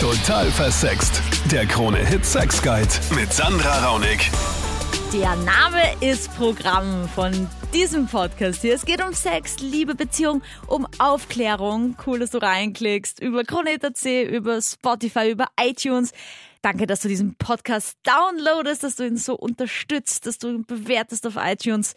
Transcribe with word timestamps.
Total 0.00 0.48
versext. 0.52 1.20
Der 1.50 1.66
Krone-Hit 1.66 2.24
Sex 2.24 2.62
Guide 2.62 2.88
mit 3.16 3.32
Sandra 3.32 3.84
Raunig. 3.84 4.30
Der 5.12 5.34
Name 5.34 5.82
ist 5.98 6.32
Programm 6.36 7.08
von 7.08 7.48
diesem 7.74 8.06
Podcast 8.06 8.60
hier. 8.60 8.76
Es 8.76 8.84
geht 8.84 9.04
um 9.04 9.12
Sex, 9.12 9.58
Liebe, 9.58 9.96
Beziehung, 9.96 10.42
um 10.68 10.86
Aufklärung. 11.00 11.96
Cool, 12.06 12.20
dass 12.20 12.30
du 12.30 12.38
reinklickst 12.38 13.20
über 13.20 13.42
Krone.at, 13.42 14.04
über 14.04 14.62
Spotify, 14.62 15.32
über 15.32 15.48
iTunes. 15.60 16.12
Danke, 16.62 16.86
dass 16.86 17.00
du 17.00 17.08
diesen 17.08 17.34
Podcast 17.34 17.98
downloadest, 18.04 18.84
dass 18.84 18.94
du 18.94 19.04
ihn 19.04 19.16
so 19.16 19.34
unterstützt, 19.34 20.26
dass 20.26 20.38
du 20.38 20.48
ihn 20.50 20.64
bewertest 20.64 21.26
auf 21.26 21.34
iTunes 21.36 21.96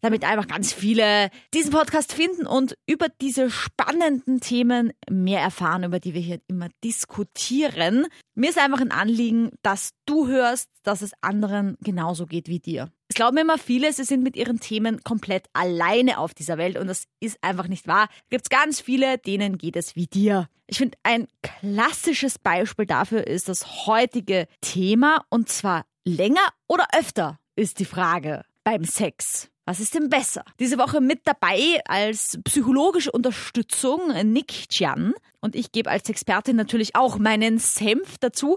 damit 0.00 0.24
einfach 0.24 0.46
ganz 0.46 0.72
viele 0.72 1.30
diesen 1.54 1.72
Podcast 1.72 2.12
finden 2.12 2.46
und 2.46 2.76
über 2.86 3.08
diese 3.20 3.50
spannenden 3.50 4.40
Themen 4.40 4.92
mehr 5.10 5.40
erfahren, 5.40 5.84
über 5.84 6.00
die 6.00 6.14
wir 6.14 6.20
hier 6.20 6.40
immer 6.48 6.68
diskutieren. 6.84 8.06
Mir 8.34 8.50
ist 8.50 8.58
einfach 8.58 8.80
ein 8.80 8.92
Anliegen, 8.92 9.50
dass 9.62 9.90
du 10.06 10.28
hörst, 10.28 10.68
dass 10.82 11.02
es 11.02 11.12
anderen 11.20 11.76
genauso 11.80 12.26
geht 12.26 12.48
wie 12.48 12.60
dir. 12.60 12.90
Es 13.08 13.14
glauben 13.14 13.38
immer 13.38 13.58
viele, 13.58 13.92
sie 13.92 14.04
sind 14.04 14.22
mit 14.22 14.36
ihren 14.36 14.60
Themen 14.60 15.02
komplett 15.02 15.46
alleine 15.54 16.18
auf 16.18 16.34
dieser 16.34 16.58
Welt 16.58 16.76
und 16.76 16.86
das 16.86 17.04
ist 17.20 17.38
einfach 17.42 17.66
nicht 17.66 17.88
wahr. 17.88 18.08
Gibt 18.28 18.44
es 18.44 18.50
ganz 18.50 18.80
viele, 18.80 19.18
denen 19.18 19.56
geht 19.56 19.76
es 19.76 19.96
wie 19.96 20.06
dir. 20.06 20.48
Ich 20.66 20.78
finde, 20.78 20.98
ein 21.02 21.26
klassisches 21.42 22.38
Beispiel 22.38 22.84
dafür 22.84 23.26
ist 23.26 23.48
das 23.48 23.86
heutige 23.86 24.46
Thema 24.60 25.24
und 25.30 25.48
zwar 25.48 25.86
länger 26.04 26.46
oder 26.66 26.86
öfter 26.94 27.38
ist 27.56 27.78
die 27.80 27.86
Frage 27.86 28.44
beim 28.62 28.84
Sex. 28.84 29.50
Was 29.68 29.80
ist 29.80 29.94
denn 29.94 30.08
besser? 30.08 30.44
Diese 30.60 30.78
Woche 30.78 31.02
mit 31.02 31.26
dabei 31.26 31.82
als 31.86 32.40
psychologische 32.42 33.12
Unterstützung 33.12 34.00
Nick 34.24 34.70
Chian. 34.70 35.12
Und 35.42 35.54
ich 35.54 35.72
gebe 35.72 35.90
als 35.90 36.08
Expertin 36.08 36.56
natürlich 36.56 36.96
auch 36.96 37.18
meinen 37.18 37.58
Senf 37.58 38.16
dazu. 38.18 38.56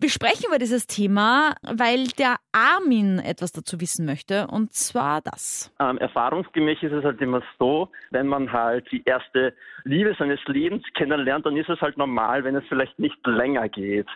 Wir 0.00 0.08
sprechen 0.08 0.46
über 0.48 0.56
dieses 0.58 0.86
Thema, 0.86 1.56
weil 1.60 2.06
der 2.18 2.36
Armin 2.52 3.18
etwas 3.18 3.52
dazu 3.52 3.82
wissen 3.82 4.06
möchte. 4.06 4.46
Und 4.46 4.72
zwar 4.72 5.20
das. 5.20 5.70
Ähm, 5.78 5.98
erfahrungsgemäß 5.98 6.78
ist 6.80 6.92
es 6.92 7.04
halt 7.04 7.20
immer 7.20 7.42
so, 7.58 7.90
wenn 8.10 8.26
man 8.26 8.50
halt 8.50 8.90
die 8.90 9.02
erste 9.04 9.52
Liebe 9.84 10.16
seines 10.18 10.40
Lebens 10.46 10.82
kennenlernt, 10.94 11.44
dann 11.44 11.58
ist 11.58 11.68
es 11.68 11.82
halt 11.82 11.98
normal, 11.98 12.44
wenn 12.44 12.56
es 12.56 12.64
vielleicht 12.70 12.98
nicht 12.98 13.18
länger 13.26 13.68
geht. 13.68 14.08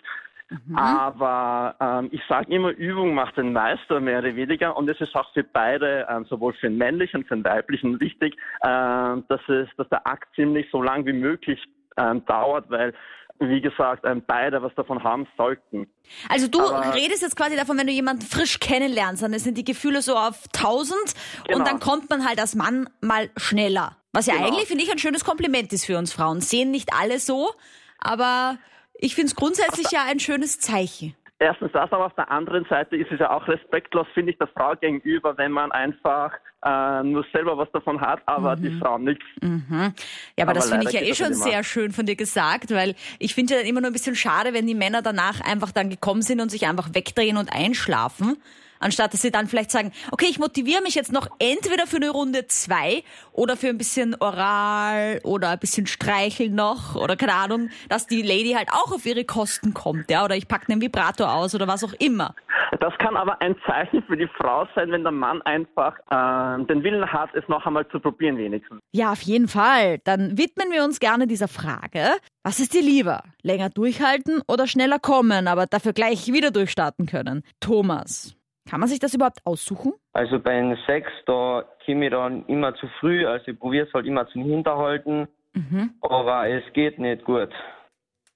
Mhm. 0.51 0.77
Aber 0.77 1.75
ähm, 1.79 2.09
ich 2.11 2.21
sage 2.27 2.53
immer, 2.53 2.71
Übung 2.71 3.13
macht 3.13 3.37
den 3.37 3.53
Meister 3.53 3.99
mehr 4.01 4.19
oder 4.19 4.35
weniger 4.35 4.75
und 4.75 4.89
es 4.89 4.99
ist 4.99 5.15
auch 5.15 5.31
für 5.33 5.43
beide, 5.43 6.05
ähm, 6.09 6.25
sowohl 6.29 6.53
für 6.53 6.67
den 6.67 6.77
männlichen 6.77 7.21
und 7.21 7.27
für 7.27 7.35
den 7.35 7.45
weiblichen 7.45 7.99
wichtig, 8.01 8.35
ähm, 8.63 9.23
dass, 9.29 9.41
es, 9.47 9.69
dass 9.77 9.87
der 9.89 10.05
Akt 10.05 10.27
ziemlich 10.35 10.67
so 10.71 10.81
lang 10.81 11.05
wie 11.05 11.13
möglich 11.13 11.59
ähm, 11.97 12.25
dauert, 12.25 12.69
weil 12.69 12.93
wie 13.39 13.61
gesagt, 13.61 14.03
ähm, 14.05 14.23
beide 14.27 14.61
was 14.61 14.73
davon 14.75 15.03
haben 15.03 15.25
sollten. 15.35 15.87
Also 16.29 16.47
du 16.47 16.61
Aber 16.61 16.93
redest 16.93 17.23
jetzt 17.23 17.35
quasi 17.35 17.55
davon, 17.55 17.77
wenn 17.77 17.87
du 17.87 17.93
jemanden 17.93 18.21
frisch 18.21 18.59
kennenlernst, 18.59 19.23
dann 19.23 19.33
sind 19.39 19.57
die 19.57 19.63
Gefühle 19.63 20.01
so 20.01 20.15
auf 20.15 20.43
1000 20.55 20.97
genau. 21.45 21.57
und 21.57 21.67
dann 21.67 21.79
kommt 21.79 22.09
man 22.09 22.27
halt 22.27 22.39
als 22.39 22.55
Mann 22.55 22.87
mal 23.01 23.29
schneller. 23.37 23.97
Was 24.13 24.27
ja 24.27 24.35
genau. 24.35 24.47
eigentlich, 24.47 24.67
finde 24.67 24.83
ich, 24.83 24.91
ein 24.91 24.99
schönes 24.99 25.25
Kompliment 25.25 25.73
ist 25.73 25.85
für 25.85 25.97
uns 25.97 26.13
Frauen. 26.13 26.41
Sehen 26.41 26.69
nicht 26.69 26.89
alle 26.93 27.17
so, 27.17 27.49
aber 27.97 28.57
ich 29.01 29.15
finde 29.15 29.27
es 29.27 29.35
grundsätzlich 29.35 29.91
ja 29.91 30.05
ein 30.07 30.19
schönes 30.19 30.59
Zeichen. 30.59 31.15
Erstens 31.39 31.71
das, 31.73 31.91
aber 31.91 32.05
auf 32.05 32.13
der 32.13 32.29
anderen 32.29 32.65
Seite 32.69 32.95
ist 32.95 33.11
es 33.11 33.19
ja 33.19 33.31
auch 33.31 33.47
respektlos, 33.47 34.05
finde 34.13 34.31
ich, 34.31 34.37
der 34.37 34.47
Frau 34.47 34.75
gegenüber, 34.75 35.35
wenn 35.39 35.51
man 35.51 35.71
einfach 35.71 36.33
äh, 36.63 37.01
nur 37.01 37.25
selber 37.33 37.57
was 37.57 37.71
davon 37.71 37.99
hat, 37.99 38.21
aber 38.27 38.55
mhm. 38.55 38.61
die 38.61 38.79
Frau 38.79 38.99
nichts. 38.99 39.25
Mhm. 39.41 39.93
Ja, 40.37 40.43
aber, 40.43 40.51
aber 40.51 40.53
das 40.53 40.69
finde 40.69 40.87
ich 40.87 40.93
ja 40.93 41.01
eh 41.01 41.15
schon 41.15 41.33
sehr 41.33 41.63
schön 41.63 41.91
von 41.91 42.05
dir 42.05 42.15
gesagt, 42.15 42.69
weil 42.69 42.93
ich 43.17 43.33
finde 43.33 43.55
ja 43.55 43.59
dann 43.59 43.67
immer 43.67 43.81
nur 43.81 43.89
ein 43.89 43.93
bisschen 43.93 44.15
schade, 44.15 44.53
wenn 44.53 44.67
die 44.67 44.75
Männer 44.75 45.01
danach 45.01 45.41
einfach 45.41 45.71
dann 45.71 45.89
gekommen 45.89 46.21
sind 46.21 46.41
und 46.41 46.49
sich 46.49 46.67
einfach 46.67 46.93
wegdrehen 46.93 47.37
und 47.37 47.51
einschlafen 47.51 48.37
anstatt 48.81 49.13
dass 49.13 49.21
sie 49.21 49.31
dann 49.31 49.47
vielleicht 49.47 49.71
sagen, 49.71 49.91
okay, 50.11 50.27
ich 50.29 50.39
motiviere 50.39 50.81
mich 50.81 50.95
jetzt 50.95 51.11
noch 51.11 51.27
entweder 51.39 51.87
für 51.87 51.97
eine 51.97 52.09
Runde 52.09 52.47
zwei 52.47 53.03
oder 53.31 53.55
für 53.55 53.67
ein 53.67 53.77
bisschen 53.77 54.15
Oral 54.19 55.21
oder 55.23 55.49
ein 55.51 55.59
bisschen 55.59 55.87
Streicheln 55.87 56.55
noch 56.55 56.95
oder 56.95 57.15
keine 57.15 57.33
Ahnung, 57.33 57.69
dass 57.89 58.07
die 58.07 58.21
Lady 58.21 58.53
halt 58.57 58.69
auch 58.71 58.91
auf 58.91 59.05
ihre 59.05 59.23
Kosten 59.25 59.73
kommt, 59.73 60.09
ja, 60.11 60.25
oder 60.25 60.35
ich 60.35 60.47
packe 60.47 60.71
einen 60.71 60.81
Vibrator 60.81 61.33
aus 61.33 61.55
oder 61.55 61.67
was 61.67 61.83
auch 61.83 61.93
immer. 61.99 62.35
Das 62.79 62.97
kann 62.99 63.17
aber 63.17 63.41
ein 63.41 63.55
Zeichen 63.67 64.01
für 64.03 64.15
die 64.15 64.27
Frau 64.27 64.65
sein, 64.75 64.91
wenn 64.91 65.03
der 65.03 65.11
Mann 65.11 65.41
einfach 65.41 65.97
äh, 66.09 66.63
den 66.65 66.83
Willen 66.83 67.05
hat, 67.11 67.29
es 67.35 67.47
noch 67.47 67.65
einmal 67.65 67.87
zu 67.89 67.99
probieren 67.99 68.37
wenigstens. 68.37 68.79
Ja, 68.91 69.11
auf 69.11 69.21
jeden 69.21 69.47
Fall. 69.47 69.99
Dann 70.05 70.37
widmen 70.37 70.71
wir 70.71 70.83
uns 70.83 70.99
gerne 70.99 71.27
dieser 71.27 71.49
Frage. 71.49 72.15
Was 72.43 72.59
ist 72.59 72.73
dir 72.73 72.81
lieber? 72.81 73.23
Länger 73.43 73.69
durchhalten 73.69 74.41
oder 74.47 74.67
schneller 74.67 74.99
kommen, 74.99 75.47
aber 75.47 75.67
dafür 75.67 75.93
gleich 75.93 76.31
wieder 76.31 76.51
durchstarten 76.51 77.05
können? 77.05 77.43
Thomas, 77.59 78.35
kann 78.69 78.79
man 78.79 78.89
sich 78.89 78.99
das 78.99 79.13
überhaupt 79.13 79.39
aussuchen? 79.45 79.93
Also 80.13 80.39
beim 80.39 80.77
Sex, 80.85 81.09
da 81.25 81.65
komme 81.85 82.05
ich 82.05 82.11
dann 82.11 82.45
immer 82.47 82.75
zu 82.75 82.87
früh, 82.99 83.25
also 83.25 83.51
ich 83.51 83.59
probiere 83.59 83.87
es 83.87 83.93
halt 83.93 84.05
immer 84.05 84.27
zum 84.27 84.43
Hinterhalten, 84.43 85.27
mhm. 85.53 85.91
aber 86.01 86.47
es 86.47 86.63
geht 86.73 86.99
nicht 86.99 87.23
gut. 87.25 87.49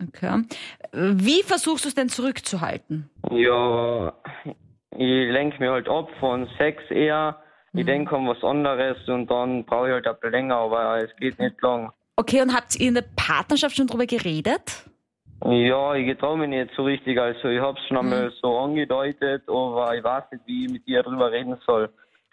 Okay. 0.01 0.43
Wie 0.91 1.41
versuchst 1.43 1.85
du 1.85 1.89
es 1.89 1.95
denn 1.95 2.09
zurückzuhalten? 2.09 3.09
Ja, 3.31 4.13
ich 4.91 5.31
lenke 5.31 5.59
mich 5.59 5.69
halt 5.69 5.87
ab 5.87 6.09
von 6.19 6.49
Sex 6.57 6.83
eher. 6.89 7.41
Ich 7.73 7.83
mhm. 7.83 7.87
denke 7.87 8.15
an 8.15 8.27
was 8.27 8.43
anderes 8.43 8.97
und 9.07 9.29
dann 9.29 9.65
brauche 9.65 9.87
ich 9.87 9.93
halt 9.93 10.07
ein 10.07 10.15
bisschen 10.15 10.31
länger, 10.31 10.55
aber 10.55 11.03
es 11.03 11.15
geht 11.17 11.39
nicht 11.39 11.61
lang. 11.61 11.91
Okay, 12.17 12.41
und 12.41 12.53
habt 12.53 12.75
ihr 12.79 12.87
in 12.87 12.93
der 12.95 13.05
Partnerschaft 13.15 13.75
schon 13.75 13.87
drüber 13.87 14.05
geredet? 14.05 14.89
Ja, 15.47 15.93
ich 15.93 16.17
traue 16.17 16.39
mich 16.39 16.49
nicht 16.49 16.71
so 16.75 16.83
richtig. 16.83 17.19
Also 17.19 17.49
ich 17.49 17.59
habe 17.59 17.77
es 17.79 17.87
schon 17.87 17.97
einmal 17.97 18.29
mhm. 18.29 18.33
so 18.41 18.57
angedeutet, 18.57 19.43
aber 19.47 19.95
ich 19.95 20.03
weiß 20.03 20.23
nicht, 20.31 20.43
wie 20.47 20.65
ich 20.65 20.71
mit 20.71 20.87
dir 20.87 21.03
darüber 21.03 21.31
reden 21.31 21.55
soll. 21.65 21.89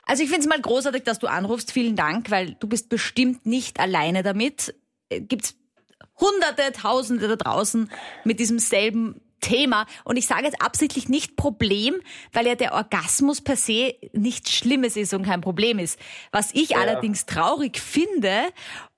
Also 0.06 0.22
ich 0.22 0.30
finde 0.30 0.42
es 0.42 0.48
mal 0.48 0.60
großartig, 0.60 1.02
dass 1.04 1.18
du 1.18 1.26
anrufst. 1.26 1.72
Vielen 1.72 1.94
Dank, 1.94 2.30
weil 2.30 2.56
du 2.58 2.66
bist 2.66 2.88
bestimmt 2.88 3.44
nicht 3.44 3.80
alleine 3.80 4.22
damit. 4.22 4.74
Äh, 5.10 5.20
gibt's 5.20 5.56
Hunderte, 6.18 6.72
Tausende 6.72 7.28
da 7.28 7.36
draußen 7.36 7.90
mit 8.24 8.40
diesem 8.40 8.58
selben 8.58 9.20
Thema. 9.40 9.86
Und 10.04 10.16
ich 10.16 10.26
sage 10.26 10.44
jetzt 10.44 10.62
absichtlich 10.62 11.08
nicht 11.08 11.36
Problem, 11.36 11.96
weil 12.32 12.46
ja 12.46 12.54
der 12.54 12.72
Orgasmus 12.72 13.40
per 13.40 13.56
se 13.56 13.94
nichts 14.12 14.52
Schlimmes 14.52 14.96
ist 14.96 15.12
und 15.12 15.24
kein 15.24 15.40
Problem 15.42 15.78
ist. 15.78 15.98
Was 16.30 16.54
ich 16.54 16.70
ja. 16.70 16.78
allerdings 16.78 17.26
traurig 17.26 17.78
finde 17.78 18.30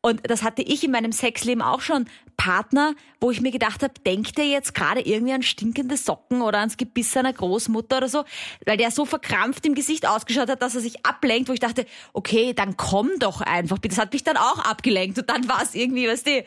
und 0.04 0.30
das 0.30 0.42
hatte 0.42 0.60
ich 0.60 0.84
in 0.84 0.90
meinem 0.90 1.12
Sexleben 1.12 1.62
auch 1.62 1.80
schon. 1.80 2.04
Partner, 2.36 2.94
wo 3.20 3.30
ich 3.30 3.40
mir 3.40 3.50
gedacht 3.50 3.82
habe, 3.82 3.94
denkt 4.06 4.36
der 4.38 4.46
jetzt 4.46 4.74
gerade 4.74 5.00
irgendwie 5.00 5.32
an 5.32 5.42
stinkende 5.42 5.96
Socken 5.96 6.42
oder 6.42 6.58
ans 6.58 6.76
Gebiss 6.76 7.12
seiner 7.12 7.32
Großmutter 7.32 7.98
oder 7.98 8.08
so, 8.08 8.24
weil 8.66 8.76
der 8.76 8.90
so 8.90 9.04
verkrampft 9.04 9.64
im 9.66 9.74
Gesicht 9.74 10.06
ausgeschaut 10.06 10.48
hat, 10.48 10.62
dass 10.62 10.74
er 10.74 10.80
sich 10.80 11.04
ablenkt, 11.06 11.48
wo 11.48 11.52
ich 11.52 11.60
dachte, 11.60 11.86
okay, 12.12 12.52
dann 12.54 12.76
komm 12.76 13.10
doch 13.18 13.40
einfach. 13.40 13.78
Das 13.78 13.98
hat 13.98 14.12
mich 14.12 14.24
dann 14.24 14.36
auch 14.36 14.58
abgelenkt 14.58 15.18
und 15.18 15.30
dann 15.30 15.48
war 15.48 15.62
es 15.62 15.74
irgendwie, 15.74 16.08
weißt 16.08 16.26
du, 16.26 16.44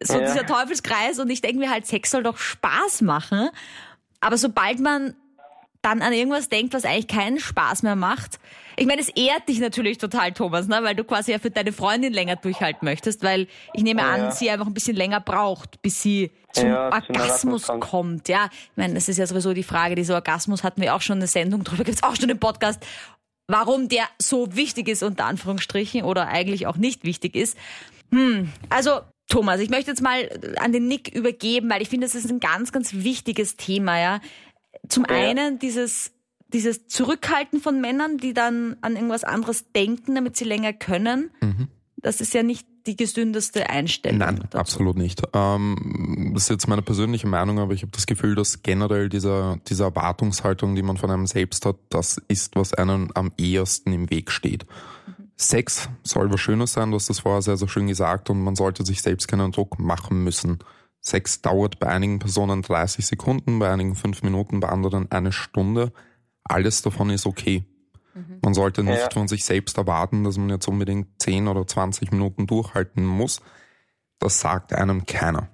so 0.00 0.18
ja. 0.18 0.26
dieser 0.26 0.46
Teufelskreis 0.46 1.18
und 1.18 1.30
ich 1.30 1.40
denke 1.40 1.58
mir 1.58 1.70
halt, 1.70 1.86
Sex 1.86 2.10
soll 2.10 2.22
doch 2.22 2.38
Spaß 2.38 3.02
machen. 3.02 3.48
Aber 4.20 4.38
sobald 4.38 4.80
man 4.80 5.14
dann 5.82 6.02
an 6.02 6.12
irgendwas 6.12 6.48
denkt, 6.48 6.74
was 6.74 6.84
eigentlich 6.84 7.08
keinen 7.08 7.38
Spaß 7.38 7.84
mehr 7.84 7.96
macht. 7.96 8.40
Ich 8.78 8.86
meine, 8.86 9.00
es 9.00 9.08
ehrt 9.08 9.48
dich 9.48 9.58
natürlich 9.58 9.98
total, 9.98 10.32
Thomas, 10.32 10.68
ne? 10.68 10.78
weil 10.82 10.94
du 10.94 11.04
quasi 11.04 11.32
ja 11.32 11.38
für 11.38 11.50
deine 11.50 11.72
Freundin 11.72 12.12
länger 12.12 12.36
durchhalten 12.36 12.84
möchtest, 12.84 13.22
weil 13.22 13.48
ich 13.72 13.82
nehme 13.82 14.02
ja, 14.02 14.10
an, 14.10 14.32
sie 14.32 14.50
einfach 14.50 14.66
ein 14.66 14.74
bisschen 14.74 14.96
länger 14.96 15.20
braucht, 15.20 15.80
bis 15.80 16.02
sie 16.02 16.30
zum 16.52 16.68
ja, 16.68 16.90
Orgasmus 16.92 17.68
kommt. 17.80 18.28
Ja, 18.28 18.50
ich 18.52 18.76
meine, 18.76 18.94
das 18.94 19.08
ist 19.08 19.16
ja 19.18 19.26
sowieso 19.26 19.54
die 19.54 19.62
Frage, 19.62 19.94
dieser 19.94 20.14
Orgasmus 20.14 20.62
hatten 20.62 20.82
wir 20.82 20.94
auch 20.94 21.00
schon 21.00 21.18
eine 21.18 21.26
Sendung 21.26 21.64
drüber, 21.64 21.84
gibt's 21.84 22.02
auch 22.02 22.16
schon 22.16 22.28
einen 22.28 22.38
Podcast, 22.38 22.84
warum 23.48 23.88
der 23.88 24.04
so 24.20 24.54
wichtig 24.54 24.88
ist, 24.88 25.02
unter 25.02 25.24
Anführungsstrichen, 25.24 26.02
oder 26.02 26.28
eigentlich 26.28 26.66
auch 26.66 26.76
nicht 26.76 27.04
wichtig 27.04 27.34
ist. 27.34 27.56
Hm, 28.10 28.52
also 28.68 29.00
Thomas, 29.28 29.60
ich 29.60 29.70
möchte 29.70 29.90
jetzt 29.90 30.02
mal 30.02 30.28
an 30.58 30.72
den 30.72 30.86
Nick 30.86 31.14
übergeben, 31.14 31.70
weil 31.70 31.82
ich 31.82 31.88
finde, 31.88 32.06
das 32.06 32.14
ist 32.14 32.30
ein 32.30 32.40
ganz, 32.40 32.72
ganz 32.72 32.92
wichtiges 32.92 33.56
Thema, 33.56 33.98
ja. 33.98 34.20
Zum 34.88 35.04
ja. 35.08 35.16
einen 35.16 35.58
dieses, 35.58 36.12
dieses 36.52 36.86
Zurückhalten 36.86 37.60
von 37.60 37.80
Männern, 37.80 38.18
die 38.18 38.34
dann 38.34 38.76
an 38.80 38.94
irgendwas 38.94 39.24
anderes 39.24 39.70
denken, 39.72 40.14
damit 40.14 40.36
sie 40.36 40.44
länger 40.44 40.72
können. 40.72 41.30
Mhm. 41.40 41.68
Das 41.96 42.20
ist 42.20 42.34
ja 42.34 42.42
nicht 42.42 42.66
die 42.86 42.96
gesündeste 42.96 43.68
Einstellung. 43.68 44.18
Nein, 44.18 44.38
dazu. 44.42 44.58
absolut 44.58 44.96
nicht. 44.96 45.22
Ähm, 45.32 46.30
das 46.34 46.44
ist 46.44 46.50
jetzt 46.50 46.68
meine 46.68 46.82
persönliche 46.82 47.26
Meinung, 47.26 47.58
aber 47.58 47.74
ich 47.74 47.82
habe 47.82 47.90
das 47.92 48.06
Gefühl, 48.06 48.36
dass 48.36 48.62
generell 48.62 49.08
diese, 49.08 49.60
diese 49.66 49.84
Erwartungshaltung, 49.84 50.76
die 50.76 50.82
man 50.82 50.96
von 50.96 51.10
einem 51.10 51.26
selbst 51.26 51.66
hat, 51.66 51.76
das 51.88 52.18
ist, 52.28 52.54
was 52.54 52.74
einem 52.74 53.10
am 53.14 53.32
ehesten 53.36 53.92
im 53.92 54.08
Weg 54.10 54.30
steht. 54.30 54.66
Mhm. 55.06 55.30
Sex 55.36 55.88
soll 56.02 56.32
was 56.32 56.40
Schönes 56.40 56.72
sein, 56.72 56.90
du 56.90 56.96
hast 56.96 57.10
das 57.10 57.20
vorher 57.20 57.42
sehr, 57.42 57.56
sehr 57.56 57.68
schön 57.68 57.88
gesagt 57.88 58.30
und 58.30 58.42
man 58.42 58.54
sollte 58.56 58.86
sich 58.86 59.02
selbst 59.02 59.26
keinen 59.26 59.52
Druck 59.52 59.78
machen 59.78 60.22
müssen. 60.22 60.60
Sex 61.00 61.42
dauert 61.42 61.78
bei 61.78 61.88
einigen 61.88 62.18
Personen 62.18 62.62
30 62.62 63.06
Sekunden, 63.06 63.58
bei 63.58 63.70
einigen 63.70 63.94
5 63.94 64.22
Minuten, 64.22 64.60
bei 64.60 64.68
anderen 64.68 65.10
eine 65.10 65.32
Stunde. 65.32 65.92
Alles 66.48 66.82
davon 66.82 67.10
ist 67.10 67.26
okay. 67.26 67.64
Mhm. 68.14 68.38
Man 68.42 68.54
sollte 68.54 68.82
nicht 68.82 68.98
ja. 68.98 69.10
von 69.10 69.28
sich 69.28 69.44
selbst 69.44 69.76
erwarten, 69.78 70.24
dass 70.24 70.38
man 70.38 70.48
jetzt 70.50 70.68
unbedingt 70.68 71.20
10 71.20 71.48
oder 71.48 71.66
20 71.66 72.12
Minuten 72.12 72.46
durchhalten 72.46 73.04
muss. 73.04 73.42
Das 74.18 74.40
sagt 74.40 74.72
einem 74.72 75.06
keiner. 75.06 75.48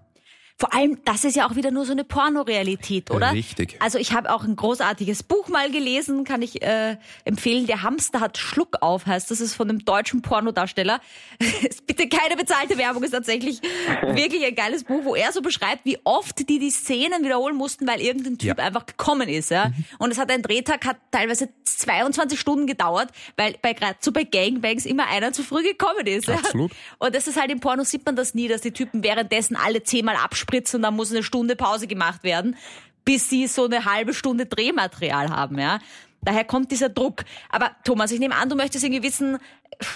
Vor 0.62 0.72
allem, 0.72 1.00
das 1.04 1.24
ist 1.24 1.34
ja 1.34 1.48
auch 1.50 1.56
wieder 1.56 1.72
nur 1.72 1.84
so 1.84 1.90
eine 1.90 2.04
Pornorealität, 2.04 3.10
oder? 3.10 3.32
Richtig. 3.32 3.74
Also 3.80 3.98
ich 3.98 4.12
habe 4.12 4.32
auch 4.32 4.44
ein 4.44 4.54
großartiges 4.54 5.24
Buch 5.24 5.48
mal 5.48 5.72
gelesen, 5.72 6.22
kann 6.22 6.40
ich 6.40 6.62
äh, 6.62 6.98
empfehlen. 7.24 7.66
Der 7.66 7.82
Hamster 7.82 8.20
hat 8.20 8.38
Schluck 8.38 8.76
auf, 8.80 9.06
heißt 9.06 9.28
das 9.32 9.40
ist 9.40 9.54
von 9.54 9.68
einem 9.68 9.84
deutschen 9.84 10.22
Pornodarsteller. 10.22 11.00
ist 11.68 11.84
bitte 11.88 12.08
keine 12.08 12.36
bezahlte 12.36 12.78
Werbung, 12.78 13.02
ist 13.02 13.10
tatsächlich 13.10 13.60
wirklich 14.02 14.44
ein 14.44 14.54
geiles 14.54 14.84
Buch, 14.84 15.04
wo 15.04 15.16
er 15.16 15.32
so 15.32 15.42
beschreibt, 15.42 15.84
wie 15.84 15.98
oft 16.04 16.48
die 16.48 16.60
die 16.60 16.70
Szenen 16.70 17.24
wiederholen 17.24 17.56
mussten, 17.56 17.88
weil 17.88 18.00
irgendein 18.00 18.38
Typ 18.38 18.56
Ja. 18.58 18.64
einfach 18.64 18.86
gekommen 18.86 19.28
ist. 19.28 19.50
Ja? 19.50 19.70
Mhm. 19.70 19.84
Und 19.98 20.12
es 20.12 20.18
hat 20.18 20.30
ein 20.30 20.42
Drehtag 20.42 20.86
hat 20.86 20.98
teilweise 21.10 21.48
22 21.64 22.38
Stunden 22.38 22.68
gedauert, 22.68 23.10
weil 23.36 23.56
bei 23.62 23.72
gerade 23.72 23.96
so 23.98 24.12
bei 24.12 24.22
Gangbangs 24.22 24.86
immer 24.86 25.08
einer 25.08 25.32
zu 25.32 25.42
früh 25.42 25.64
gekommen 25.64 26.06
ist. 26.06 26.28
Ja? 26.28 26.34
Absolut. 26.36 26.70
Und 27.00 27.16
das 27.16 27.26
ist 27.26 27.36
halt 27.40 27.50
im 27.50 27.58
Porno 27.58 27.82
sieht 27.82 28.06
man 28.06 28.14
das 28.14 28.34
nie, 28.34 28.46
dass 28.46 28.60
die 28.60 28.70
Typen 28.70 29.02
währenddessen 29.02 29.56
alle 29.56 29.82
zehnmal 29.82 30.14
abspritzen 30.52 30.78
und 30.78 30.82
dann 30.82 30.94
muss 30.94 31.10
eine 31.10 31.22
Stunde 31.22 31.56
Pause 31.56 31.86
gemacht 31.86 32.22
werden, 32.22 32.56
bis 33.04 33.28
sie 33.28 33.46
so 33.46 33.64
eine 33.64 33.84
halbe 33.84 34.14
Stunde 34.14 34.46
Drehmaterial 34.46 35.30
haben, 35.30 35.58
ja. 35.58 35.78
Daher 36.24 36.44
kommt 36.44 36.70
dieser 36.70 36.88
Druck. 36.88 37.24
Aber 37.50 37.72
Thomas, 37.84 38.12
ich 38.12 38.20
nehme 38.20 38.36
an, 38.36 38.48
du 38.48 38.54
möchtest 38.54 38.84
irgendwie 38.84 39.02
wissen, 39.02 39.38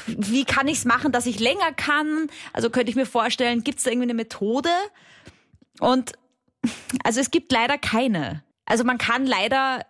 wie 0.06 0.44
kann 0.44 0.66
ich 0.66 0.78
es 0.78 0.84
machen, 0.84 1.12
dass 1.12 1.26
ich 1.26 1.38
länger 1.38 1.72
kann? 1.76 2.28
Also 2.52 2.68
könnte 2.68 2.90
ich 2.90 2.96
mir 2.96 3.06
vorstellen, 3.06 3.62
gibt 3.62 3.78
es 3.78 3.84
da 3.84 3.90
irgendwie 3.90 4.06
eine 4.06 4.14
Methode? 4.14 4.70
Und 5.78 6.14
also 7.04 7.20
es 7.20 7.30
gibt 7.30 7.52
leider 7.52 7.78
keine. 7.78 8.42
Also 8.64 8.82
man 8.82 8.98
kann 8.98 9.24
leider, 9.24 9.86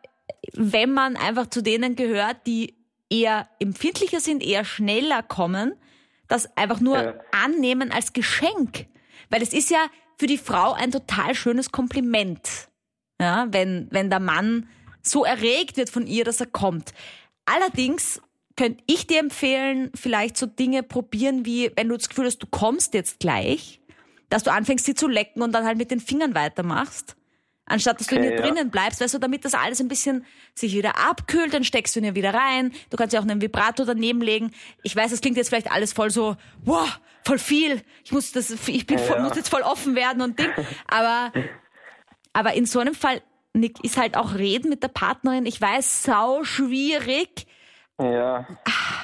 wenn 0.52 0.92
man 0.92 1.16
einfach 1.16 1.46
zu 1.46 1.62
denen 1.62 1.96
gehört, 1.96 2.46
die 2.46 2.74
eher 3.08 3.48
empfindlicher 3.58 4.20
sind, 4.20 4.42
eher 4.42 4.66
schneller 4.66 5.22
kommen, 5.22 5.72
das 6.28 6.54
einfach 6.58 6.80
nur 6.80 7.02
Ja. 7.02 7.14
annehmen 7.32 7.92
als 7.92 8.12
Geschenk. 8.12 8.86
Weil 9.30 9.40
es 9.40 9.54
ist 9.54 9.70
ja 9.70 9.86
für 10.18 10.26
die 10.26 10.38
Frau 10.38 10.72
ein 10.72 10.90
total 10.90 11.34
schönes 11.34 11.70
Kompliment, 11.70 12.68
ja, 13.20 13.46
wenn, 13.50 13.88
wenn 13.90 14.10
der 14.10 14.20
Mann 14.20 14.68
so 15.02 15.24
erregt 15.24 15.76
wird 15.76 15.90
von 15.90 16.06
ihr, 16.06 16.24
dass 16.24 16.40
er 16.40 16.46
kommt. 16.46 16.92
Allerdings 17.44 18.20
könnte 18.56 18.82
ich 18.86 19.06
dir 19.06 19.20
empfehlen, 19.20 19.90
vielleicht 19.94 20.36
so 20.36 20.46
Dinge 20.46 20.82
probieren 20.82 21.44
wie, 21.44 21.70
wenn 21.76 21.88
du 21.88 21.96
das 21.96 22.08
Gefühl 22.08 22.26
hast, 22.26 22.38
du 22.38 22.46
kommst 22.46 22.94
jetzt 22.94 23.20
gleich, 23.20 23.80
dass 24.28 24.42
du 24.42 24.50
anfängst, 24.50 24.86
sie 24.86 24.94
zu 24.94 25.06
lecken 25.06 25.42
und 25.42 25.52
dann 25.52 25.64
halt 25.64 25.78
mit 25.78 25.90
den 25.90 26.00
Fingern 26.00 26.34
weitermachst. 26.34 27.16
Anstatt 27.68 27.98
dass 28.00 28.06
du 28.06 28.14
in 28.14 28.22
Okay, 28.22 28.30
ihr 28.30 28.36
ja. 28.36 28.42
drinnen 28.42 28.70
bleibst, 28.70 29.00
weißt 29.00 29.14
du, 29.14 29.18
damit 29.18 29.44
das 29.44 29.54
alles 29.54 29.80
ein 29.80 29.88
bisschen 29.88 30.24
sich 30.54 30.72
wieder 30.74 30.96
abkühlt, 31.08 31.52
dann 31.52 31.64
steckst 31.64 31.94
du 31.96 31.98
in 32.00 32.04
ihr 32.06 32.14
wieder 32.14 32.32
rein. 32.32 32.72
Du 32.90 32.96
kannst 32.96 33.12
ja 33.12 33.18
auch 33.20 33.24
einen 33.24 33.40
Vibrator 33.42 33.84
daneben 33.84 34.20
legen. 34.20 34.52
Ich 34.84 34.94
weiß, 34.94 35.10
das 35.10 35.20
klingt 35.20 35.36
jetzt 35.36 35.48
vielleicht 35.48 35.70
alles 35.72 35.92
voll 35.92 36.10
so, 36.10 36.36
wow, 36.64 36.88
voll 37.24 37.38
viel. 37.40 37.82
Ich 38.04 38.12
muss 38.12 38.30
das, 38.32 38.50
ich 38.68 38.86
bin 38.86 38.98
voll, 39.00 39.16
Ja. 39.16 39.22
muss 39.22 39.36
jetzt 39.36 39.48
voll 39.48 39.62
offen 39.62 39.96
werden 39.96 40.22
und 40.22 40.38
Ding. 40.38 40.50
Aber, 40.86 41.32
aber 42.32 42.54
in 42.54 42.66
so 42.66 42.78
einem 42.78 42.94
Fall, 42.94 43.20
Nick, 43.52 43.82
ist 43.82 43.96
halt 43.96 44.16
auch 44.16 44.34
Reden 44.34 44.68
mit 44.68 44.82
der 44.84 44.88
Partnerin, 44.88 45.44
ich 45.46 45.60
weiß, 45.60 46.04
sau 46.04 46.44
schwierig. 46.44 47.46
Ja, 48.00 48.46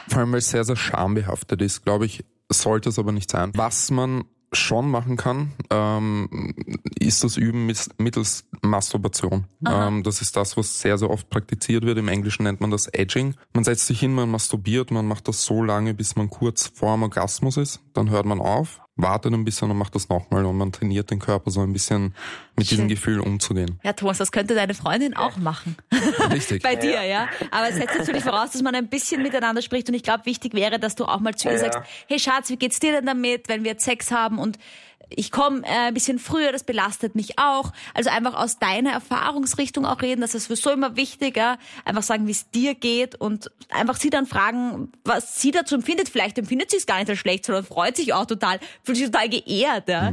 Vor 0.08 0.18
allem, 0.20 0.32
weil 0.32 0.38
es 0.38 0.50
sehr, 0.50 0.64
sehr 0.64 0.76
schambehaftet 0.76 1.62
ist, 1.62 1.82
glaube 1.82 2.04
ich, 2.06 2.24
sollte 2.50 2.90
es 2.90 2.98
aber 2.98 3.10
nicht 3.10 3.30
sein. 3.30 3.50
Was 3.54 3.90
man 3.90 4.24
schon 4.52 4.90
machen 4.90 5.16
kann, 5.16 5.52
ähm, 5.70 6.54
ist 6.98 7.24
das 7.24 7.36
Üben 7.38 7.66
mis- 7.66 7.88
mittels 7.98 8.44
Masturbation. 8.60 9.46
Ähm, 9.66 10.02
das 10.02 10.20
ist 10.20 10.36
das, 10.36 10.56
was 10.56 10.80
sehr, 10.80 10.98
sehr 10.98 11.08
oft 11.08 11.30
praktiziert 11.30 11.84
wird. 11.84 11.96
Im 11.96 12.08
Englischen 12.08 12.42
nennt 12.42 12.60
man 12.60 12.70
das 12.70 12.86
Edging. 12.88 13.34
Man 13.54 13.64
setzt 13.64 13.86
sich 13.86 13.98
hin, 14.00 14.14
man 14.14 14.30
masturbiert, 14.30 14.90
man 14.90 15.06
macht 15.08 15.26
das 15.28 15.44
so 15.44 15.62
lange, 15.64 15.94
bis 15.94 16.16
man 16.16 16.28
kurz 16.28 16.66
vor 16.74 16.94
dem 16.94 17.02
Orgasmus 17.02 17.56
ist. 17.56 17.80
Dann 17.94 18.10
hört 18.10 18.26
man 18.26 18.40
auf, 18.40 18.81
wartet 18.96 19.32
ein 19.32 19.44
bisschen 19.44 19.70
und 19.70 19.78
macht 19.78 19.94
das 19.94 20.08
nochmal 20.08 20.44
und 20.44 20.56
man 20.58 20.70
trainiert 20.70 21.10
den 21.10 21.18
Körper 21.18 21.50
so 21.50 21.60
ein 21.62 21.72
bisschen 21.72 22.14
mit 22.56 22.70
diesem. 22.70 22.88
Gefühl 22.88 23.20
umzugehen. 23.20 23.80
Ja, 23.82 23.94
Thomas, 23.94 24.18
das 24.18 24.32
könnte 24.32 24.54
deine 24.54 24.74
Freundin 24.74 25.16
auch 25.16 25.36
machen. 25.38 25.76
Richtig. 26.30 26.62
Bei 26.62 26.76
dir, 26.76 27.02
ja. 27.02 27.28
Aber 27.50 27.70
es 27.70 27.76
setzt 27.76 27.98
natürlich 27.98 28.22
voraus, 28.22 28.50
dass 28.50 28.60
man 28.60 28.74
ein 28.74 28.88
bisschen 28.88 29.22
miteinander 29.22 29.62
spricht. 29.62 29.88
Und 29.88 29.94
ich 29.94 30.02
glaube, 30.02 30.26
wichtig 30.26 30.52
wäre, 30.52 30.78
dass 30.78 30.94
du 30.94 31.06
auch 31.06 31.20
mal 31.20 31.34
zu 31.34 31.48
ihr 31.48 31.54
Ja. 31.54 31.58
sagst, 31.60 31.80
hey 32.08 32.18
Schatz, 32.18 32.50
wie 32.50 32.56
geht's 32.56 32.80
dir 32.80 32.92
denn 32.92 33.06
damit, 33.06 33.48
wenn 33.48 33.64
wir 33.64 33.70
jetzt 33.72 33.84
Sex 33.84 34.10
haben 34.10 34.38
und 34.38 34.58
ich 35.08 35.30
komme 35.30 35.62
äh, 35.64 35.88
ein 35.88 35.94
bisschen 35.94 36.18
früher, 36.18 36.52
das 36.52 36.64
belastet 36.64 37.14
mich 37.14 37.38
auch. 37.38 37.72
Also 37.94 38.10
einfach 38.10 38.34
aus 38.34 38.58
deiner 38.58 38.92
Erfahrungsrichtung 38.92 39.86
auch 39.86 40.02
reden, 40.02 40.20
das 40.20 40.34
ist 40.34 40.44
sowieso 40.44 40.70
immer 40.70 40.96
wichtig. 40.96 41.36
Ja? 41.36 41.58
Einfach 41.84 42.02
sagen, 42.02 42.26
wie 42.26 42.32
es 42.32 42.50
dir 42.50 42.74
geht 42.74 43.14
und 43.14 43.50
einfach 43.70 43.96
sie 43.96 44.10
dann 44.10 44.26
fragen, 44.26 44.92
was 45.04 45.40
sie 45.40 45.50
dazu 45.50 45.74
empfindet. 45.74 46.08
Vielleicht 46.08 46.38
empfindet 46.38 46.70
sie 46.70 46.76
es 46.76 46.86
gar 46.86 46.96
nicht 46.96 47.08
so 47.08 47.16
schlecht, 47.16 47.46
sondern 47.46 47.64
freut 47.64 47.96
sich 47.96 48.12
auch 48.12 48.26
total, 48.26 48.60
fühlt 48.82 48.98
sich 48.98 49.06
total 49.06 49.28
geehrt. 49.28 49.88
Ja? 49.88 50.12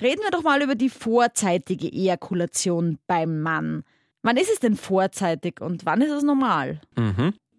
Reden 0.00 0.22
wir 0.22 0.30
doch 0.30 0.42
mal 0.42 0.62
über 0.62 0.74
die 0.74 0.90
vorzeitige 0.90 1.86
Ejakulation 1.86 2.98
beim 3.06 3.40
Mann. 3.40 3.84
Wann 4.22 4.36
ist 4.36 4.50
es 4.52 4.60
denn 4.60 4.76
vorzeitig 4.76 5.60
und 5.60 5.84
wann 5.84 6.00
ist 6.00 6.10
es 6.10 6.22
normal? 6.22 6.80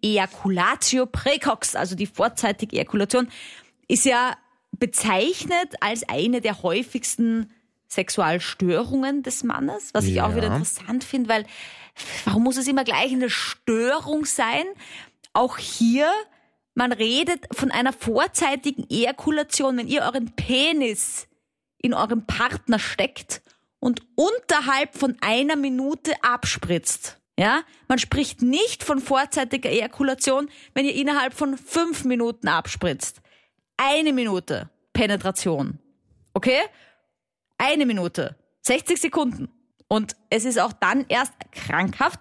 Ejaculatio 0.02 1.06
precox, 1.06 1.76
also 1.76 1.94
die 1.94 2.06
vorzeitige 2.06 2.76
Ejakulation, 2.76 3.28
ist 3.88 4.04
ja 4.04 4.34
bezeichnet 4.78 5.74
als 5.80 6.08
eine 6.08 6.40
der 6.40 6.62
häufigsten 6.62 7.50
Sexualstörungen 7.88 9.22
des 9.22 9.44
Mannes, 9.44 9.90
was 9.92 10.04
ich 10.04 10.20
auch 10.20 10.30
Ja. 10.30 10.36
wieder 10.36 10.46
interessant 10.48 11.04
finde, 11.04 11.28
weil 11.28 11.46
warum 12.24 12.42
muss 12.44 12.56
es 12.56 12.66
immer 12.66 12.84
gleich 12.84 13.12
eine 13.12 13.30
Störung 13.30 14.24
sein? 14.24 14.64
Auch 15.32 15.58
hier, 15.58 16.08
man 16.74 16.92
redet 16.92 17.46
von 17.52 17.70
einer 17.70 17.92
vorzeitigen 17.92 18.88
Ejakulation, 18.90 19.76
wenn 19.76 19.88
ihr 19.88 20.02
euren 20.02 20.32
Penis 20.34 21.28
in 21.78 21.94
eurem 21.94 22.26
Partner 22.26 22.78
steckt 22.78 23.42
und 23.78 24.02
unterhalb 24.14 24.96
von 24.96 25.16
einer 25.20 25.56
Minute 25.56 26.12
abspritzt. 26.22 27.20
Ja, 27.38 27.62
man 27.88 27.98
spricht 27.98 28.42
nicht 28.42 28.84
von 28.84 29.00
vorzeitiger 29.00 29.68
Ejakulation, 29.68 30.48
wenn 30.72 30.84
ihr 30.84 30.94
innerhalb 30.94 31.34
von 31.34 31.58
fünf 31.58 32.04
Minuten 32.04 32.46
abspritzt. 32.48 33.20
Eine 33.76 34.12
Minute 34.12 34.70
Penetration. 34.92 35.78
Okay? 36.32 36.60
Eine 37.58 37.86
Minute. 37.86 38.36
60 38.62 39.00
Sekunden. 39.00 39.48
Und 39.88 40.16
es 40.30 40.44
ist 40.44 40.58
auch 40.58 40.72
dann 40.72 41.04
erst 41.08 41.32
krankhaft, 41.52 42.20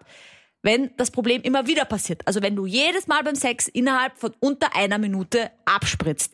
wenn 0.61 0.91
das 0.97 1.11
Problem 1.11 1.41
immer 1.41 1.67
wieder 1.67 1.85
passiert. 1.85 2.25
Also 2.25 2.41
wenn 2.41 2.55
du 2.55 2.65
jedes 2.65 3.07
Mal 3.07 3.23
beim 3.23 3.35
Sex 3.35 3.67
innerhalb 3.67 4.17
von 4.17 4.33
unter 4.39 4.75
einer 4.75 4.97
Minute 4.97 5.51
abspritzt, 5.65 6.33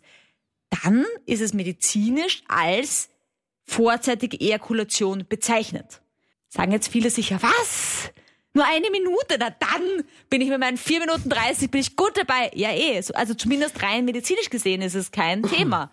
dann 0.83 1.06
ist 1.25 1.42
es 1.42 1.54
medizinisch 1.54 2.44
als 2.48 3.10
vorzeitige 3.65 4.39
Ejakulation 4.39 5.25
bezeichnet. 5.27 6.01
Sagen 6.48 6.72
jetzt 6.72 6.88
viele 6.88 7.10
sicher, 7.10 7.41
was? 7.41 8.12
Nur 8.53 8.65
eine 8.65 8.89
Minute? 8.91 9.38
Na 9.39 9.50
dann 9.51 10.03
bin 10.29 10.41
ich 10.41 10.50
mit 10.50 10.60
meinen 10.60 10.77
4 10.77 11.00
Minuten 11.01 11.29
30, 11.29 11.70
bin 11.70 11.82
ich 11.82 11.96
gut 11.96 12.12
dabei. 12.18 12.51
Ja 12.56 12.72
eh, 12.72 13.00
so- 13.01 13.13
also 13.13 13.34
zumindest 13.34 13.82
rein 13.84 14.06
medizinisch 14.06 14.50
gesehen 14.50 14.82
ist 14.82 14.96
es 14.96 15.12
kein 15.12 15.44
Thema. 15.56 15.91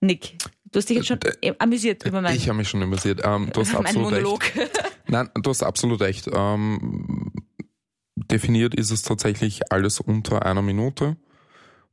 Nick, 0.00 0.36
du 0.72 0.78
hast 0.78 0.88
dich 0.88 0.96
jetzt 0.98 1.06
schon 1.08 1.18
äh, 1.42 1.52
amüsiert 1.58 2.04
über 2.06 2.20
meinen, 2.20 2.36
Ich 2.36 2.48
habe 2.48 2.58
mich 2.58 2.68
schon 2.68 2.82
amüsiert. 2.82 3.20
Ähm, 3.24 3.50
du 3.52 3.60
hast 3.60 3.74
absolut 3.74 4.10
Monolog. 4.10 4.42
recht. 4.56 4.82
Nein, 5.08 5.28
du 5.34 5.50
hast 5.50 5.62
absolut 5.62 6.00
recht. 6.00 6.28
Ähm, 6.32 7.32
definiert 8.16 8.74
ist 8.74 8.90
es 8.90 9.02
tatsächlich 9.02 9.72
alles 9.72 10.00
unter 10.00 10.44
einer 10.46 10.62
Minute. 10.62 11.16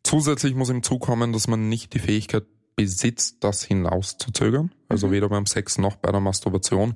Zusätzlich 0.04 0.54
muss 0.56 0.70
ihm 0.70 0.84
zukommen, 0.84 1.34
dass 1.34 1.48
man 1.48 1.68
nicht 1.70 1.94
die 1.94 2.00
Fähigkeit 2.00 2.46
besitzt, 2.76 3.38
das 3.44 3.64
hinauszuzögern. 3.64 4.72
Also 4.90 5.10
weder 5.12 5.30
beim 5.30 5.46
Sex 5.46 5.78
noch 5.78 5.96
bei 5.96 6.12
der 6.12 6.20
Masturbation. 6.22 6.96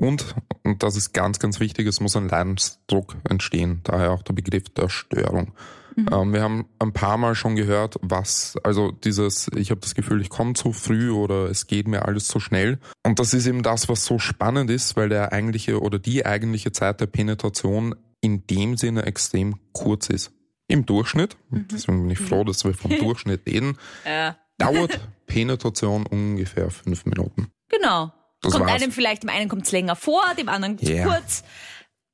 Und, 0.00 0.34
und 0.62 0.82
das 0.82 0.96
ist 0.96 1.12
ganz, 1.12 1.38
ganz 1.38 1.58
wichtig, 1.60 1.86
es 1.86 2.00
muss 2.00 2.16
ein 2.16 2.28
Leidensdruck 2.28 3.16
entstehen. 3.28 3.80
Daher 3.84 4.12
auch 4.12 4.22
der 4.22 4.34
Begriff 4.34 4.68
der 4.70 4.88
Störung. 4.88 5.52
Ähm, 5.96 6.34
wir 6.34 6.42
haben 6.42 6.66
ein 6.78 6.92
paar 6.92 7.16
Mal 7.16 7.34
schon 7.34 7.56
gehört, 7.56 7.96
was, 8.02 8.58
also 8.62 8.92
dieses, 8.92 9.48
ich 9.56 9.70
habe 9.70 9.80
das 9.80 9.94
Gefühl, 9.94 10.20
ich 10.20 10.28
komme 10.28 10.52
zu 10.52 10.72
früh 10.74 11.10
oder 11.10 11.48
es 11.50 11.66
geht 11.66 11.88
mir 11.88 12.04
alles 12.04 12.28
zu 12.28 12.38
schnell. 12.40 12.78
Und 13.02 13.18
das 13.18 13.32
ist 13.32 13.46
eben 13.46 13.62
das, 13.62 13.88
was 13.88 14.04
so 14.04 14.18
spannend 14.18 14.70
ist, 14.70 14.96
weil 14.96 15.08
der 15.08 15.32
eigentliche 15.32 15.80
oder 15.80 15.98
die 15.98 16.26
eigentliche 16.26 16.72
Zeit 16.72 17.00
der 17.00 17.06
Penetration 17.06 17.94
in 18.20 18.46
dem 18.46 18.76
Sinne 18.76 19.04
extrem 19.06 19.56
kurz 19.72 20.10
ist. 20.10 20.32
Im 20.68 20.84
Durchschnitt, 20.84 21.36
deswegen 21.50 22.02
bin 22.02 22.10
ich 22.10 22.18
froh, 22.18 22.44
dass 22.44 22.64
wir 22.64 22.74
vom 22.74 22.90
Durchschnitt 22.98 23.46
reden, 23.46 23.78
Ja. 24.04 24.36
dauert 24.58 25.00
Penetration 25.26 26.04
ungefähr 26.06 26.70
fünf 26.70 27.06
Minuten. 27.06 27.46
Genau. 27.68 28.12
Das 28.42 28.52
kommt 28.52 28.66
war's. 28.66 28.82
einem 28.82 28.92
vielleicht, 28.92 29.22
dem 29.22 29.30
einen 29.30 29.48
kommt 29.48 29.64
es 29.66 29.72
länger 29.72 29.96
vor, 29.96 30.22
dem 30.38 30.48
anderen 30.48 30.78
zu 30.78 30.92
Ja. 30.92 31.06
kurz. 31.06 31.42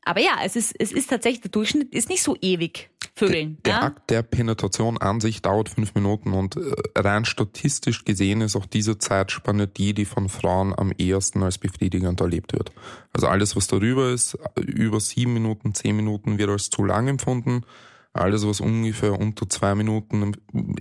Aber 0.04 0.20
ja, 0.20 0.38
es 0.44 0.56
ist, 0.56 0.74
es 0.78 0.90
ist 0.92 1.10
tatsächlich, 1.10 1.42
der 1.42 1.50
Durchschnitt 1.50 1.94
ist 1.94 2.08
nicht 2.08 2.22
so 2.22 2.36
ewig. 2.40 2.90
Vögeln. 3.14 3.58
Der 3.66 3.72
ja? 3.74 3.82
Akt 3.82 4.08
der 4.10 4.22
Penetration 4.22 4.96
an 4.96 5.20
sich 5.20 5.42
dauert 5.42 5.68
fünf 5.68 5.94
Minuten 5.94 6.32
und 6.32 6.56
äh, 6.56 6.72
rein 6.96 7.26
statistisch 7.26 8.06
gesehen 8.06 8.40
ist 8.40 8.56
auch 8.56 8.64
diese 8.64 8.96
Zeitspanne 8.96 9.68
die, 9.68 9.92
die 9.92 10.06
von 10.06 10.30
Frauen 10.30 10.74
am 10.74 10.92
ehesten 10.96 11.42
als 11.42 11.58
befriedigend 11.58 12.22
erlebt 12.22 12.54
wird. 12.54 12.72
Also 13.12 13.26
alles, 13.26 13.54
was 13.54 13.66
darüber 13.66 14.10
ist, 14.10 14.38
äh, 14.56 14.62
über 14.62 14.98
sieben 14.98 15.34
Minuten, 15.34 15.74
zehn 15.74 15.94
Minuten 15.94 16.38
wird 16.38 16.48
als 16.48 16.70
zu 16.70 16.84
lang 16.84 17.06
empfunden. 17.06 17.66
Alles, 18.14 18.46
was 18.46 18.60
ungefähr 18.60 19.18
unter 19.18 19.48
zwei 19.48 19.74
Minuten 19.74 20.36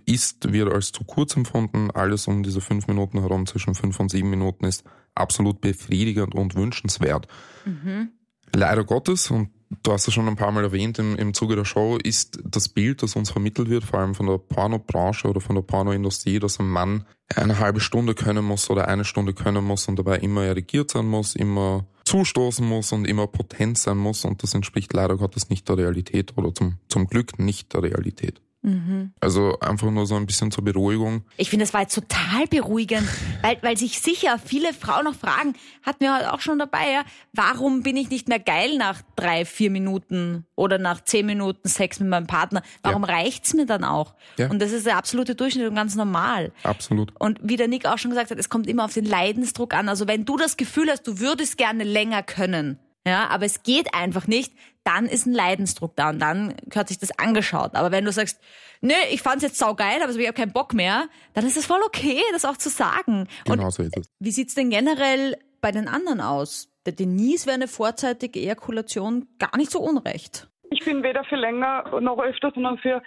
ist, 0.05 0.51
wird 0.51 0.71
als 0.71 0.91
zu 0.91 1.05
kurz 1.05 1.35
empfunden. 1.37 1.89
Alles 1.91 2.27
um 2.27 2.43
diese 2.43 2.59
fünf 2.59 2.87
Minuten 2.87 3.19
herum, 3.21 3.45
zwischen 3.45 3.73
fünf 3.73 3.99
und 3.99 4.09
sieben 4.09 4.29
Minuten, 4.29 4.65
ist 4.65 4.83
absolut 5.15 5.61
befriedigend 5.61 6.35
und 6.35 6.55
wünschenswert. 6.55 7.27
Mhm. 7.65 8.09
Leider 8.53 8.83
Gottes, 8.83 9.31
und 9.31 9.49
du 9.83 9.91
hast 9.91 10.07
es 10.07 10.13
schon 10.13 10.27
ein 10.27 10.35
paar 10.35 10.51
Mal 10.51 10.63
erwähnt 10.63 10.99
im, 10.99 11.15
im 11.15 11.33
Zuge 11.33 11.55
der 11.55 11.65
Show, 11.65 11.97
ist 11.97 12.39
das 12.43 12.69
Bild, 12.69 13.03
das 13.03 13.15
uns 13.15 13.31
vermittelt 13.31 13.69
wird, 13.69 13.83
vor 13.83 13.99
allem 13.99 14.15
von 14.15 14.27
der 14.27 14.37
Pornobranche 14.37 15.27
oder 15.27 15.41
von 15.41 15.55
der 15.55 15.63
Pornoindustrie, 15.63 16.39
dass 16.39 16.59
ein 16.59 16.69
Mann 16.69 17.05
eine 17.35 17.59
halbe 17.59 17.79
Stunde 17.79 18.13
können 18.13 18.43
muss 18.43 18.69
oder 18.69 18.87
eine 18.87 19.05
Stunde 19.05 19.33
können 19.33 19.63
muss 19.63 19.87
und 19.87 19.97
dabei 19.97 20.17
immer 20.17 20.43
erregiert 20.43 20.91
sein 20.91 21.05
muss, 21.05 21.35
immer 21.35 21.85
zustoßen 22.05 22.67
muss 22.67 22.91
und 22.91 23.05
immer 23.05 23.27
potent 23.27 23.77
sein 23.77 23.97
muss 23.97 24.25
und 24.25 24.43
das 24.43 24.53
entspricht 24.53 24.91
leider 24.93 25.17
Gottes 25.17 25.49
nicht 25.49 25.69
der 25.69 25.77
Realität 25.77 26.37
oder 26.37 26.53
zum, 26.53 26.77
zum 26.89 27.07
Glück 27.07 27.39
nicht 27.39 27.73
der 27.73 27.83
Realität. 27.83 28.41
Mhm. 28.63 29.13
Also 29.19 29.59
einfach 29.59 29.89
nur 29.89 30.05
so 30.05 30.15
ein 30.15 30.27
bisschen 30.27 30.51
zur 30.51 30.63
Beruhigung. 30.63 31.23
Ich 31.37 31.49
finde, 31.49 31.65
das 31.65 31.73
war 31.73 31.81
jetzt 31.81 31.95
total 31.95 32.45
beruhigend, 32.47 33.07
weil, 33.41 33.57
weil 33.61 33.77
sich 33.77 33.99
sicher 33.99 34.37
viele 34.43 34.73
Frauen 34.73 35.05
noch 35.05 35.15
fragen, 35.15 35.55
hatten 35.83 36.01
wir 36.01 36.15
heute 36.15 36.33
auch 36.33 36.41
schon 36.41 36.59
dabei, 36.59 36.91
ja, 36.91 37.03
warum 37.33 37.81
bin 37.81 37.97
ich 37.97 38.09
nicht 38.09 38.27
mehr 38.27 38.39
geil 38.39 38.77
nach 38.77 39.01
drei, 39.15 39.45
vier 39.45 39.71
Minuten 39.71 40.45
oder 40.55 40.77
nach 40.77 41.03
zehn 41.03 41.25
Minuten 41.25 41.67
Sex 41.67 41.99
mit 41.99 42.09
meinem 42.09 42.27
Partner? 42.27 42.61
Warum 42.83 43.03
ja. 43.03 43.15
reicht's 43.15 43.53
mir 43.53 43.65
dann 43.65 43.83
auch? 43.83 44.13
Ja. 44.37 44.49
Und 44.49 44.61
das 44.61 44.71
ist 44.71 44.85
der 44.85 44.97
absolute 44.97 45.33
Durchschnitt 45.33 45.67
und 45.67 45.75
ganz 45.75 45.95
normal. 45.95 46.51
Absolut. 46.63 47.13
Und 47.19 47.39
wie 47.41 47.55
der 47.55 47.67
Nick 47.67 47.87
auch 47.87 47.97
schon 47.97 48.11
gesagt 48.11 48.29
hat, 48.29 48.37
es 48.37 48.49
kommt 48.49 48.67
immer 48.67 48.85
auf 48.85 48.93
den 48.93 49.05
Leidensdruck 49.05 49.73
an. 49.73 49.89
Also 49.89 50.07
wenn 50.07 50.25
du 50.25 50.37
das 50.37 50.57
Gefühl 50.57 50.89
hast, 50.91 51.07
du 51.07 51.19
würdest 51.19 51.57
gerne 51.57 51.83
länger 51.83 52.21
können, 52.21 52.77
ja, 53.05 53.29
aber 53.29 53.45
es 53.45 53.63
geht 53.63 53.95
einfach 53.95 54.27
nicht, 54.27 54.53
dann 54.83 55.05
ist 55.05 55.25
ein 55.25 55.33
Leidensdruck 55.33 55.95
da 55.95 56.09
und 56.09 56.19
dann 56.19 56.55
gehört 56.65 56.87
sich 56.87 56.99
das 56.99 57.17
angeschaut. 57.17 57.75
Aber 57.75 57.91
wenn 57.91 58.05
du 58.05 58.11
sagst, 58.11 58.41
nö, 58.81 58.93
ich 59.11 59.21
fand's 59.21 59.43
jetzt 59.43 59.57
saugeil, 59.57 60.01
aber 60.01 60.11
ich 60.13 60.27
habe 60.27 60.33
keinen 60.33 60.53
Bock 60.53 60.73
mehr, 60.73 61.07
dann 61.33 61.45
ist 61.45 61.57
es 61.57 61.65
voll 61.65 61.81
okay, 61.85 62.21
das 62.31 62.45
auch 62.45 62.57
zu 62.57 62.69
sagen. 62.69 63.27
Genau 63.45 63.65
und 63.65 63.71
so 63.71 63.83
ist 63.83 63.97
es. 63.97 64.09
Wie 64.19 64.31
sieht's 64.31 64.55
denn 64.55 64.69
generell 64.69 65.37
bei 65.61 65.71
den 65.71 65.87
anderen 65.87 66.21
aus? 66.21 66.69
Der 66.85 66.93
Denise 66.93 67.45
wäre 67.45 67.55
eine 67.55 67.67
vorzeitige 67.67 68.39
Ejakulation 68.39 69.27
gar 69.37 69.55
nicht 69.57 69.71
so 69.71 69.79
unrecht. 69.79 70.49
Ich 70.71 70.83
bin 70.83 71.03
weder 71.03 71.23
für 71.25 71.35
länger 71.35 71.99
noch 72.01 72.17
öfter, 72.19 72.51
sondern 72.53 72.77
für 72.79 73.03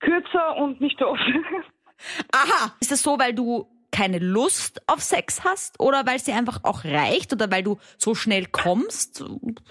kürzer 0.00 0.56
und 0.56 0.80
nicht 0.80 0.98
so 0.98 1.06
oft. 1.08 1.20
Aha, 2.32 2.74
ist 2.80 2.90
das 2.90 3.02
so, 3.02 3.18
weil 3.18 3.34
du 3.34 3.68
keine 4.00 4.18
Lust 4.18 4.80
auf 4.86 5.00
Sex 5.00 5.44
hast 5.44 5.78
oder 5.78 6.06
weil 6.06 6.16
es 6.16 6.24
dir 6.24 6.34
einfach 6.34 6.64
auch 6.64 6.84
reicht 6.84 7.34
oder 7.34 7.50
weil 7.50 7.62
du 7.62 7.76
so 7.98 8.14
schnell 8.14 8.46
kommst? 8.46 9.22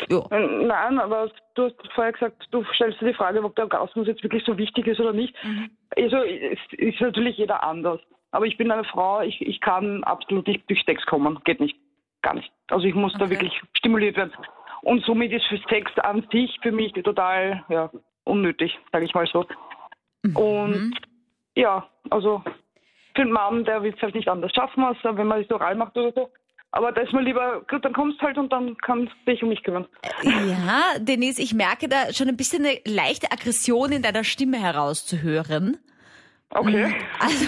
Ja. 0.07 0.23
Nein, 0.29 0.99
aber 0.99 1.31
du 1.55 1.63
hast 1.63 1.75
vorher 1.95 2.13
gesagt, 2.13 2.47
du 2.51 2.63
stellst 2.75 3.01
dir 3.01 3.07
die 3.07 3.13
Frage, 3.15 3.43
ob 3.43 3.55
der 3.55 3.65
Orgasmus 3.65 4.05
jetzt 4.05 4.21
wirklich 4.21 4.43
so 4.45 4.55
wichtig 4.59 4.85
ist 4.85 4.99
oder 4.99 5.13
nicht. 5.13 5.33
Mhm. 5.43 5.71
Also 5.97 6.17
es 6.17 6.59
ist 6.73 7.01
natürlich 7.01 7.37
jeder 7.37 7.63
anders. 7.63 7.99
Aber 8.29 8.45
ich 8.45 8.55
bin 8.57 8.71
eine 8.71 8.83
Frau, 8.83 9.21
ich, 9.21 9.41
ich 9.41 9.59
kann 9.61 10.03
absolut 10.03 10.47
nicht 10.47 10.69
durch 10.69 10.83
Sex 10.85 11.03
kommen. 11.07 11.39
Geht 11.43 11.59
nicht. 11.59 11.75
Gar 12.21 12.35
nicht. 12.35 12.51
Also 12.67 12.85
ich 12.85 12.93
muss 12.93 13.15
okay. 13.15 13.23
da 13.23 13.29
wirklich 13.31 13.59
stimuliert 13.73 14.15
werden. 14.15 14.33
Und 14.81 15.03
somit 15.05 15.31
ist 15.31 15.45
für 15.45 15.59
Sex 15.69 15.91
an 16.03 16.27
sich 16.31 16.55
für 16.61 16.71
mich 16.71 16.93
total 16.93 17.65
ja, 17.69 17.89
unnötig, 18.25 18.77
sage 18.91 19.05
ich 19.05 19.13
mal 19.15 19.25
so. 19.25 19.47
Mhm. 20.21 20.35
Und 20.35 20.93
ja, 21.55 21.89
also 22.11 22.43
den 23.19 23.31
Mann, 23.31 23.63
der 23.65 23.83
will 23.83 23.93
es 23.95 24.01
halt 24.01 24.15
nicht 24.15 24.27
anders 24.27 24.51
schaffen, 24.53 24.83
als 24.83 24.97
wenn 25.03 25.27
man 25.27 25.41
es 25.41 25.51
oral 25.51 25.75
macht 25.75 25.97
oder 25.97 26.11
so. 26.13 26.31
Aber 26.71 26.91
da 26.91 27.01
ist 27.01 27.13
mir 27.13 27.21
lieber, 27.21 27.61
gut, 27.67 27.83
dann 27.83 27.93
kommst 27.93 28.21
halt 28.21 28.37
und 28.37 28.51
dann 28.53 28.77
kannst 28.77 29.11
du 29.25 29.31
dich 29.31 29.41
um 29.41 29.49
mich 29.49 29.63
kümmern. 29.63 29.87
Ja, 30.23 30.99
Denise, 30.99 31.41
ich 31.41 31.53
merke 31.53 31.89
da 31.89 32.13
schon 32.13 32.27
ein 32.27 32.37
bisschen 32.37 32.63
eine 32.63 32.79
leichte 32.85 33.31
Aggression 33.31 33.91
in 33.91 34.03
deiner 34.03 34.23
Stimme 34.23 34.59
herauszuhören. 34.59 35.77
Okay. 36.51 36.87
Mhm. 36.87 36.95
Also, 37.19 37.45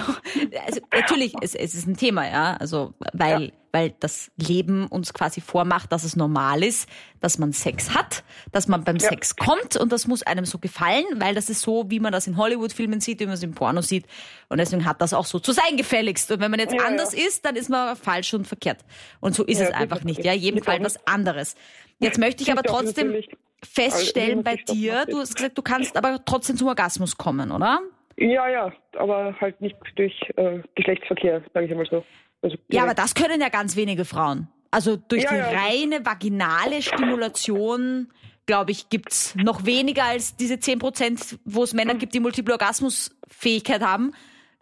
also 0.64 0.82
natürlich, 0.94 1.34
es, 1.42 1.56
es 1.56 1.74
ist 1.74 1.88
ein 1.88 1.98
Thema, 1.98 2.30
ja. 2.30 2.56
Also, 2.58 2.94
weil, 3.14 3.46
ja. 3.46 3.52
weil 3.72 3.96
das 4.00 4.32
Leben 4.38 4.86
uns 4.86 5.12
quasi 5.14 5.42
vormacht, 5.42 5.92
dass 5.92 6.04
es 6.04 6.16
normal 6.16 6.64
ist, 6.64 6.88
dass 7.20 7.40
man 7.40 7.52
Sex 7.52 7.96
hat, 7.96 8.24
dass 8.52 8.68
man 8.68 8.84
beim 8.84 8.98
ja. 8.98 9.10
Sex 9.10 9.36
kommt 9.36 9.76
und 9.76 9.92
das 9.92 10.06
muss 10.06 10.22
einem 10.22 10.46
so 10.46 10.60
gefallen, 10.60 11.06
weil 11.16 11.34
das 11.34 11.50
ist 11.50 11.62
so, 11.62 11.90
wie 11.90 12.00
man 12.00 12.12
das 12.12 12.28
in 12.28 12.38
Hollywood-Filmen 12.38 13.02
sieht, 13.02 13.20
wie 13.22 13.26
man 13.26 13.34
es 13.34 13.44
im 13.44 13.54
Porno 13.56 13.82
sieht. 13.82 14.06
Und 14.50 14.60
deswegen 14.60 14.86
hat 14.86 15.02
das 15.02 15.16
auch 15.16 15.26
so 15.26 15.40
zu 15.40 15.52
sein 15.52 15.78
gefälligst. 15.78 16.32
Und 16.32 16.40
wenn 16.40 16.52
man 16.52 16.60
jetzt 16.60 16.76
ja, 16.76 16.86
anders 16.86 17.16
ist, 17.16 17.44
dann 17.44 17.56
ist 17.56 17.70
man 17.70 17.96
falsch 17.96 18.36
und 18.36 18.48
verkehrt. 18.48 18.86
Und 19.20 19.34
so 19.34 19.44
ist 19.44 19.62
es 19.62 19.72
einfach 19.72 20.04
nicht, 20.04 20.24
ja. 20.24 20.34
Jedem 20.34 20.64
Fall 20.64 20.84
was 20.84 21.08
anderes. 21.08 21.56
Jetzt 21.98 22.20
möchte 22.20 22.44
ich 22.44 22.52
aber 22.52 22.64
trotzdem 22.64 23.16
feststellen 23.64 24.44
bei 24.44 24.56
dir, 24.58 25.06
du 25.08 25.20
hast 25.20 25.36
gesagt, 25.36 25.58
du 25.58 25.62
kannst 25.62 25.98
aber 25.98 26.24
trotzdem 26.26 26.58
zum 26.58 26.68
Orgasmus 26.68 27.18
kommen, 27.18 27.52
oder? 27.52 27.80
Ja, 28.22 28.48
ja, 28.48 28.72
aber 28.98 29.36
halt 29.42 29.60
nicht 29.62 29.76
durch 29.96 30.14
äh, 30.36 30.60
Geschlechtsverkehr, 30.76 31.42
sage 31.54 31.66
ich 31.66 31.72
einmal 31.72 31.88
so. 31.88 32.06
Also 32.44 32.56
ja, 32.70 32.84
aber 32.84 32.94
das 32.94 33.16
können 33.16 33.42
ja 33.42 33.50
ganz 33.50 33.76
wenige 33.76 34.06
Frauen. 34.06 34.48
Also 34.70 34.96
durch 34.96 35.24
ja, 35.24 35.32
die 35.32 35.38
ja. 35.38 35.50
reine 35.50 36.06
vaginale 36.06 36.84
Stimulation, 36.84 38.12
glaube 38.46 38.72
ich, 38.72 38.90
gibt 38.90 39.12
es 39.12 39.36
noch 39.36 39.66
weniger 39.66 40.04
als 40.04 40.36
diese 40.36 40.60
10 40.60 40.78
Prozent, 40.78 41.40
wo 41.46 41.64
es 41.64 41.74
Männer 41.74 41.96
gibt, 41.96 42.14
die 42.14 42.20
multiple 42.20 42.54
Orgasmusfähigkeit 42.54 43.82
haben. 43.82 44.14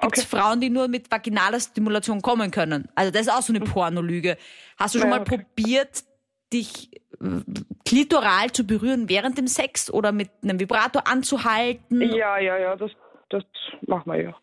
Gibt 0.01 0.17
es 0.17 0.25
okay. 0.25 0.37
Frauen, 0.37 0.61
die 0.61 0.69
nur 0.69 0.87
mit 0.87 1.11
vaginaler 1.11 1.59
Stimulation 1.59 2.21
kommen 2.21 2.51
können. 2.51 2.87
Also 2.95 3.11
das 3.11 3.23
ist 3.23 3.29
auch 3.29 3.41
so 3.41 3.51
eine 3.51 3.59
mhm. 3.59 3.69
Pornolüge. 3.69 4.37
Hast 4.77 4.95
du 4.95 4.99
schon 4.99 5.09
ja, 5.09 5.17
mal 5.17 5.21
okay. 5.21 5.43
probiert, 5.55 6.03
dich 6.53 6.91
äh, 7.21 7.41
klitoral 7.85 8.51
zu 8.51 8.65
berühren 8.65 9.09
während 9.09 9.37
dem 9.37 9.47
Sex 9.47 9.91
oder 9.91 10.13
mit 10.13 10.29
einem 10.43 10.61
Vibrator 10.61 11.07
anzuhalten? 11.07 12.01
Ja, 12.01 12.39
ja, 12.39 12.57
ja, 12.57 12.77
das 12.77 12.91
das 13.29 13.43
machen 13.87 14.11
wir 14.11 14.21
ja. 14.21 14.35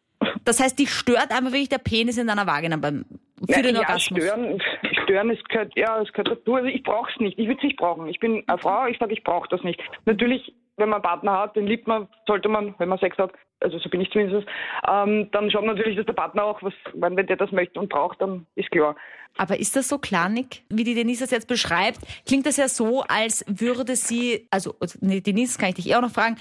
Das 0.45 0.61
heißt, 0.61 0.79
dich 0.79 0.91
stört 0.91 1.31
einfach 1.31 1.53
wirklich 1.53 1.69
der 1.69 1.79
Penis 1.79 2.19
in 2.19 2.27
deiner 2.27 2.47
Vagina 2.47 2.77
beim 2.77 3.05
für 3.45 3.53
ja, 3.53 3.63
den 3.63 3.77
Orgasmus? 3.77 4.25
Ja, 4.25 4.33
stören, 4.33 4.63
stören 5.07 5.31
es 5.31 5.43
gehört, 5.45 5.73
ja, 5.77 6.01
es 6.01 6.13
gehört 6.13 6.29
dazu. 6.29 6.55
Also 6.55 6.69
ich 6.69 6.83
brauche 6.83 7.11
es 7.11 7.21
nicht. 7.21 7.39
Ich 7.39 7.47
würde 7.47 7.59
es 7.59 7.65
nicht 7.65 7.77
brauchen. 7.77 8.07
Ich 8.09 8.19
bin 8.19 8.43
eine 8.47 8.59
Frau, 8.59 8.87
ich 8.87 8.99
sage, 8.99 9.13
ich 9.13 9.25
brauche 9.25 9.49
das 9.49 9.63
nicht. 9.63 9.81
Natürlich, 10.05 10.53
wenn 10.77 10.89
man 10.89 10.97
einen 10.97 11.05
Partner 11.05 11.39
hat, 11.39 11.57
den 11.57 11.67
liebt 11.67 11.87
man, 11.87 12.09
sollte 12.27 12.49
man, 12.49 12.75
wenn 12.79 12.89
man 12.89 12.99
Sex 12.99 13.17
hat, 13.17 13.33
also 13.61 13.79
so 13.79 13.89
bin 13.89 14.03
ich 14.03 14.11
zumindest, 14.11 14.47
ähm, 14.87 15.31
dann 15.33 15.51
schaut 15.51 15.65
man 15.65 15.77
natürlich, 15.77 15.97
dass 15.97 16.07
der 16.07 16.13
Partner 16.13 16.45
auch 16.45 16.63
was, 16.63 16.75
wenn 16.95 17.17
der 17.17 17.37
das 17.37 17.51
möchte 17.53 17.81
und 17.81 17.89
braucht, 17.89 18.21
dann 18.21 18.47
ist 18.55 18.71
klar. 18.71 18.97
Aber 19.39 19.59
ist 19.59 19.77
das 19.77 19.89
so 19.89 19.99
klar, 19.99 20.29
Nick, 20.29 20.63
wie 20.69 20.85
die 20.85 20.95
Denise 20.95 21.21
das 21.21 21.31
jetzt 21.31 21.49
beschreibt? 21.49 22.01
Klingt 22.27 22.47
das 22.47 22.59
ja 22.59 22.69
so, 22.69 23.03
als 23.03 23.45
würde 23.49 23.97
sie, 23.97 24.47
also 24.51 24.75
nee, 25.01 25.21
Denise 25.21 25.59
kann 25.59 25.71
ich 25.71 25.77
dich 25.77 25.91
eh 25.91 25.95
auch 25.95 26.03
noch 26.03 26.11
fragen, 26.11 26.37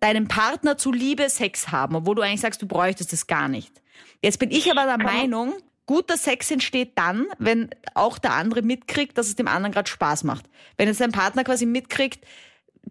deinem 0.00 0.28
Partner 0.28 0.76
zuliebe 0.76 1.28
Sex 1.28 1.70
haben, 1.70 1.96
obwohl 1.96 2.16
du 2.16 2.22
eigentlich 2.22 2.40
sagst, 2.40 2.62
du 2.62 2.66
bräuchtest 2.66 3.12
es 3.12 3.26
gar 3.26 3.48
nicht. 3.48 3.72
Jetzt 4.20 4.38
bin 4.38 4.50
ich 4.50 4.70
aber 4.70 4.84
der 4.84 4.98
Meinung, 4.98 5.54
guter 5.92 6.16
Sex 6.16 6.50
entsteht 6.50 6.92
dann, 6.94 7.26
wenn 7.38 7.68
auch 7.92 8.16
der 8.16 8.32
andere 8.32 8.62
mitkriegt, 8.62 9.18
dass 9.18 9.26
es 9.26 9.36
dem 9.36 9.46
anderen 9.46 9.72
gerade 9.72 9.90
Spaß 9.90 10.24
macht. 10.24 10.46
Wenn 10.78 10.88
jetzt 10.88 11.02
dein 11.02 11.12
Partner 11.12 11.44
quasi 11.44 11.66
mitkriegt, 11.66 12.24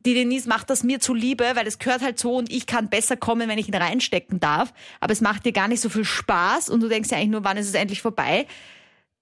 die 0.05 0.13
Denise 0.13 0.47
macht 0.47 0.69
das 0.69 0.83
mir 0.83 0.99
zuliebe, 0.99 1.43
weil 1.55 1.65
es 1.65 1.79
gehört 1.79 2.03
halt 2.03 2.19
so 2.19 2.35
und 2.35 2.51
ich 2.51 2.67
kann 2.67 2.91
besser 2.91 3.17
kommen, 3.17 3.49
wenn 3.49 3.57
ich 3.57 3.67
ihn 3.67 3.73
reinstecken 3.73 4.39
darf, 4.39 4.71
aber 4.99 5.13
es 5.13 5.21
macht 5.21 5.47
dir 5.47 5.51
gar 5.51 5.67
nicht 5.67 5.81
so 5.81 5.89
viel 5.89 6.05
Spaß 6.05 6.69
und 6.69 6.83
du 6.83 6.89
denkst 6.89 7.09
ja 7.09 7.17
eigentlich 7.17 7.31
nur, 7.31 7.43
wann 7.43 7.57
ist 7.57 7.69
es 7.69 7.73
endlich 7.73 8.03
vorbei, 8.03 8.45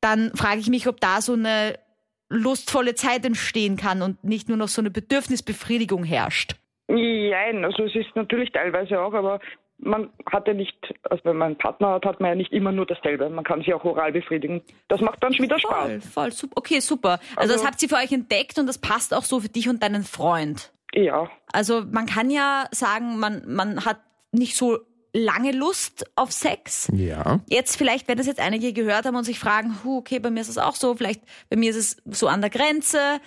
dann 0.01 0.35
frage 0.35 0.59
ich 0.59 0.67
mich, 0.67 0.85
ob 0.89 0.99
da 0.99 1.21
so 1.21 1.33
eine 1.33 1.79
lustvolle 2.27 2.95
Zeit 2.95 3.25
entstehen 3.25 3.77
kann 3.77 4.01
und 4.01 4.25
nicht 4.25 4.49
nur 4.49 4.57
noch 4.57 4.67
so 4.67 4.81
eine 4.81 4.91
Bedürfnisbefriedigung 4.91 6.03
herrscht. 6.03 6.55
Nein, 6.89 7.63
also 7.63 7.85
es 7.85 7.95
ist 7.95 8.13
natürlich 8.15 8.51
teilweise 8.51 8.99
auch, 8.99 9.13
aber 9.13 9.39
man 9.79 10.09
hat 10.29 10.47
ja 10.47 10.53
nicht, 10.53 10.77
also 11.09 11.23
wenn 11.25 11.37
man 11.37 11.47
einen 11.47 11.57
Partner 11.57 11.93
hat, 11.93 12.05
hat 12.05 12.19
man 12.19 12.29
ja 12.29 12.35
nicht 12.35 12.51
immer 12.51 12.71
nur 12.71 12.85
dasselbe. 12.85 13.29
Man 13.29 13.43
kann 13.43 13.59
sich 13.59 13.73
auch 13.73 13.83
oral 13.83 14.11
befriedigen. 14.11 14.61
Das 14.87 15.01
macht 15.01 15.23
dann 15.23 15.33
schon 15.33 15.45
wieder 15.45 15.59
Spaß. 15.59 15.87
Voll, 15.87 16.01
voll, 16.01 16.31
super. 16.31 16.53
Okay, 16.57 16.79
super. 16.79 17.19
Also, 17.35 17.53
also 17.53 17.53
das 17.53 17.65
habt 17.65 17.81
ihr 17.81 17.89
für 17.89 17.95
euch 17.95 18.11
entdeckt 18.11 18.59
und 18.59 18.67
das 18.67 18.77
passt 18.77 19.13
auch 19.13 19.23
so 19.23 19.39
für 19.39 19.49
dich 19.49 19.69
und 19.69 19.81
deinen 19.81 20.03
Freund. 20.03 20.71
Ja. 20.93 21.29
Also 21.53 21.83
man 21.89 22.05
kann 22.05 22.29
ja 22.29 22.65
sagen, 22.71 23.19
man, 23.19 23.43
man 23.47 23.85
hat 23.85 23.99
nicht 24.31 24.55
so 24.55 24.79
lange 25.13 25.51
Lust 25.51 26.05
auf 26.15 26.31
Sex. 26.31 26.91
Ja. 26.93 27.39
Jetzt 27.47 27.77
vielleicht, 27.77 28.07
wenn 28.07 28.17
das 28.17 28.27
jetzt 28.27 28.39
einige 28.39 28.73
gehört 28.73 29.05
haben 29.05 29.15
und 29.15 29.23
sich 29.23 29.39
fragen, 29.39 29.79
huh, 29.83 29.97
okay, 29.97 30.19
bei 30.19 30.29
mir 30.29 30.41
ist 30.41 30.49
es 30.49 30.57
auch 30.57 30.75
so, 30.75 30.95
vielleicht 30.95 31.21
bei 31.49 31.57
mir 31.57 31.71
ist 31.71 31.77
es 31.77 31.97
so 32.05 32.27
an 32.27 32.41
der 32.41 32.49
Grenze. 32.49 33.19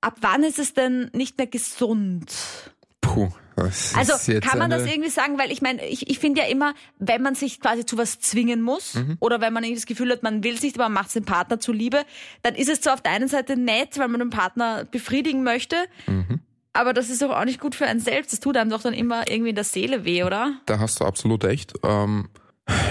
Ab 0.00 0.16
wann 0.20 0.42
ist 0.42 0.58
es 0.58 0.74
denn 0.74 1.10
nicht 1.12 1.38
mehr 1.38 1.46
gesund? 1.46 2.71
Puh. 3.14 3.28
Also 3.56 4.14
kann 4.40 4.58
man 4.58 4.70
das 4.70 4.86
irgendwie 4.86 5.10
sagen, 5.10 5.38
weil 5.38 5.50
ich 5.50 5.62
meine, 5.62 5.86
ich, 5.86 6.08
ich 6.08 6.18
finde 6.18 6.40
ja 6.40 6.46
immer, 6.46 6.74
wenn 6.98 7.22
man 7.22 7.34
sich 7.34 7.60
quasi 7.60 7.84
zu 7.84 7.98
was 7.98 8.18
zwingen 8.18 8.62
muss 8.62 8.94
mhm. 8.94 9.16
oder 9.20 9.40
wenn 9.40 9.52
man 9.52 9.62
irgendwie 9.62 9.80
das 9.80 9.86
Gefühl 9.86 10.10
hat, 10.10 10.22
man 10.22 10.42
will 10.42 10.54
es 10.54 10.62
nicht, 10.62 10.76
aber 10.76 10.84
man 10.84 10.94
macht 10.94 11.08
es 11.08 11.12
dem 11.12 11.24
Partner 11.24 11.60
zuliebe, 11.60 12.04
dann 12.42 12.54
ist 12.54 12.68
es 12.68 12.80
zwar 12.80 12.94
auf 12.94 13.02
der 13.02 13.12
einen 13.12 13.28
Seite 13.28 13.56
nett, 13.56 13.98
weil 13.98 14.08
man 14.08 14.20
den 14.20 14.30
Partner 14.30 14.84
befriedigen 14.84 15.42
möchte, 15.42 15.76
mhm. 16.06 16.40
aber 16.72 16.92
das 16.94 17.10
ist 17.10 17.22
doch 17.22 17.30
auch 17.30 17.44
nicht 17.44 17.60
gut 17.60 17.74
für 17.74 17.86
einen 17.86 18.00
selbst. 18.00 18.32
Das 18.32 18.40
tut 18.40 18.56
einem 18.56 18.70
doch 18.70 18.82
dann 18.82 18.94
immer 18.94 19.30
irgendwie 19.30 19.50
in 19.50 19.56
der 19.56 19.64
Seele 19.64 20.04
weh, 20.04 20.24
oder? 20.24 20.54
Da 20.66 20.78
hast 20.78 21.00
du 21.00 21.04
absolut 21.04 21.44
recht. 21.44 21.74
Ähm, 21.82 22.28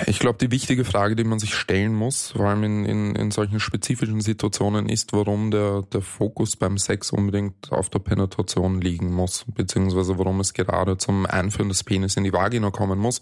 Ich 0.06 0.20
glaube, 0.20 0.38
die 0.40 0.52
wichtige 0.52 0.84
Frage, 0.84 1.16
die 1.16 1.24
man 1.24 1.40
sich 1.40 1.56
stellen 1.56 1.94
muss, 1.94 2.32
vor 2.32 2.48
allem 2.48 2.64
in, 2.64 2.86
in, 2.86 3.16
in 3.16 3.32
solchen 3.32 3.60
spezifischen 3.60 4.20
Situationen, 4.20 4.90
ist, 4.90 5.14
warum 5.14 5.52
der, 5.52 5.84
der 5.84 6.02
Fokus 6.02 6.58
beim 6.58 6.78
Sex 6.78 7.12
unbedingt 7.12 7.72
auf 7.72 7.90
der 7.90 8.00
Penetration 8.00 8.82
liegen 8.82 9.14
muss, 9.14 9.46
beziehungsweise 9.48 10.18
warum 10.18 10.42
es 10.42 10.54
gerade 10.54 10.98
zum 10.98 11.26
Einführen 11.26 11.70
des 11.70 11.84
Penis 11.84 12.18
in 12.18 12.26
die 12.26 12.34
Vagina 12.34 12.72
kommen 12.72 13.00
muss 13.00 13.22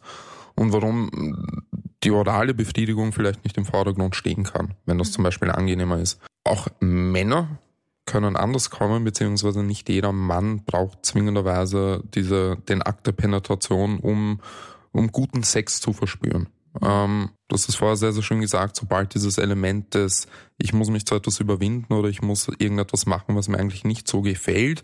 und 0.56 0.74
warum 0.74 1.66
die 2.04 2.12
orale 2.12 2.54
Befriedigung 2.54 3.12
vielleicht 3.12 3.44
nicht 3.44 3.58
im 3.58 3.66
Vordergrund 3.66 4.16
stehen 4.16 4.44
kann, 4.44 4.74
wenn 4.86 4.98
das 4.98 5.12
zum 5.12 5.24
Beispiel 5.24 5.52
angenehmer 5.52 6.00
ist. 6.00 6.20
Auch 6.44 6.68
Männer 6.80 7.60
können 8.06 8.36
anders 8.36 8.72
kommen, 8.72 9.04
beziehungsweise 9.04 9.64
nicht 9.64 9.88
jeder 9.90 10.12
Mann 10.12 10.64
braucht 10.66 11.06
zwingenderweise 11.06 12.04
diese, 12.16 12.58
den 12.68 12.82
Akt 12.82 13.06
der 13.06 13.12
Penetration, 13.12 14.00
um, 14.00 14.40
um 14.92 15.12
guten 15.12 15.44
Sex 15.44 15.82
zu 15.82 15.94
verspüren. 15.94 16.50
Ähm, 16.82 17.32
das 17.48 17.68
ist 17.68 17.76
vorher 17.76 17.96
sehr, 17.96 18.12
sehr 18.12 18.24
schön 18.24 18.42
gesagt, 18.42 18.76
sobald 18.76 19.14
dieses 19.16 19.38
Element 19.38 19.96
des, 19.96 20.28
ich 20.58 20.74
muss 20.74 20.90
mich 20.90 21.06
zu 21.06 21.16
etwas 21.16 21.40
überwinden 21.40 21.94
oder 21.94 22.10
ich 22.10 22.22
muss 22.22 22.48
irgendetwas 22.48 23.06
machen, 23.06 23.36
was 23.36 23.48
mir 23.48 23.58
eigentlich 23.58 23.84
nicht 23.84 24.08
so 24.08 24.22
gefällt, 24.22 24.84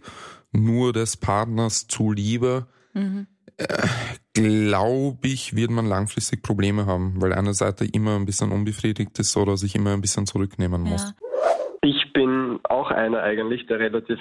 nur 0.51 0.93
des 0.93 1.17
Partners 1.17 1.88
zuliebe, 1.88 2.67
mhm. 2.93 3.27
äh, 3.57 3.88
glaube 4.33 5.27
ich, 5.27 5.55
wird 5.55 5.71
man 5.71 5.85
langfristig 5.85 6.41
Probleme 6.41 6.85
haben, 6.85 7.21
weil 7.21 7.33
eine 7.33 7.53
Seite 7.53 7.85
immer 7.85 8.15
ein 8.15 8.25
bisschen 8.25 8.51
unbefriedigt 8.51 9.17
ist 9.19 9.38
oder 9.38 9.57
sich 9.57 9.75
immer 9.75 9.93
ein 9.93 10.01
bisschen 10.01 10.25
zurücknehmen 10.25 10.81
muss. 10.81 11.03
Ja. 11.03 11.13
Ich 11.81 12.13
bin 12.13 12.59
auch 12.63 12.89
einer 12.89 13.21
eigentlich, 13.21 13.67
der 13.67 13.79
relativ 13.79 14.19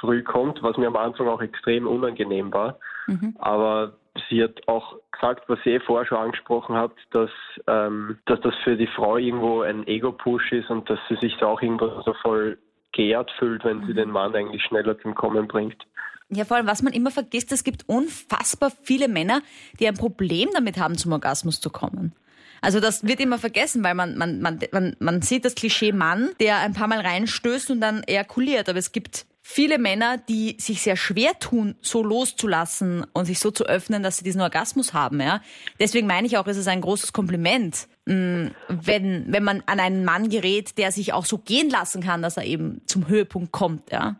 früh 0.00 0.22
kommt, 0.22 0.62
was 0.62 0.76
mir 0.76 0.88
am 0.88 0.96
Anfang 0.96 1.28
auch 1.28 1.40
extrem 1.40 1.86
unangenehm 1.86 2.52
war. 2.52 2.78
Mhm. 3.06 3.34
Aber 3.38 3.96
sie 4.28 4.42
hat 4.42 4.66
auch 4.66 4.96
gesagt, 5.12 5.48
was 5.48 5.58
sie 5.64 5.70
eh 5.70 5.80
vorher 5.80 6.06
schon 6.06 6.18
angesprochen 6.18 6.76
hat, 6.76 6.92
dass, 7.10 7.30
ähm, 7.66 8.18
dass 8.26 8.40
das 8.40 8.54
für 8.64 8.76
die 8.76 8.86
Frau 8.86 9.16
irgendwo 9.16 9.62
ein 9.62 9.86
Ego-Push 9.86 10.52
ist 10.52 10.70
und 10.70 10.88
dass 10.90 10.98
sie 11.08 11.16
sich 11.16 11.36
da 11.38 11.46
auch 11.46 11.62
irgendwo 11.62 12.02
so 12.02 12.14
voll 12.22 12.58
geehrt 12.92 13.30
fühlt, 13.38 13.64
wenn 13.64 13.78
mhm. 13.78 13.86
sie 13.86 13.94
den 13.94 14.10
Mann 14.10 14.34
eigentlich 14.34 14.62
schneller 14.62 14.98
zum 15.00 15.14
Kommen 15.14 15.48
bringt. 15.48 15.86
Ja, 16.28 16.44
vor 16.44 16.56
allem, 16.56 16.66
was 16.66 16.82
man 16.82 16.92
immer 16.92 17.10
vergisst, 17.10 17.52
es 17.52 17.62
gibt 17.62 17.88
unfassbar 17.88 18.72
viele 18.82 19.06
Männer, 19.06 19.42
die 19.78 19.86
ein 19.86 19.94
Problem 19.94 20.48
damit 20.52 20.78
haben, 20.78 20.96
zum 20.96 21.12
Orgasmus 21.12 21.60
zu 21.60 21.70
kommen. 21.70 22.14
Also 22.60 22.80
das 22.80 23.06
wird 23.06 23.20
immer 23.20 23.38
vergessen, 23.38 23.84
weil 23.84 23.94
man, 23.94 24.16
man, 24.16 24.40
man, 24.40 24.58
man, 24.72 24.96
man 24.98 25.22
sieht 25.22 25.44
das 25.44 25.54
Klischee 25.54 25.92
Mann, 25.92 26.30
der 26.40 26.58
ein 26.58 26.72
paar 26.72 26.88
Mal 26.88 27.00
reinstößt 27.00 27.70
und 27.70 27.80
dann 27.80 28.02
ejakuliert. 28.02 28.68
Aber 28.68 28.78
es 28.78 28.90
gibt 28.92 29.26
viele 29.48 29.78
Männer, 29.78 30.18
die 30.18 30.56
sich 30.58 30.82
sehr 30.82 30.96
schwer 30.96 31.38
tun, 31.38 31.76
so 31.80 32.02
loszulassen 32.02 33.06
und 33.12 33.26
sich 33.26 33.38
so 33.38 33.52
zu 33.52 33.64
öffnen, 33.64 34.02
dass 34.02 34.18
sie 34.18 34.24
diesen 34.24 34.40
Orgasmus 34.40 34.92
haben. 34.92 35.20
Ja? 35.20 35.40
Deswegen 35.78 36.08
meine 36.08 36.26
ich 36.26 36.36
auch, 36.36 36.48
ist 36.48 36.56
es 36.56 36.66
ein 36.66 36.80
großes 36.80 37.12
Kompliment, 37.12 37.86
mm, 38.06 38.48
wenn, 38.68 39.32
wenn 39.32 39.44
man 39.44 39.62
an 39.66 39.78
einen 39.78 40.04
Mann 40.04 40.30
gerät, 40.30 40.76
der 40.78 40.90
sich 40.90 41.12
auch 41.12 41.24
so 41.24 41.38
gehen 41.38 41.70
lassen 41.70 42.02
kann, 42.02 42.22
dass 42.22 42.36
er 42.36 42.44
eben 42.44 42.82
zum 42.86 43.06
Höhepunkt 43.06 43.52
kommt. 43.52 43.92
Ja? 43.92 44.16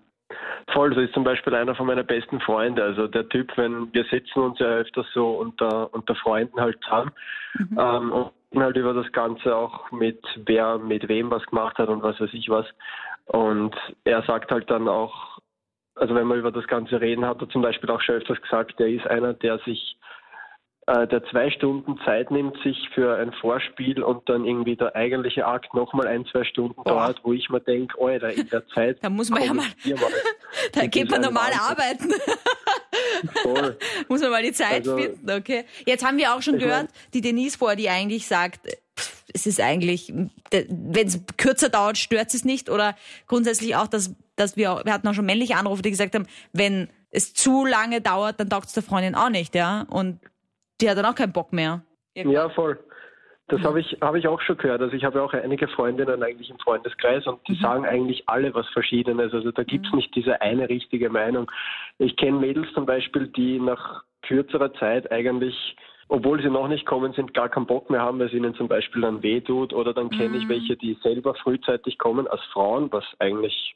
Voll, 0.73 0.95
so 0.95 1.00
ist 1.00 1.12
zum 1.12 1.25
Beispiel 1.25 1.54
einer 1.56 1.75
von 1.75 1.88
meinen 1.88 2.06
besten 2.06 2.40
Freunde. 2.40 2.85
Also 2.85 3.09
der 3.09 3.28
Typ, 3.28 3.50
wenn 3.56 3.92
wir 3.92 4.04
setzen 4.04 4.40
uns 4.40 4.61
ja 4.61 4.66
öfters 4.66 5.06
so 5.12 5.30
unter, 5.33 5.92
unter 5.92 6.14
Freunden 6.14 6.61
halt 6.61 6.78
zusammen 6.85 7.11
mhm. 7.59 7.78
ähm, 7.78 8.12
und 8.12 8.62
halt 8.62 8.76
über 8.76 8.95
das 8.95 9.11
Ganze 9.11 9.56
auch 9.56 9.90
mit 9.90 10.23
wer 10.47 10.78
mit 10.78 11.09
wem 11.09 11.30
was 11.30 11.45
gemacht 11.47 11.78
hat 11.78 11.88
und 11.88 12.02
was 12.02 12.21
weiß 12.21 12.30
ich 12.33 12.49
was. 12.49 12.66
Und 13.26 13.75
er 14.04 14.23
sagt 14.23 14.50
halt 14.50 14.71
dann 14.71 14.88
auch, 14.88 15.38
also 15.95 16.14
wenn 16.14 16.26
wir 16.28 16.37
über 16.37 16.52
das 16.52 16.66
Ganze 16.66 17.00
reden, 17.00 17.25
hat 17.25 17.40
er 17.40 17.49
zum 17.49 17.62
Beispiel 17.62 17.90
auch 17.90 18.00
schon 18.00 18.16
öfters 18.16 18.40
gesagt, 18.40 18.78
er 18.80 18.88
ist 18.88 19.06
einer, 19.06 19.35
der 19.35 19.59
sich 19.61 19.99
äh, 20.88 21.09
der 21.09 21.25
zwei 21.30 21.50
Stunden 21.50 21.99
Zeit 22.04 22.30
nimmt 22.30 22.56
sich 22.62 22.88
für 22.95 23.16
ein 23.16 23.33
Vorspiel 23.40 24.04
und 24.04 24.28
dann 24.28 24.45
irgendwie 24.45 24.76
der 24.76 24.95
eigentliche 24.95 25.45
Akt 25.45 25.75
nochmal 25.75 26.06
ein, 26.06 26.25
zwei 26.26 26.45
Stunden 26.45 26.76
Boah. 26.76 26.85
dauert, 26.85 27.21
wo 27.25 27.33
ich 27.33 27.49
mir 27.50 27.61
denke, 27.61 28.00
Alter, 28.00 28.33
in 28.33 28.49
der 28.49 28.64
Zeit. 28.68 28.99
da 29.02 29.11
muss 29.11 29.28
man 29.28 29.42
ja 29.42 29.52
mal, 29.52 29.66
da 30.73 30.87
geht 30.87 31.11
man 31.11 31.23
normal 31.23 31.50
arbeiten. 31.59 32.12
Voll. 33.42 33.76
muss 34.09 34.21
man 34.21 34.30
mal 34.30 34.42
die 34.42 34.52
Zeit 34.52 34.87
also, 34.87 34.97
finden, 34.97 35.28
okay. 35.28 35.64
Jetzt 35.87 36.06
haben 36.06 36.18
wir 36.18 36.33
auch 36.33 36.42
schon 36.42 36.59
gehört, 36.59 36.88
die 37.14 37.21
Denise 37.21 37.56
vor, 37.56 37.75
die 37.75 37.88
eigentlich 37.88 38.28
sagt, 38.28 38.61
es 39.37 39.47
ist 39.47 39.61
eigentlich, 39.61 40.12
wenn 40.50 41.07
es 41.07 41.23
kürzer 41.37 41.69
dauert, 41.69 41.99
stört 41.99 42.33
es 42.33 42.45
nicht 42.45 42.71
oder 42.71 42.97
grundsätzlich 43.26 43.76
auch, 43.76 43.87
dass, 43.87 44.16
dass 44.35 44.57
wir, 44.57 44.81
wir 44.85 44.93
hatten 44.93 45.07
auch 45.07 45.14
schon 45.14 45.26
männliche 45.26 45.57
Anrufe, 45.57 45.83
die 45.83 45.90
gesagt 45.90 46.14
haben, 46.14 46.26
wenn 46.55 46.88
es 47.11 47.35
zu 47.35 47.66
lange 47.66 48.01
dauert, 48.01 48.40
dann 48.40 48.49
taugt 48.49 48.68
es 48.68 48.72
der 48.72 48.83
Freundin 48.83 49.14
auch 49.14 49.29
nicht, 49.29 49.55
ja. 49.55 49.87
Und 49.90 50.20
die 50.81 50.88
hat 50.88 50.96
dann 50.96 51.05
auch 51.05 51.14
keinen 51.14 51.33
Bock 51.33 51.53
mehr. 51.53 51.83
Ja, 52.14 52.49
voll. 52.49 52.79
Das 53.49 53.61
habe 53.61 53.79
ich, 53.79 53.99
hab 54.01 54.14
ich 54.16 54.27
auch 54.27 54.40
schon 54.40 54.57
gehört. 54.57 54.81
Also 54.81 54.96
ich 54.96 55.05
habe 55.05 55.22
auch 55.22 55.33
einige 55.33 55.68
Freundinnen 55.68 56.22
eigentlich 56.22 56.51
im 56.51 56.59
Freundeskreis 56.59 57.27
und 57.27 57.46
die 57.46 57.53
mhm. 57.53 57.61
sagen 57.61 57.85
eigentlich 57.85 58.29
alle 58.29 58.53
was 58.55 58.66
Verschiedenes. 58.70 59.33
Also 59.33 59.53
da 59.53 59.62
gibt 59.62 59.87
es 59.87 59.92
mhm. 59.92 59.99
nicht 59.99 60.16
diese 60.16 60.40
eine 60.40 60.68
richtige 60.68 61.11
Meinung. 61.11 61.51
Ich 61.99 62.16
kenne 62.16 62.38
Mädels 62.38 62.66
zum 62.72 62.87
Beispiel, 62.87 63.29
die 63.29 63.61
nach 63.61 64.03
kürzerer 64.22 64.72
Zeit 64.75 65.12
eigentlich, 65.12 65.55
obwohl 66.09 66.40
sie 66.40 66.51
noch 66.51 66.69
nicht 66.69 66.87
kommen 66.87 67.12
sind, 67.12 67.35
gar 67.35 67.49
keinen 67.49 67.66
Bock 67.66 67.90
mehr 67.90 68.01
haben, 68.01 68.19
weil 68.19 68.29
es 68.29 68.33
ihnen 68.33 68.55
zum 68.55 68.69
Beispiel 68.69 69.03
dann 69.03 69.23
weh 69.23 69.40
tut. 69.40 69.73
Oder 69.73 69.92
dann 69.92 70.11
kenne 70.11 70.37
ich 70.37 70.45
mhm. 70.45 70.49
welche, 70.51 70.77
die 70.77 70.97
selber 71.03 71.35
frühzeitig 71.35 71.99
kommen 71.99 72.29
als 72.29 72.42
Frauen, 72.53 72.90
was 72.92 73.05
eigentlich 73.19 73.75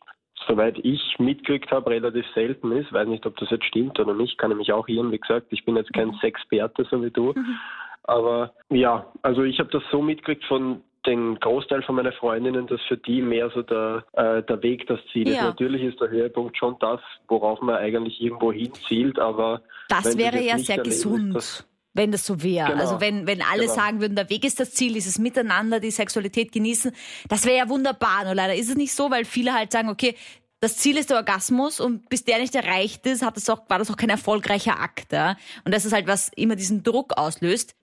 soweit 0.48 0.78
ich 0.82 1.18
mitgekriegt 1.18 1.70
habe, 1.70 1.90
relativ 1.90 2.24
selten 2.34 2.72
ist. 2.72 2.92
Weiß 2.92 3.08
nicht, 3.08 3.26
ob 3.26 3.36
das 3.36 3.50
jetzt 3.50 3.64
stimmt 3.66 3.98
oder 4.00 4.14
nicht, 4.14 4.38
kann 4.38 4.50
ich 4.50 4.56
mich 4.56 4.72
auch 4.72 4.88
irren. 4.88 5.12
Wie 5.12 5.18
gesagt, 5.18 5.48
ich 5.50 5.64
bin 5.64 5.76
jetzt 5.76 5.92
kein 5.92 6.08
mhm. 6.08 6.18
Sexperte, 6.20 6.86
so 6.90 7.02
wie 7.02 7.10
du. 7.10 7.32
Mhm. 7.34 7.58
Aber 8.04 8.52
ja, 8.70 9.06
also 9.22 9.42
ich 9.42 9.58
habe 9.58 9.70
das 9.70 9.82
so 9.90 10.00
mitgekriegt 10.00 10.44
von 10.44 10.82
den 11.06 11.38
Großteil 11.40 11.82
von 11.82 11.94
meinen 11.94 12.12
Freundinnen, 12.12 12.66
dass 12.66 12.80
für 12.82 12.96
die 12.96 13.22
mehr 13.22 13.50
so 13.50 13.62
der, 13.62 14.04
äh, 14.12 14.42
der 14.42 14.62
Weg 14.62 14.86
das 14.86 15.00
Ziel 15.12 15.28
ja. 15.28 15.34
ist. 15.34 15.42
Natürlich 15.42 15.82
ist 15.82 16.00
der 16.00 16.10
Höhepunkt 16.10 16.56
schon 16.56 16.76
das, 16.80 17.00
worauf 17.28 17.60
man 17.62 17.76
eigentlich 17.76 18.20
irgendwo 18.20 18.52
hinzielt, 18.52 19.18
aber 19.18 19.62
das 19.88 20.16
wäre 20.18 20.40
ja 20.40 20.58
sehr 20.58 20.76
erleben, 20.76 20.90
gesund. 20.90 21.34
Das, 21.34 21.66
wenn 21.94 22.12
das 22.12 22.24
so 22.24 22.42
wäre. 22.42 22.70
Genau. 22.70 22.80
Also 22.80 23.00
wenn, 23.00 23.26
wenn 23.26 23.42
alle 23.42 23.62
genau. 23.62 23.74
sagen 23.74 24.00
würden, 24.00 24.16
der 24.16 24.30
Weg 24.30 24.44
ist 24.44 24.60
das 24.60 24.72
Ziel, 24.72 24.94
dieses 24.94 25.18
Miteinander, 25.18 25.80
die 25.80 25.90
Sexualität 25.90 26.52
genießen, 26.52 26.92
das 27.28 27.46
wäre 27.46 27.58
ja 27.58 27.68
wunderbar. 27.68 28.24
Nur 28.24 28.34
leider 28.34 28.54
ist 28.54 28.68
es 28.68 28.76
nicht 28.76 28.92
so, 28.94 29.10
weil 29.10 29.24
viele 29.24 29.52
halt 29.52 29.72
sagen, 29.72 29.88
okay, 29.88 30.14
das 30.60 30.76
Ziel 30.76 30.98
ist 30.98 31.10
der 31.10 31.16
Orgasmus 31.16 31.80
und 31.80 32.08
bis 32.08 32.24
der 32.24 32.38
nicht 32.38 32.54
erreicht 32.54 33.06
ist, 33.06 33.24
hat 33.24 33.36
das 33.36 33.48
auch, 33.48 33.68
war 33.68 33.78
das 33.78 33.90
auch 33.90 33.96
kein 33.96 34.10
erfolgreicher 34.10 34.78
Akt. 34.78 35.12
Ja? 35.12 35.36
Und 35.64 35.74
das 35.74 35.84
ist 35.84 35.92
halt, 35.92 36.06
was 36.06 36.28
immer 36.28 36.54
diesen 36.54 36.82
Druck 36.82 37.16
auslöst. 37.16 37.74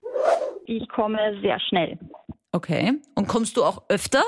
Ich 0.64 0.88
komme 0.88 1.18
sehr 1.42 1.58
schnell. 1.60 1.98
Okay. 2.52 2.94
Und 3.14 3.26
kommst 3.26 3.56
du 3.56 3.64
auch 3.64 3.82
öfter? 3.88 4.22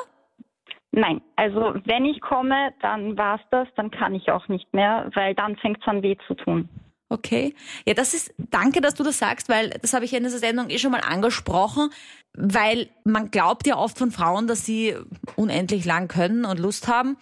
Nein, 0.93 1.21
also 1.37 1.75
wenn 1.85 2.05
ich 2.05 2.21
komme, 2.21 2.73
dann 2.83 3.17
war's 3.17 3.41
das, 3.53 3.69
dann 3.77 3.93
kann 3.93 4.15
ich 4.15 4.31
auch 4.31 4.49
nicht 4.49 4.75
mehr, 4.75 5.09
weil 5.15 5.35
dann 5.35 5.57
fängt 5.57 5.79
es 5.81 5.87
an 5.87 6.03
weh 6.03 6.17
zu 6.27 6.35
tun. 6.35 6.69
Okay. 7.13 7.57
Ja, 7.87 7.95
das 7.95 8.15
ist, 8.15 8.33
danke, 8.39 8.81
dass 8.81 8.95
du 8.95 9.03
das 9.03 9.19
sagst, 9.19 9.49
weil 9.49 9.71
das 9.83 9.93
habe 9.95 10.05
ich 10.05 10.15
in 10.15 10.23
dieser 10.23 10.39
Sendung 10.39 10.71
eh 10.71 10.79
schon 10.79 10.93
mal 10.93 11.01
angesprochen, 11.01 11.91
weil 12.35 12.89
man 13.03 13.33
glaubt 13.33 13.67
ja 13.67 13.77
oft 13.77 13.99
von 13.99 14.13
Frauen, 14.13 14.47
dass 14.47 14.65
sie 14.65 14.95
unendlich 15.35 15.85
lang 15.85 16.07
können 16.07 16.45
und 16.45 16.61
Lust 16.61 16.87
haben. 16.87 17.17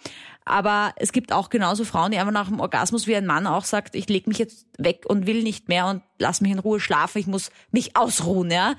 Aber 0.45 0.93
es 0.97 1.11
gibt 1.11 1.33
auch 1.33 1.49
genauso 1.49 1.85
Frauen, 1.85 2.11
die 2.11 2.19
einfach 2.19 2.31
nach 2.31 2.49
dem 2.49 2.59
Orgasmus 2.59 3.07
wie 3.07 3.15
ein 3.15 3.25
Mann 3.25 3.47
auch 3.47 3.65
sagt, 3.65 3.95
ich 3.95 4.07
leg 4.09 4.27
mich 4.27 4.37
jetzt 4.37 4.67
weg 4.77 5.05
und 5.07 5.25
will 5.25 5.41
nicht 5.41 5.69
mehr 5.69 5.87
und 5.87 6.03
lass 6.19 6.41
mich 6.41 6.51
in 6.51 6.59
Ruhe 6.59 6.79
schlafen, 6.79 7.17
ich 7.17 7.27
muss 7.27 7.49
mich 7.71 7.95
ausruhen, 7.95 8.51
ja. 8.51 8.75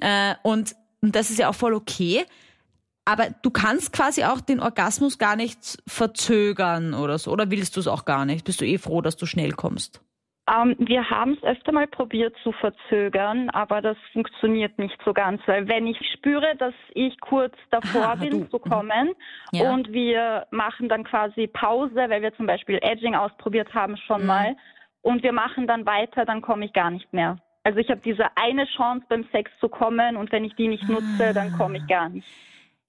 Äh, 0.00 0.34
und, 0.42 0.76
und 1.00 1.16
das 1.16 1.30
ist 1.30 1.38
ja 1.38 1.48
auch 1.48 1.54
voll 1.54 1.72
okay. 1.72 2.26
Aber 3.06 3.30
du 3.30 3.50
kannst 3.50 3.94
quasi 3.94 4.24
auch 4.24 4.42
den 4.42 4.60
Orgasmus 4.60 5.16
gar 5.16 5.36
nicht 5.36 5.78
verzögern 5.86 6.92
oder 6.92 7.18
so. 7.18 7.30
Oder 7.30 7.50
willst 7.50 7.76
du 7.76 7.80
es 7.80 7.86
auch 7.86 8.04
gar 8.04 8.26
nicht? 8.26 8.44
Bist 8.44 8.60
du 8.60 8.66
eh 8.66 8.76
froh, 8.76 9.00
dass 9.00 9.16
du 9.16 9.24
schnell 9.24 9.52
kommst? 9.52 10.02
Ähm, 10.46 10.76
wir 10.78 11.08
haben 11.08 11.32
es 11.32 11.42
öfter 11.42 11.72
mal 11.72 11.86
probiert 11.86 12.34
zu 12.42 12.52
verzögern, 12.52 13.48
aber 13.50 13.80
das 13.80 13.96
funktioniert 14.12 14.78
nicht 14.78 14.98
so 15.02 15.14
ganz, 15.14 15.40
weil 15.46 15.66
wenn 15.68 15.86
ich 15.86 15.98
spüre, 16.12 16.54
dass 16.58 16.74
ich 16.92 17.18
kurz 17.20 17.54
davor 17.70 18.04
Aha, 18.04 18.14
bin 18.16 18.30
du. 18.30 18.50
zu 18.50 18.58
kommen 18.58 19.12
ja. 19.52 19.72
und 19.72 19.90
wir 19.90 20.46
machen 20.50 20.90
dann 20.90 21.04
quasi 21.04 21.46
Pause, 21.46 21.94
weil 21.94 22.20
wir 22.20 22.34
zum 22.36 22.46
Beispiel 22.46 22.78
Edging 22.82 23.14
ausprobiert 23.14 23.72
haben 23.72 23.96
schon 23.96 24.20
mhm. 24.22 24.26
mal 24.26 24.56
und 25.00 25.22
wir 25.22 25.32
machen 25.32 25.66
dann 25.66 25.86
weiter, 25.86 26.26
dann 26.26 26.42
komme 26.42 26.66
ich 26.66 26.74
gar 26.74 26.90
nicht 26.90 27.10
mehr. 27.14 27.38
Also 27.62 27.78
ich 27.78 27.88
habe 27.88 28.02
diese 28.04 28.26
eine 28.36 28.66
Chance 28.66 29.06
beim 29.08 29.26
Sex 29.32 29.50
zu 29.60 29.70
kommen 29.70 30.16
und 30.16 30.30
wenn 30.30 30.44
ich 30.44 30.54
die 30.56 30.68
nicht 30.68 30.86
nutze, 30.86 31.32
dann 31.32 31.52
komme 31.56 31.78
ich 31.78 31.86
gar 31.86 32.10
nicht. 32.10 32.28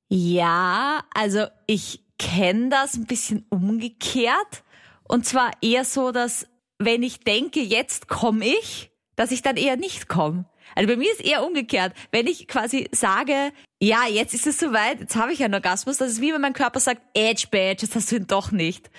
Ja, 0.09 0.99
also 1.13 1.45
ich 1.67 2.01
kenne 2.19 2.67
das 2.69 2.95
ein 2.95 3.05
bisschen 3.05 3.45
umgekehrt 3.49 4.63
und 5.07 5.25
zwar 5.25 5.51
eher 5.61 5.85
so, 5.85 6.11
dass 6.11 6.49
wenn 6.79 7.03
ich 7.03 7.19
denke, 7.21 7.61
jetzt 7.61 8.07
komme 8.07 8.45
ich, 8.45 8.91
dass 9.15 9.31
ich 9.31 9.41
dann 9.41 9.57
eher 9.57 9.77
nicht 9.77 10.07
komme. 10.07 10.45
Also 10.75 10.89
bei 10.89 10.97
mir 10.97 11.11
ist 11.11 11.23
eher 11.23 11.45
umgekehrt. 11.45 11.93
Wenn 12.11 12.27
ich 12.27 12.47
quasi 12.47 12.89
sage, 12.91 13.51
ja, 13.81 14.07
jetzt 14.09 14.33
ist 14.33 14.47
es 14.47 14.59
soweit, 14.59 14.99
jetzt 14.99 15.15
habe 15.15 15.31
ich 15.31 15.43
einen 15.43 15.53
Orgasmus, 15.53 15.97
das 15.97 16.13
ist 16.13 16.21
wie 16.21 16.33
wenn 16.33 16.41
mein 16.41 16.53
Körper 16.53 16.79
sagt, 16.79 17.01
Edge 17.13 17.47
Badge, 17.51 17.83
jetzt 17.83 17.95
hast 17.95 18.11
du 18.11 18.17
ihn 18.17 18.27
doch 18.27 18.51
nicht. 18.51 18.89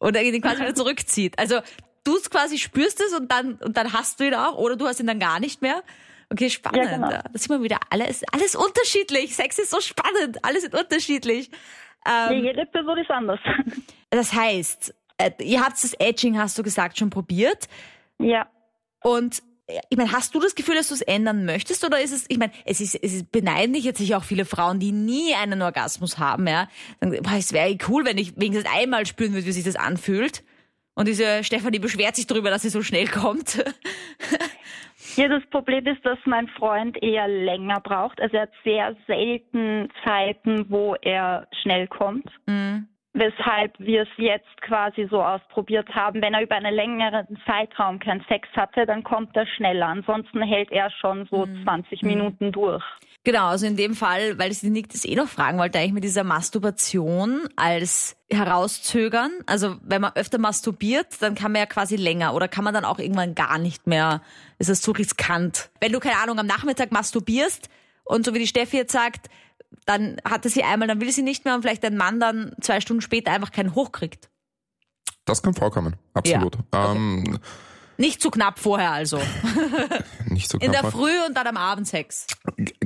Oder 0.00 0.22
ihn 0.22 0.40
quasi 0.42 0.60
wieder 0.60 0.74
zurückzieht. 0.74 1.38
Also 1.38 1.60
du 2.04 2.20
quasi 2.30 2.58
spürst 2.58 3.00
es 3.00 3.14
und 3.14 3.32
dann, 3.32 3.54
und 3.54 3.76
dann 3.76 3.92
hast 3.92 4.20
du 4.20 4.26
ihn 4.26 4.34
auch, 4.34 4.56
oder 4.56 4.76
du 4.76 4.86
hast 4.86 5.00
ihn 5.00 5.06
dann 5.06 5.18
gar 5.18 5.40
nicht 5.40 5.62
mehr. 5.62 5.82
Okay, 6.30 6.50
spannend. 6.50 6.84
Ja, 6.84 6.96
genau. 6.96 7.08
Da 7.08 7.22
sieht 7.32 7.48
man 7.48 7.62
wieder 7.62 7.78
alles, 7.90 8.22
alles 8.32 8.54
unterschiedlich. 8.54 9.34
Sex 9.34 9.58
ist 9.58 9.70
so 9.70 9.80
spannend. 9.80 10.44
Alles 10.44 10.64
ist 10.64 10.74
unterschiedlich. 10.74 11.50
Ähm, 12.06 12.32
ja, 12.38 12.52
jede 12.52 12.66
Person 12.66 12.98
ist 12.98 13.10
anders. 13.10 13.40
Das 14.10 14.32
heißt, 14.32 14.94
äh, 15.18 15.30
ihr 15.40 15.60
habt 15.60 15.82
das 15.82 15.94
Edging, 15.94 16.38
hast 16.38 16.58
du 16.58 16.62
gesagt, 16.62 16.98
schon 16.98 17.10
probiert. 17.10 17.68
Ja. 18.18 18.46
Und 19.02 19.42
ich 19.88 19.96
meine, 19.96 20.12
hast 20.12 20.34
du 20.34 20.40
das 20.40 20.54
Gefühl, 20.54 20.74
dass 20.74 20.88
du 20.88 20.94
es 20.94 21.00
ändern 21.00 21.46
möchtest 21.46 21.84
oder 21.84 22.00
ist 22.00 22.12
es, 22.12 22.26
ich 22.28 22.38
meine, 22.38 22.52
es 22.66 22.80
ist, 22.80 22.94
es 22.96 23.14
ist 23.14 23.32
beneiden 23.32 23.72
dich 23.72 23.84
jetzt 23.84 23.98
sicher 23.98 24.18
auch 24.18 24.24
viele 24.24 24.44
Frauen, 24.44 24.78
die 24.78 24.92
nie 24.92 25.34
einen 25.34 25.62
Orgasmus 25.62 26.18
haben, 26.18 26.46
ja. 26.46 26.68
es 27.00 27.52
wäre 27.52 27.76
cool, 27.88 28.04
wenn 28.04 28.18
ich 28.18 28.36
wenigstens 28.36 28.70
einmal 28.70 29.06
spüren 29.06 29.32
würde, 29.32 29.46
wie 29.46 29.52
sich 29.52 29.64
das 29.64 29.76
anfühlt. 29.76 30.44
Und 30.96 31.08
diese 31.08 31.42
Stefanie 31.42 31.80
beschwert 31.80 32.14
sich 32.14 32.26
darüber, 32.26 32.50
dass 32.50 32.62
sie 32.62 32.68
so 32.68 32.82
schnell 32.82 33.08
kommt. 33.08 33.64
Ja, 35.16 35.28
das 35.28 35.42
Problem 35.50 35.86
ist, 35.86 36.04
dass 36.04 36.18
mein 36.24 36.48
Freund 36.48 37.00
eher 37.00 37.28
länger 37.28 37.78
braucht. 37.78 38.20
Also 38.20 38.36
er 38.36 38.42
hat 38.44 38.52
sehr 38.64 38.96
selten 39.06 39.88
Zeiten, 40.02 40.70
wo 40.70 40.94
er 40.94 41.46
schnell 41.62 41.86
kommt. 41.86 42.24
Mhm 42.46 42.88
weshalb 43.14 43.78
wir 43.78 44.02
es 44.02 44.08
jetzt 44.16 44.60
quasi 44.62 45.06
so 45.08 45.22
ausprobiert 45.22 45.88
haben. 45.94 46.20
Wenn 46.20 46.34
er 46.34 46.42
über 46.42 46.56
einen 46.56 46.74
längeren 46.74 47.38
Zeitraum 47.46 48.00
keinen 48.00 48.24
Sex 48.28 48.48
hatte, 48.54 48.86
dann 48.86 49.04
kommt 49.04 49.36
er 49.36 49.46
schneller. 49.46 49.86
Ansonsten 49.86 50.42
hält 50.42 50.70
er 50.72 50.90
schon 50.90 51.26
so 51.30 51.46
mhm. 51.46 51.62
20 51.62 52.02
mhm. 52.02 52.08
Minuten 52.08 52.52
durch. 52.52 52.84
Genau, 53.22 53.46
also 53.46 53.66
in 53.66 53.76
dem 53.76 53.94
Fall, 53.94 54.38
weil 54.38 54.52
ich 54.52 54.60
die 54.60 54.68
Nick 54.68 54.90
das 54.90 55.06
eh 55.06 55.14
noch 55.14 55.28
fragen 55.28 55.58
wollte, 55.58 55.78
eigentlich 55.78 55.94
mit 55.94 56.04
dieser 56.04 56.24
Masturbation 56.24 57.48
als 57.56 58.20
herauszögern. 58.30 59.30
Also 59.46 59.76
wenn 59.82 60.02
man 60.02 60.12
öfter 60.14 60.38
masturbiert, 60.38 61.22
dann 61.22 61.34
kann 61.34 61.52
man 61.52 61.60
ja 61.60 61.66
quasi 61.66 61.96
länger 61.96 62.34
oder 62.34 62.48
kann 62.48 62.64
man 62.64 62.74
dann 62.74 62.84
auch 62.84 62.98
irgendwann 62.98 63.34
gar 63.34 63.58
nicht 63.58 63.86
mehr. 63.86 64.20
Ist 64.58 64.68
das 64.68 64.82
zu 64.82 64.90
riskant? 64.90 65.70
Wenn 65.80 65.92
du 65.92 66.00
keine 66.00 66.18
Ahnung 66.18 66.38
am 66.38 66.46
Nachmittag 66.46 66.92
masturbierst 66.92 67.70
und 68.04 68.26
so 68.26 68.34
wie 68.34 68.40
die 68.40 68.46
Steffi 68.46 68.76
jetzt 68.76 68.92
sagt, 68.92 69.30
dann 69.86 70.16
hatte 70.24 70.48
sie 70.48 70.62
einmal, 70.62 70.88
dann 70.88 71.00
will 71.00 71.12
sie 71.12 71.22
nicht 71.22 71.44
mehr 71.44 71.54
und 71.54 71.62
vielleicht 71.62 71.84
ein 71.84 71.96
Mann 71.96 72.20
dann 72.20 72.54
zwei 72.60 72.80
Stunden 72.80 73.00
später 73.00 73.32
einfach 73.32 73.52
keinen 73.52 73.74
hochkriegt. 73.74 74.30
Das 75.24 75.42
kann 75.42 75.54
vorkommen, 75.54 75.96
absolut. 76.12 76.56
Ja. 76.72 76.90
Okay. 76.90 76.96
Ähm, 76.96 77.38
nicht 77.96 78.20
zu 78.20 78.30
knapp 78.30 78.58
vorher 78.58 78.90
also. 78.90 79.20
nicht 80.26 80.50
zu 80.50 80.58
knapp. 80.58 80.66
In 80.66 80.72
der 80.72 80.90
Früh 80.90 81.12
und 81.26 81.36
dann 81.36 81.46
am 81.46 81.56
Abend 81.56 81.86
Sex. 81.86 82.26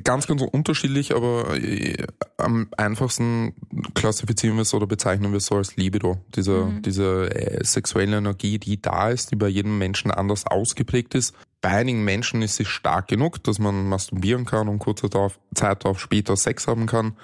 Ganz, 0.05 0.27
ganz 0.27 0.43
unterschiedlich, 0.43 1.15
aber 1.15 1.57
äh, 1.57 2.07
am 2.37 2.69
einfachsten 2.77 3.55
klassifizieren 3.95 4.57
wir 4.57 4.63
es 4.63 4.75
oder 4.75 4.87
bezeichnen 4.87 5.33
wir 5.33 5.39
es 5.39 5.47
so 5.47 5.57
als 5.57 5.77
Libido. 5.77 6.19
Diese, 6.35 6.67
mhm. 6.67 6.83
diese 6.83 7.35
äh, 7.35 7.65
sexuelle 7.65 8.19
Energie, 8.19 8.59
die 8.59 8.81
da 8.81 9.09
ist, 9.09 9.31
die 9.31 9.37
bei 9.37 9.49
jedem 9.49 9.79
Menschen 9.79 10.11
anders 10.11 10.47
ausgeprägt 10.47 11.15
ist. 11.15 11.35
Bei 11.69 11.75
einigen 11.75 12.03
Menschen 12.03 12.41
ist 12.41 12.57
sie 12.57 12.65
stark 12.65 13.09
genug, 13.09 13.45
dass 13.45 13.59
man 13.59 13.91
masturbieren 13.91 14.47
kann 14.47 14.69
und 14.69 14.79
kurze 14.79 15.11
Zeit 15.11 15.85
darauf 15.85 16.01
später 16.01 16.35
Sex 16.35 16.67
haben 16.67 16.87
kann. 16.87 17.15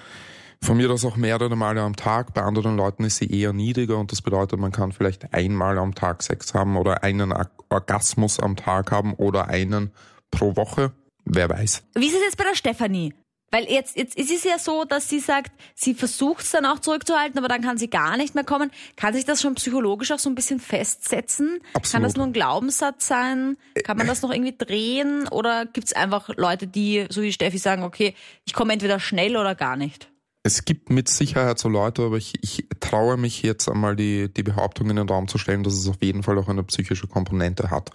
Von 0.60 0.76
mir 0.76 0.86
das 0.86 1.06
auch 1.06 1.16
mehrere 1.16 1.56
Male 1.56 1.80
am 1.80 1.96
Tag. 1.96 2.34
Bei 2.34 2.42
anderen 2.42 2.76
Leuten 2.76 3.04
ist 3.04 3.16
sie 3.16 3.40
eher 3.40 3.54
niedriger 3.54 3.96
und 3.96 4.12
das 4.12 4.20
bedeutet, 4.20 4.60
man 4.60 4.70
kann 4.70 4.92
vielleicht 4.92 5.32
einmal 5.32 5.78
am 5.78 5.94
Tag 5.94 6.22
Sex 6.22 6.52
haben 6.52 6.76
oder 6.76 7.02
einen 7.02 7.32
Orgasmus 7.70 8.38
am 8.38 8.54
Tag 8.56 8.92
haben 8.92 9.14
oder 9.14 9.48
einen 9.48 9.92
pro 10.30 10.54
Woche. 10.56 10.92
Wer 11.24 11.48
weiß. 11.48 11.82
Wie 11.94 12.06
ist 12.06 12.14
es 12.14 12.20
jetzt 12.20 12.36
bei 12.36 12.44
der 12.44 12.54
Stefanie? 12.54 13.14
Weil 13.54 13.70
jetzt, 13.70 13.96
jetzt 13.96 14.16
ist 14.16 14.32
es 14.32 14.42
ja 14.42 14.58
so, 14.58 14.84
dass 14.84 15.08
sie 15.08 15.20
sagt, 15.20 15.52
sie 15.76 15.94
versucht 15.94 16.42
es 16.42 16.50
dann 16.50 16.66
auch 16.66 16.80
zurückzuhalten, 16.80 17.38
aber 17.38 17.46
dann 17.46 17.62
kann 17.62 17.78
sie 17.78 17.88
gar 17.88 18.16
nicht 18.16 18.34
mehr 18.34 18.42
kommen. 18.42 18.72
Kann 18.96 19.14
sich 19.14 19.26
das 19.26 19.40
schon 19.40 19.54
psychologisch 19.54 20.10
auch 20.10 20.18
so 20.18 20.28
ein 20.28 20.34
bisschen 20.34 20.58
festsetzen? 20.58 21.60
Absolut. 21.72 21.92
Kann 21.92 22.02
das 22.02 22.16
nur 22.16 22.26
ein 22.26 22.32
Glaubenssatz 22.32 23.06
sein? 23.06 23.56
Kann 23.84 23.96
man 23.96 24.08
das 24.08 24.22
noch 24.22 24.32
irgendwie 24.32 24.56
drehen? 24.58 25.28
Oder 25.28 25.66
gibt 25.66 25.86
es 25.86 25.92
einfach 25.92 26.30
Leute, 26.34 26.66
die, 26.66 27.06
so 27.10 27.22
wie 27.22 27.32
Steffi, 27.32 27.58
sagen, 27.58 27.84
okay, 27.84 28.16
ich 28.44 28.54
komme 28.54 28.72
entweder 28.72 28.98
schnell 28.98 29.36
oder 29.36 29.54
gar 29.54 29.76
nicht? 29.76 30.08
Es 30.46 30.66
gibt 30.66 30.90
mit 30.90 31.08
Sicherheit 31.08 31.58
so 31.58 31.70
Leute, 31.70 32.02
aber 32.02 32.18
ich, 32.18 32.34
ich 32.42 32.68
traue 32.78 33.16
mich 33.16 33.40
jetzt 33.40 33.66
einmal 33.66 33.96
die, 33.96 34.28
die 34.28 34.42
Behauptung 34.42 34.90
in 34.90 34.96
den 34.96 35.08
Raum 35.08 35.26
zu 35.26 35.38
stellen, 35.38 35.62
dass 35.64 35.72
es 35.72 35.88
auf 35.88 36.02
jeden 36.02 36.22
Fall 36.22 36.36
auch 36.36 36.48
eine 36.48 36.62
psychische 36.64 37.06
Komponente 37.06 37.70
hat. 37.70 37.90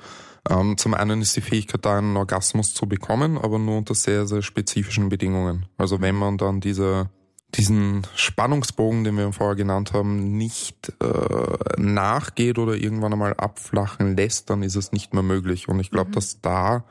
Ähm, 0.50 0.76
zum 0.76 0.96
einen 0.96 1.22
ist 1.22 1.36
die 1.36 1.42
Fähigkeit 1.42 1.86
da, 1.86 2.00
einen 2.00 2.18
Orgasmus 2.18 2.74
zu 2.74 2.88
bekommen, 2.88 3.38
aber 3.38 3.60
nur 3.60 3.78
unter 3.78 3.94
sehr, 3.94 4.26
sehr 4.26 4.42
spezifischen 4.42 5.10
Bedingungen. 5.10 5.68
Also 5.78 6.02
wenn 6.02 6.16
man 6.16 6.40
dann 6.40 6.60
diese, 6.60 7.12
diesen 7.54 8.08
Spannungsbogen, 8.16 9.04
den 9.04 9.16
wir 9.16 9.32
vorher 9.32 9.56
genannt 9.56 9.94
haben, 9.94 10.36
nicht 10.36 10.92
äh, 11.04 11.80
nachgeht 11.80 12.58
oder 12.58 12.74
irgendwann 12.74 13.14
einmal 13.14 13.36
abflachen 13.36 14.18
lässt, 14.18 14.50
dann 14.50 14.64
ist 14.64 14.76
es 14.76 14.92
nicht 14.92 15.14
mehr 15.14 15.22
möglich. 15.22 15.70
Und 15.70 15.80
ich 15.80 15.92
glaube, 15.92 16.10
mhm. 16.10 16.14
dass 16.14 16.42
da 16.42 16.84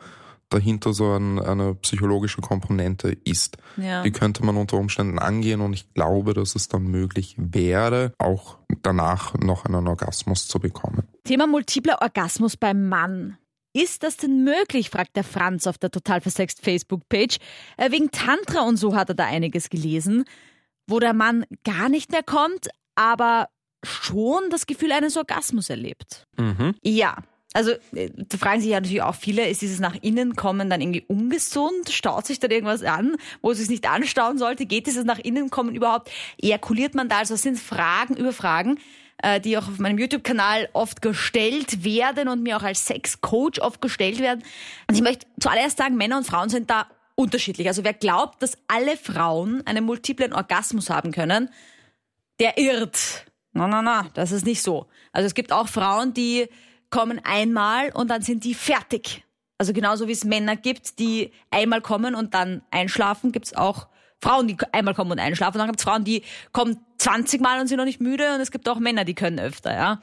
dahinter 0.48 0.92
so 0.92 1.12
ein, 1.12 1.38
eine 1.38 1.74
psychologische 1.76 2.40
Komponente 2.40 3.16
ist. 3.24 3.58
Ja. 3.76 4.02
Die 4.02 4.12
könnte 4.12 4.44
man 4.44 4.56
unter 4.56 4.76
Umständen 4.76 5.18
angehen 5.18 5.60
und 5.60 5.72
ich 5.72 5.92
glaube, 5.94 6.34
dass 6.34 6.54
es 6.54 6.68
dann 6.68 6.84
möglich 6.84 7.34
wäre, 7.38 8.12
auch 8.18 8.58
danach 8.82 9.34
noch 9.34 9.64
einen 9.64 9.86
Orgasmus 9.86 10.48
zu 10.48 10.58
bekommen. 10.58 11.02
Thema 11.24 11.46
multipler 11.46 12.00
Orgasmus 12.00 12.56
beim 12.56 12.88
Mann. 12.88 13.36
Ist 13.74 14.02
das 14.02 14.16
denn 14.16 14.44
möglich, 14.44 14.90
fragt 14.90 15.14
der 15.14 15.24
Franz 15.24 15.66
auf 15.66 15.78
der 15.78 15.90
total 15.90 16.20
versext 16.20 16.64
Facebook-Page. 16.64 17.36
Äh, 17.76 17.90
wegen 17.90 18.10
Tantra 18.10 18.62
und 18.62 18.76
so 18.76 18.96
hat 18.96 19.10
er 19.10 19.14
da 19.14 19.26
einiges 19.26 19.68
gelesen, 19.68 20.24
wo 20.88 20.98
der 20.98 21.12
Mann 21.12 21.44
gar 21.64 21.88
nicht 21.88 22.10
mehr 22.10 22.22
kommt, 22.22 22.68
aber 22.94 23.48
schon 23.84 24.50
das 24.50 24.66
Gefühl 24.66 24.92
eines 24.92 25.16
Orgasmus 25.16 25.70
erlebt. 25.70 26.26
Mhm. 26.36 26.74
Ja, 26.82 27.18
also 27.58 27.72
äh, 27.92 28.10
da 28.14 28.38
fragen 28.38 28.60
sich 28.60 28.70
ja 28.70 28.78
natürlich 28.78 29.02
auch 29.02 29.16
viele, 29.16 29.48
ist 29.48 29.62
dieses 29.62 29.80
nach 29.80 29.96
innen 30.00 30.36
kommen 30.36 30.70
dann 30.70 30.80
irgendwie 30.80 31.04
ungesund? 31.08 31.90
Staut 31.90 32.24
sich 32.24 32.38
da 32.38 32.48
irgendwas 32.48 32.84
an, 32.84 33.16
wo 33.42 33.50
es 33.50 33.58
sich 33.58 33.68
nicht 33.68 33.90
anstauen 33.90 34.38
sollte? 34.38 34.64
Geht 34.64 34.86
dieses 34.86 35.04
nach 35.04 35.18
innen 35.18 35.50
kommen 35.50 35.74
überhaupt? 35.74 36.08
Ejakuliert 36.40 36.94
man 36.94 37.08
da? 37.08 37.18
Also 37.18 37.34
das 37.34 37.42
sind 37.42 37.58
Fragen 37.58 38.16
über 38.16 38.32
Fragen, 38.32 38.78
äh, 39.24 39.40
die 39.40 39.58
auch 39.58 39.66
auf 39.66 39.80
meinem 39.80 39.98
YouTube-Kanal 39.98 40.68
oft 40.72 41.02
gestellt 41.02 41.82
werden 41.82 42.28
und 42.28 42.44
mir 42.44 42.56
auch 42.56 42.62
als 42.62 42.86
Sex-Coach 42.86 43.58
oft 43.58 43.80
gestellt 43.80 44.20
werden. 44.20 44.44
Und 44.86 44.94
ich 44.94 45.02
möchte 45.02 45.26
zuallererst 45.40 45.78
sagen, 45.78 45.96
Männer 45.96 46.18
und 46.18 46.28
Frauen 46.28 46.50
sind 46.50 46.70
da 46.70 46.86
unterschiedlich. 47.16 47.66
Also 47.66 47.82
wer 47.82 47.92
glaubt, 47.94 48.40
dass 48.40 48.56
alle 48.68 48.96
Frauen 48.96 49.66
einen 49.66 49.84
multiplen 49.84 50.32
Orgasmus 50.32 50.90
haben 50.90 51.10
können, 51.10 51.50
der 52.38 52.56
irrt. 52.56 53.26
Na, 53.52 53.66
na, 53.66 53.82
na, 53.82 54.06
das 54.14 54.30
ist 54.30 54.46
nicht 54.46 54.62
so. 54.62 54.86
Also 55.10 55.26
es 55.26 55.34
gibt 55.34 55.50
auch 55.50 55.66
Frauen, 55.66 56.14
die 56.14 56.48
kommen 56.90 57.20
einmal 57.24 57.90
und 57.90 58.08
dann 58.08 58.22
sind 58.22 58.44
die 58.44 58.54
fertig. 58.54 59.24
Also 59.58 59.72
genauso 59.72 60.06
wie 60.08 60.12
es 60.12 60.24
Männer 60.24 60.56
gibt, 60.56 60.98
die 60.98 61.32
einmal 61.50 61.80
kommen 61.80 62.14
und 62.14 62.34
dann 62.34 62.62
einschlafen, 62.70 63.32
gibt 63.32 63.46
es 63.46 63.54
auch 63.54 63.88
Frauen, 64.20 64.48
die 64.48 64.56
einmal 64.72 64.94
kommen 64.94 65.12
und 65.12 65.18
einschlafen. 65.18 65.58
dann 65.58 65.66
gibt 65.66 65.80
es 65.80 65.84
Frauen, 65.84 66.04
die 66.04 66.22
kommen 66.52 66.78
20 66.98 67.40
Mal 67.40 67.60
und 67.60 67.68
sind 67.68 67.78
noch 67.78 67.84
nicht 67.84 68.00
müde 68.00 68.34
und 68.34 68.40
es 68.40 68.50
gibt 68.50 68.68
auch 68.68 68.78
Männer, 68.78 69.04
die 69.04 69.14
können 69.14 69.38
öfter, 69.38 69.74
ja. 69.74 70.00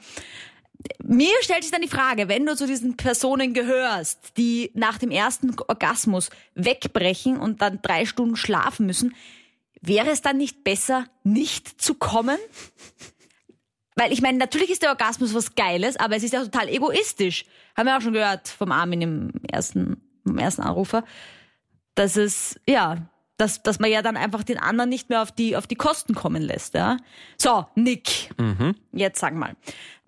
Mir 1.02 1.32
stellt 1.40 1.62
sich 1.62 1.72
dann 1.72 1.82
die 1.82 1.88
Frage, 1.88 2.28
wenn 2.28 2.44
du 2.44 2.54
zu 2.54 2.66
diesen 2.66 2.96
Personen 2.96 3.54
gehörst, 3.54 4.36
die 4.36 4.70
nach 4.74 4.98
dem 4.98 5.10
ersten 5.10 5.56
Orgasmus 5.68 6.30
wegbrechen 6.54 7.38
und 7.38 7.62
dann 7.62 7.80
drei 7.82 8.04
Stunden 8.04 8.36
schlafen 8.36 8.86
müssen, 8.86 9.14
wäre 9.80 10.10
es 10.10 10.22
dann 10.22 10.36
nicht 10.36 10.64
besser, 10.64 11.06
nicht 11.24 11.80
zu 11.80 11.94
kommen? 11.94 12.38
Weil 13.96 14.12
ich 14.12 14.20
meine, 14.20 14.36
natürlich 14.36 14.70
ist 14.70 14.82
der 14.82 14.90
Orgasmus 14.90 15.34
was 15.34 15.54
Geiles, 15.54 15.96
aber 15.96 16.16
es 16.16 16.22
ist 16.22 16.34
ja 16.34 16.44
total 16.44 16.68
egoistisch. 16.68 17.46
Haben 17.74 17.86
wir 17.86 17.96
auch 17.96 18.02
schon 18.02 18.12
gehört 18.12 18.48
vom 18.48 18.70
Armin 18.70 19.00
im 19.00 19.32
ersten, 19.50 20.02
im 20.26 20.38
ersten 20.38 20.62
Anrufer, 20.62 21.02
dass 21.94 22.16
es, 22.16 22.60
ja, 22.68 23.08
dass, 23.38 23.62
dass 23.62 23.78
man 23.78 23.90
ja 23.90 24.02
dann 24.02 24.18
einfach 24.18 24.42
den 24.42 24.58
anderen 24.58 24.90
nicht 24.90 25.08
mehr 25.08 25.22
auf 25.22 25.32
die, 25.32 25.56
auf 25.56 25.66
die 25.66 25.76
Kosten 25.76 26.14
kommen 26.14 26.42
lässt. 26.42 26.74
Ja? 26.74 26.98
So, 27.38 27.66
Nick, 27.74 28.30
mhm. 28.38 28.74
jetzt 28.92 29.18
sag 29.18 29.34
mal, 29.34 29.56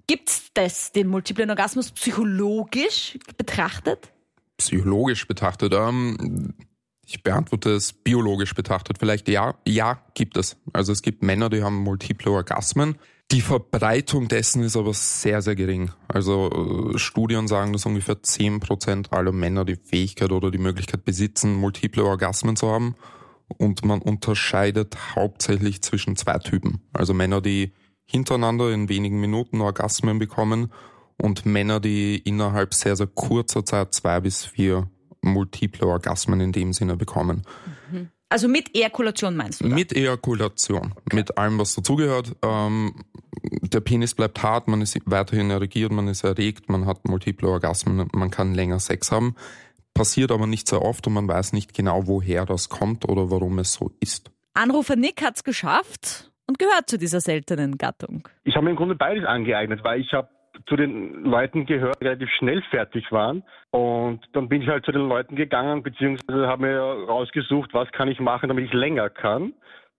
gibt's 0.07 0.51
das, 0.53 0.93
den 0.93 1.09
multiplen 1.09 1.49
Orgasmus 1.49 1.91
psychologisch 1.93 3.19
betrachtet? 3.39 4.13
Psychologisch 4.59 5.27
betrachtet, 5.27 5.73
ähm, 5.73 6.55
ich 7.07 7.23
beantworte 7.23 7.71
es 7.71 7.95
biologisch 7.95 8.55
betrachtet. 8.55 8.99
Vielleicht 8.99 9.29
ja, 9.29 9.55
ja, 9.67 10.03
gibt 10.13 10.37
es. 10.37 10.59
Also 10.75 10.93
es 10.93 11.01
gibt 11.01 11.23
Männer, 11.23 11.49
die 11.49 11.63
haben 11.63 11.77
multiple 11.77 12.31
Orgasmen. 12.31 12.99
Die 13.31 13.43
Verbreitung 13.43 14.29
dessen 14.29 14.63
ist 14.63 14.77
aber 14.77 14.95
sehr, 14.95 15.43
sehr 15.43 15.55
gering. 15.55 15.91
Also 16.09 16.93
äh, 16.95 16.99
Studien 16.99 17.47
sagen, 17.47 17.75
dass 17.75 17.85
ungefähr 17.85 18.23
zehn 18.23 18.59
Prozent 18.59 19.13
aller 19.13 19.33
Männer 19.33 19.67
die 19.67 19.77
Fähigkeit 19.77 20.33
oder 20.33 20.51
die 20.51 20.59
Möglichkeit 20.59 21.05
besitzen, 21.05 21.55
multiple 21.55 22.05
Orgasmen 22.05 22.57
zu 22.57 22.69
haben. 22.69 22.97
Und 23.59 23.85
man 23.85 24.01
unterscheidet 24.01 24.97
hauptsächlich 25.15 25.83
zwischen 25.83 26.17
zwei 26.17 26.39
Typen. 26.39 26.81
Also 26.95 27.13
Männer, 27.13 27.43
die 27.43 27.73
hintereinander 28.07 28.73
in 28.73 28.89
wenigen 28.89 29.21
Minuten 29.21 29.61
Orgasmen 29.61 30.19
bekommen 30.19 30.73
und 31.21 31.45
Männer, 31.45 31.81
die 31.81 32.17
innerhalb 32.17 32.73
sehr, 32.73 32.97
sehr 32.97 33.09
kurzer 33.09 33.65
Zeit 33.65 33.93
zwei 33.93 34.21
bis 34.21 34.47
vier 34.47 34.89
multiple 35.21 35.87
Orgasmen 35.87 36.41
in 36.41 36.53
dem 36.53 36.73
Sinne 36.73 36.97
bekommen. 36.97 37.43
Mhm. 37.67 37.78
Also 38.31 38.49
mit 38.49 38.77
Ejakulation 38.77 39.37
meinst 39.37 39.63
du? 39.63 39.69
Da? 39.69 39.75
Mit 39.75 39.95
Ejakulation, 39.95 40.93
okay. 40.93 41.17
mit 41.17 41.39
allem, 41.39 41.59
was 41.59 41.75
dazugehört. 41.75 42.37
Ähm, 42.43 42.95
der 43.43 43.81
Penis 43.81 44.15
bleibt 44.15 44.43
hart, 44.43 44.69
man 44.69 44.83
ist 44.83 44.99
weiterhin 45.07 45.51
erregiert, 45.51 45.93
man 45.93 46.09
ist 46.09 46.25
erregt, 46.25 46.69
man 46.69 46.87
hat 46.87 47.09
multiple 47.09 47.49
Orgasmen, 47.49 48.09
man 48.13 48.31
kann 48.31 48.55
länger 48.55 48.81
Sex 48.81 49.11
haben. 49.13 49.35
passiert 49.95 50.31
aber 50.31 50.47
nicht 50.47 50.69
sehr 50.69 50.83
oft 50.83 51.07
und 51.07 51.15
man 51.15 51.27
weiß 51.27 51.53
nicht 51.53 51.75
genau, 51.75 52.07
woher 52.07 52.45
das 52.45 52.69
kommt 52.69 53.09
oder 53.09 53.31
warum 53.31 53.59
es 53.59 53.73
so 53.73 53.91
ist. 54.01 54.31
Anrufer 54.55 54.97
Nick 54.97 55.23
hat's 55.23 55.43
geschafft 55.43 56.31
und 56.47 56.59
gehört 56.59 56.89
zu 56.89 56.99
dieser 56.99 57.21
seltenen 57.21 57.79
Gattung. 57.79 58.29
Ich 58.45 58.55
habe 58.57 58.65
mir 58.65 58.71
im 58.71 58.77
Grunde 58.77 58.95
beides 58.95 59.25
angeeignet, 59.25 59.81
weil 59.83 60.01
ich 60.01 60.13
habe 60.13 60.29
zu 60.69 60.77
den 60.77 61.25
Leuten 61.25 61.67
gehört, 61.67 62.01
die 62.01 62.05
relativ 62.05 62.31
schnell 62.31 62.63
fertig 62.71 63.11
waren. 63.11 63.43
Und 63.71 64.21
dann 64.33 64.49
bin 64.49 64.63
ich 64.63 64.69
halt 64.69 64.85
zu 64.85 64.93
den 64.93 65.09
Leuten 65.09 65.37
gegangen, 65.37 65.83
beziehungsweise 65.83 66.47
habe 66.47 66.63
mir 66.63 66.79
rausgesucht, 66.79 67.75
was 67.75 67.91
kann 67.93 68.09
ich 68.09 68.21
machen, 68.21 68.49
damit 68.49 68.67
ich 68.67 68.73
länger 68.73 69.11
kann. 69.11 69.55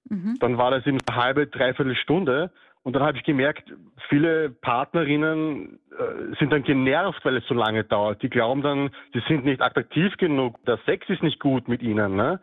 Mhm. 0.09 0.37
Dann 0.39 0.57
war 0.57 0.71
das 0.71 0.85
in 0.85 0.97
eine 1.07 1.17
halbe, 1.17 1.47
dreiviertel 1.47 1.95
Stunde. 1.95 2.51
Und 2.83 2.93
dann 2.93 3.03
habe 3.03 3.17
ich 3.17 3.23
gemerkt, 3.23 3.71
viele 4.07 4.49
Partnerinnen 4.49 5.79
äh, 5.91 6.35
sind 6.39 6.51
dann 6.51 6.63
genervt, 6.63 7.23
weil 7.25 7.37
es 7.37 7.45
so 7.47 7.53
lange 7.53 7.83
dauert. 7.83 8.21
Die 8.21 8.29
glauben 8.29 8.61
dann, 8.61 8.91
sie 9.13 9.21
sind 9.27 9.43
nicht 9.45 9.61
attraktiv 9.61 10.15
genug, 10.17 10.63
der 10.65 10.79
Sex 10.85 11.07
ist 11.09 11.21
nicht 11.21 11.39
gut 11.39 11.67
mit 11.67 11.81
ihnen. 11.81 12.15
Ne? 12.15 12.39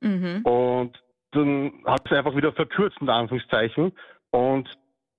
Mhm. 0.00 0.42
Und 0.42 1.02
dann 1.30 1.72
hat 1.86 2.02
es 2.04 2.16
einfach 2.16 2.36
wieder 2.36 2.52
verkürzt, 2.52 2.98
in 3.00 3.08
Anführungszeichen. 3.08 3.92
Und 4.30 4.68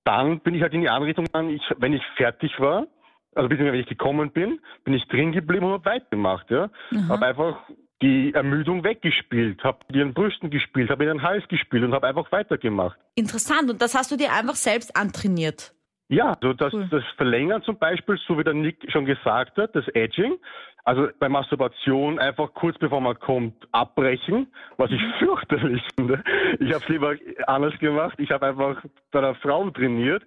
dann 0.04 0.40
bin 0.40 0.54
ich 0.54 0.62
halt 0.62 0.74
in 0.74 0.82
die 0.82 0.88
Anrichtung 0.88 1.24
gegangen, 1.24 1.50
ich, 1.50 1.62
wenn 1.78 1.92
ich 1.92 2.02
fertig 2.16 2.58
war, 2.60 2.86
also 3.34 3.48
beziehungsweise 3.48 3.72
wenn 3.72 3.80
ich 3.80 3.88
gekommen 3.88 4.30
bin, 4.30 4.60
bin 4.84 4.94
ich 4.94 5.06
drin 5.08 5.32
geblieben 5.32 5.66
und 5.66 5.72
habe 5.72 5.84
weitergemacht. 5.86 6.50
Ja? 6.50 6.70
Habe 7.08 7.26
einfach 7.26 7.56
die 8.02 8.34
Ermüdung 8.34 8.84
weggespielt, 8.84 9.64
habe 9.64 9.78
ihren 9.92 10.14
Brüsten 10.14 10.50
gespielt, 10.50 10.90
habe 10.90 11.04
ihren 11.04 11.22
Hals 11.22 11.46
gespielt 11.48 11.84
und 11.84 11.94
habe 11.94 12.06
einfach 12.06 12.30
weitergemacht. 12.32 12.98
Interessant. 13.14 13.70
Und 13.70 13.80
das 13.82 13.94
hast 13.94 14.12
du 14.12 14.16
dir 14.16 14.32
einfach 14.32 14.56
selbst 14.56 14.96
antrainiert? 14.96 15.74
Ja, 16.08 16.32
also 16.32 16.52
das, 16.52 16.72
cool. 16.72 16.86
das 16.90 17.02
Verlängern 17.16 17.62
zum 17.62 17.78
Beispiel, 17.78 18.18
so 18.26 18.38
wie 18.38 18.44
der 18.44 18.54
Nick 18.54 18.90
schon 18.90 19.06
gesagt 19.06 19.56
hat, 19.56 19.74
das 19.74 19.88
Edging, 19.88 20.38
also 20.84 21.08
bei 21.18 21.30
Masturbation 21.30 22.18
einfach 22.18 22.52
kurz 22.52 22.76
bevor 22.78 23.00
man 23.00 23.18
kommt 23.18 23.66
abbrechen, 23.72 24.48
was 24.76 24.90
ich 24.90 25.00
mhm. 25.00 25.12
fürchterlich 25.18 25.82
finde. 25.96 26.22
Ich 26.60 26.72
habe 26.72 26.84
es 26.84 26.88
lieber 26.88 27.14
anders 27.46 27.78
gemacht. 27.78 28.18
Ich 28.18 28.30
habe 28.30 28.46
einfach 28.46 28.82
bei 29.10 29.20
einer 29.20 29.34
Frau 29.36 29.68
trainiert. 29.70 30.22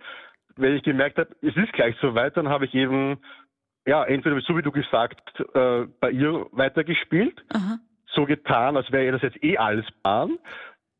Wenn 0.55 0.75
ich 0.75 0.81
gemerkt 0.81 1.19
habe, 1.19 1.29
es 1.43 1.55
ist 1.55 1.73
gleich 1.73 1.95
soweit, 2.01 2.35
dann 2.35 2.49
habe 2.49 2.65
ich 2.65 2.73
eben, 2.73 3.19
ja, 3.85 4.03
entweder 4.03 4.41
so 4.41 4.57
wie 4.57 4.63
du 4.63 4.71
gesagt, 4.71 5.21
äh, 5.53 5.85
bei 5.99 6.09
ihr 6.09 6.47
weitergespielt, 6.51 7.43
Aha. 7.53 7.77
so 8.07 8.25
getan, 8.25 8.75
als 8.77 8.91
wäre 8.91 9.05
ihr 9.05 9.11
das 9.11 9.21
jetzt 9.21 9.43
eh 9.43 9.57
alles 9.57 9.85
Bahn. 10.01 10.39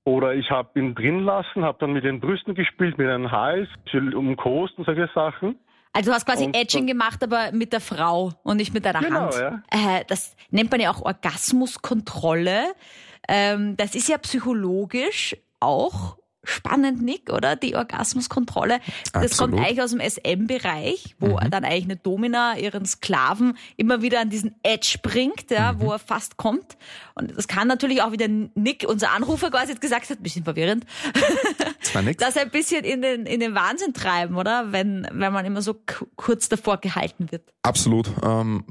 Oder 0.08 0.36
ich 0.36 0.50
habe 0.50 0.80
ihn 0.80 0.96
drin 0.96 1.26
lassen, 1.26 1.66
habe 1.66 1.80
dann 1.82 1.92
mit 1.92 2.06
den 2.06 2.22
Brüsten 2.22 2.56
gespielt, 2.56 2.98
mit 2.98 3.10
einem 3.10 3.30
Hals, 3.30 3.68
umkost 3.94 4.78
und 4.78 4.86
solche 4.86 5.10
Sachen. 5.14 5.60
Also 5.92 6.12
du 6.12 6.16
hast 6.16 6.26
quasi 6.26 6.46
und, 6.46 6.56
Edging 6.56 6.88
gemacht, 6.88 7.22
aber 7.22 7.52
mit 7.52 7.74
der 7.74 7.82
Frau 7.82 8.32
und 8.44 8.56
nicht 8.56 8.74
mit 8.74 8.86
deiner 8.86 9.02
genau, 9.02 9.20
Hand. 9.24 9.36
Ja. 9.36 9.62
Äh, 9.70 10.06
das 10.08 10.38
nennt 10.50 10.72
man 10.72 10.80
ja 10.80 10.92
auch 10.92 11.02
Orgasmuskontrolle. 11.02 12.68
Ähm, 13.28 13.76
das 13.76 13.96
ist 13.96 14.08
ja 14.08 14.18
psychologisch 14.20 15.36
auch 15.60 16.17
spannend, 16.48 17.02
Nick, 17.02 17.32
oder? 17.32 17.56
Die 17.56 17.76
Orgasmuskontrolle. 17.76 18.80
Das 19.14 19.32
Absolut. 19.32 19.56
kommt 19.56 19.66
eigentlich 19.66 19.82
aus 19.82 19.92
dem 19.92 20.00
SM-Bereich, 20.00 21.16
wo 21.20 21.38
mhm. 21.38 21.50
dann 21.50 21.66
eigentlich 21.66 21.86
eine 21.86 21.96
Domina 21.98 22.58
ihren 22.58 22.86
Sklaven 22.86 23.58
immer 23.76 24.02
wieder 24.02 24.22
an 24.22 24.30
diesen 24.30 24.56
Edge 24.64 24.98
bringt, 25.02 25.52
ja, 25.52 25.74
mhm. 25.74 25.82
wo 25.82 25.92
er 25.92 26.00
fast 26.00 26.38
kommt. 26.38 26.78
Und 27.16 27.36
das 27.36 27.48
kann 27.48 27.68
natürlich 27.68 28.02
auch 28.02 28.12
wieder 28.12 28.28
Nick, 28.28 28.86
unser 28.88 29.12
Anrufer 29.12 29.50
quasi 29.50 29.72
jetzt 29.72 29.82
gesagt 29.82 30.10
hat, 30.10 30.22
bisschen 30.22 30.44
verwirrend, 30.44 30.86
dass 32.18 32.36
er 32.36 32.44
ein 32.44 32.52
bisschen 32.52 32.84
in 32.84 33.02
den, 33.02 33.26
in 33.26 33.40
den 33.40 33.56
Wahnsinn 33.56 33.94
treiben, 33.94 34.36
oder? 34.36 34.72
Wenn, 34.72 35.08
wenn 35.12 35.34
man 35.34 35.46
immer 35.46 35.62
so 35.62 35.76
kurz 36.16 36.50
davor 36.50 36.78
gehalten 36.78 37.32
wird. 37.32 37.44
Absolut. 37.64 38.10
Ähm, 38.24 38.66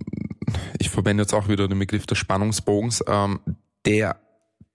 ich 0.78 0.90
verwende 0.90 1.22
jetzt 1.22 1.32
auch 1.32 1.48
wieder 1.48 1.68
den 1.68 1.78
Begriff 1.78 2.06
des 2.06 2.18
Spannungsbogens. 2.18 3.04
Ähm, 3.08 3.40
der 3.84 4.16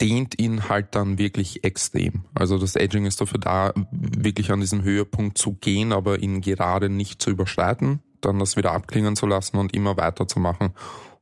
dehnt 0.02 0.42
ihn 0.42 0.68
halt 0.68 0.96
dann 0.96 1.18
wirklich 1.18 1.64
extrem. 1.64 2.26
Also 2.34 2.58
das 2.58 2.76
Edging 2.76 3.06
ist 3.06 3.22
dafür 3.22 3.40
da, 3.40 3.74
wirklich 3.92 4.52
an 4.52 4.60
diesem 4.60 4.84
Höhepunkt 4.84 5.38
zu 5.38 5.54
gehen, 5.54 5.94
aber 5.94 6.20
ihn 6.20 6.42
gerade 6.42 6.90
nicht 6.90 7.22
zu 7.22 7.30
überschreiten, 7.30 8.02
dann 8.20 8.40
das 8.40 8.58
wieder 8.58 8.72
abklingen 8.72 9.16
zu 9.16 9.28
lassen 9.28 9.58
und 9.58 9.76
immer 9.76 9.98
weiterzumachen. 9.98 10.74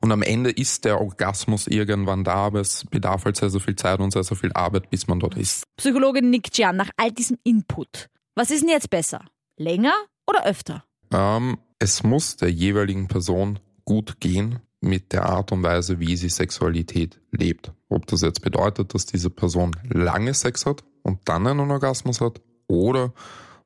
Und 0.02 0.14
am 0.14 0.22
Ende 0.22 0.50
ist 0.50 0.86
der 0.86 1.02
Orgasmus 1.02 1.68
irgendwann 1.68 2.24
da, 2.24 2.36
aber 2.36 2.62
es 2.62 2.86
bedarf 2.86 3.26
halt 3.26 3.36
sehr, 3.36 3.50
sehr 3.50 3.60
viel 3.60 3.76
Zeit 3.76 4.00
und 4.00 4.12
sehr, 4.12 4.24
sehr 4.24 4.38
viel 4.38 4.54
Arbeit, 4.54 4.90
bis 4.90 5.08
man 5.08 5.20
dort 5.20 5.36
ist. 5.36 5.64
Psychologe 5.76 6.22
Nick 6.22 6.52
Gian, 6.52 6.78
nach 6.78 6.90
all 6.96 7.12
diesem 7.12 7.38
Input, 7.44 8.08
was 8.36 8.50
ist 8.50 8.62
denn 8.62 8.70
jetzt 8.70 8.90
besser? 8.90 9.26
Länger 9.58 9.94
oder 10.26 10.46
öfter? 10.46 10.86
Ähm, 11.12 11.58
es 11.80 12.04
muss 12.04 12.38
der 12.38 12.50
jeweiligen 12.50 13.10
Person 13.10 13.60
gut 13.84 14.22
gehen 14.22 14.62
mit 14.82 15.12
der 15.12 15.26
Art 15.26 15.52
und 15.52 15.64
Weise, 15.64 16.00
wie 16.00 16.16
sie 16.16 16.30
Sexualität 16.30 17.20
lebt. 17.32 17.74
Ob 17.90 18.08
das 18.08 18.22
jetzt 18.22 18.42
bedeutet, 18.42 18.94
dass 18.94 19.06
diese 19.06 19.30
Person 19.30 19.76
lange 19.90 20.34
Sex 20.34 20.66
hat 20.66 20.84
und 21.04 21.20
dann 21.26 21.48
einen 21.48 21.72
Orgasmus 21.72 22.22
hat 22.22 22.42
oder 22.68 23.14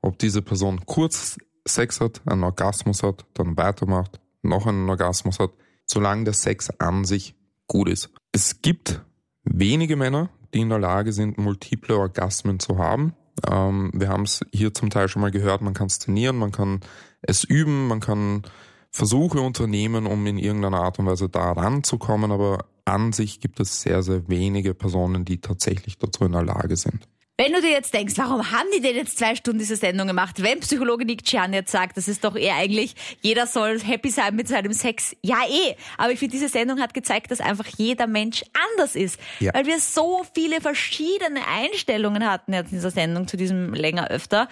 ob 0.02 0.18
diese 0.18 0.42
Person 0.42 0.82
kurz 0.86 1.38
Sex 1.66 2.02
hat, 2.02 2.22
einen 2.26 2.44
Orgasmus 2.44 3.04
hat, 3.04 3.26
dann 3.34 3.58
weitermacht, 3.58 4.20
noch 4.42 4.68
einen 4.68 4.90
Orgasmus 4.90 5.40
hat, 5.40 5.52
solange 5.86 6.26
der 6.26 6.34
Sex 6.34 6.70
an 6.80 7.06
sich 7.06 7.36
gut 7.68 7.90
ist. 7.90 8.10
Es 8.32 8.62
gibt 8.62 9.02
wenige 9.44 9.96
Männer, 9.96 10.30
die 10.54 10.62
in 10.62 10.70
der 10.70 10.80
Lage 10.80 11.14
sind, 11.14 11.38
multiple 11.38 11.98
Orgasmen 11.98 12.60
zu 12.60 12.78
haben. 12.78 13.14
Ähm, 13.50 13.92
wir 13.94 14.10
haben 14.10 14.24
es 14.24 14.42
hier 14.52 14.74
zum 14.74 14.90
Teil 14.90 15.08
schon 15.08 15.22
mal 15.22 15.32
gehört, 15.32 15.62
man 15.62 15.74
kann 15.74 15.88
es 15.88 16.00
trainieren, 16.00 16.38
man 16.38 16.52
kann 16.52 16.82
es 17.22 17.44
üben, 17.44 17.88
man 17.88 18.00
kann 18.00 18.44
Versuche 18.96 19.42
unternehmen, 19.42 20.06
um 20.06 20.26
in 20.28 20.38
irgendeiner 20.38 20.82
Art 20.82 21.00
und 21.00 21.08
Weise 21.08 21.28
da 21.28 21.52
ranzukommen, 21.52 22.32
aber 22.32 22.66
an 22.86 23.12
sich 23.12 23.40
gibt 23.40 23.60
es 23.60 23.82
sehr, 23.82 24.04
sehr 24.04 24.30
wenige 24.30 24.76
Personen, 24.76 25.26
die 25.26 25.42
tatsächlich 25.42 25.98
dazu 25.98 26.26
in 26.26 26.34
der 26.34 26.44
Lage 26.44 26.76
sind. 26.76 27.08
Wenn 27.36 27.52
du 27.52 27.62
dir 27.62 27.72
jetzt 27.72 27.96
denkst, 27.96 28.14
warum 28.18 28.52
haben 28.52 28.68
die 28.76 28.82
denn 28.82 28.96
jetzt 28.96 29.18
zwei 29.18 29.34
Stunden 29.34 29.58
diese 29.58 29.78
Sendung 29.78 30.08
gemacht? 30.08 30.44
Wenn 30.44 30.60
Psychologe 30.60 31.04
Nick 31.04 31.24
Chan 31.24 31.52
jetzt 31.54 31.72
sagt, 31.72 31.98
das 31.98 32.08
ist 32.08 32.24
doch 32.24 32.36
eher 32.36 32.56
eigentlich, 32.56 32.94
jeder 33.22 33.48
soll 33.48 33.80
happy 33.80 34.12
sein 34.12 34.36
mit 34.36 34.48
seinem 34.48 34.72
Sex. 34.74 35.16
Ja, 35.24 35.40
eh. 35.50 35.76
Aber 35.98 36.12
ich 36.12 36.20
finde, 36.20 36.34
diese 36.34 36.50
Sendung 36.50 36.80
hat 36.80 36.94
gezeigt, 36.94 37.32
dass 37.32 37.42
einfach 37.42 37.66
jeder 37.76 38.06
Mensch 38.06 38.44
anders 38.72 38.96
ist. 38.96 39.20
Ja. 39.40 39.52
Weil 39.56 39.66
wir 39.66 39.80
so 39.80 40.22
viele 40.36 40.62
verschiedene 40.62 41.40
Einstellungen 41.48 42.30
hatten 42.30 42.54
jetzt 42.54 42.72
in 42.72 42.78
dieser 42.78 42.92
Sendung 42.92 43.28
zu 43.28 43.36
diesem 43.36 43.74
länger 43.74 44.10
öfter. 44.12 44.48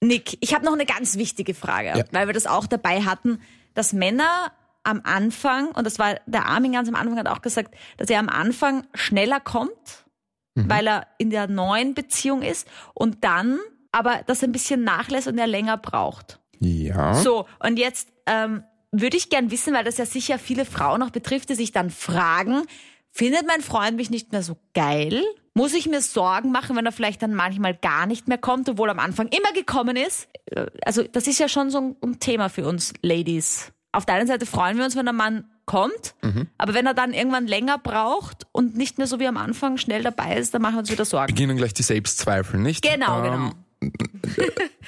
Nick, 0.00 0.38
ich 0.40 0.54
habe 0.54 0.64
noch 0.64 0.72
eine 0.72 0.86
ganz 0.86 1.16
wichtige 1.16 1.54
Frage, 1.54 1.88
ja. 1.88 2.04
weil 2.10 2.26
wir 2.26 2.34
das 2.34 2.46
auch 2.46 2.66
dabei 2.66 3.02
hatten, 3.02 3.40
dass 3.74 3.92
Männer 3.92 4.52
am 4.82 5.02
Anfang, 5.04 5.68
und 5.68 5.84
das 5.84 5.98
war 5.98 6.16
der 6.26 6.46
Armin 6.46 6.72
ganz 6.72 6.88
am 6.88 6.94
Anfang 6.94 7.18
hat 7.18 7.28
auch 7.28 7.42
gesagt, 7.42 7.74
dass 7.98 8.08
er 8.08 8.18
am 8.18 8.30
Anfang 8.30 8.86
schneller 8.94 9.40
kommt, 9.40 10.06
mhm. 10.54 10.70
weil 10.70 10.86
er 10.86 11.06
in 11.18 11.30
der 11.30 11.48
neuen 11.48 11.94
Beziehung 11.94 12.42
ist 12.42 12.66
und 12.94 13.24
dann 13.24 13.58
aber 13.92 14.22
das 14.26 14.42
ein 14.42 14.52
bisschen 14.52 14.84
nachlässt 14.84 15.28
und 15.28 15.36
er 15.36 15.46
länger 15.46 15.76
braucht. 15.76 16.40
Ja. 16.60 17.14
So, 17.14 17.46
und 17.58 17.78
jetzt 17.78 18.08
ähm, 18.26 18.62
würde 18.92 19.16
ich 19.16 19.30
gern 19.30 19.50
wissen, 19.50 19.74
weil 19.74 19.84
das 19.84 19.98
ja 19.98 20.06
sicher 20.06 20.38
viele 20.38 20.64
Frauen 20.64 21.02
auch 21.02 21.10
betrifft, 21.10 21.50
die 21.50 21.54
sich 21.54 21.72
dann 21.72 21.90
fragen, 21.90 22.62
findet 23.10 23.46
mein 23.46 23.60
Freund 23.60 23.96
mich 23.96 24.10
nicht 24.10 24.32
mehr 24.32 24.42
so 24.42 24.56
geil? 24.74 25.22
Muss 25.60 25.74
ich 25.74 25.86
mir 25.86 26.00
Sorgen 26.00 26.52
machen, 26.52 26.74
wenn 26.74 26.86
er 26.86 26.92
vielleicht 26.92 27.20
dann 27.20 27.34
manchmal 27.34 27.74
gar 27.74 28.06
nicht 28.06 28.28
mehr 28.28 28.38
kommt, 28.38 28.66
obwohl 28.70 28.88
er 28.88 28.92
am 28.92 28.98
Anfang 28.98 29.28
immer 29.28 29.52
gekommen 29.52 29.94
ist? 29.94 30.26
Also 30.86 31.02
das 31.02 31.26
ist 31.26 31.38
ja 31.38 31.50
schon 31.50 31.70
so 31.70 31.98
ein 32.02 32.18
Thema 32.18 32.48
für 32.48 32.66
uns 32.66 32.94
Ladies. 33.02 33.70
Auf 33.92 34.06
der 34.06 34.14
einen 34.14 34.26
Seite 34.26 34.46
freuen 34.46 34.78
wir 34.78 34.86
uns, 34.86 34.96
wenn 34.96 35.04
der 35.04 35.12
Mann 35.12 35.44
kommt, 35.66 36.14
mhm. 36.22 36.48
aber 36.56 36.72
wenn 36.72 36.86
er 36.86 36.94
dann 36.94 37.12
irgendwann 37.12 37.46
länger 37.46 37.76
braucht 37.76 38.46
und 38.52 38.74
nicht 38.74 38.96
mehr 38.96 39.06
so 39.06 39.20
wie 39.20 39.26
am 39.26 39.36
Anfang 39.36 39.76
schnell 39.76 40.02
dabei 40.02 40.38
ist, 40.38 40.54
dann 40.54 40.62
machen 40.62 40.76
wir 40.76 40.80
uns 40.80 40.90
wieder 40.90 41.04
Sorgen. 41.04 41.26
Beginnen 41.26 41.58
gleich 41.58 41.74
die 41.74 41.82
Selbstzweifel, 41.82 42.58
nicht? 42.58 42.80
Genau, 42.80 43.18
ähm, 43.18 43.24
genau 43.24 43.50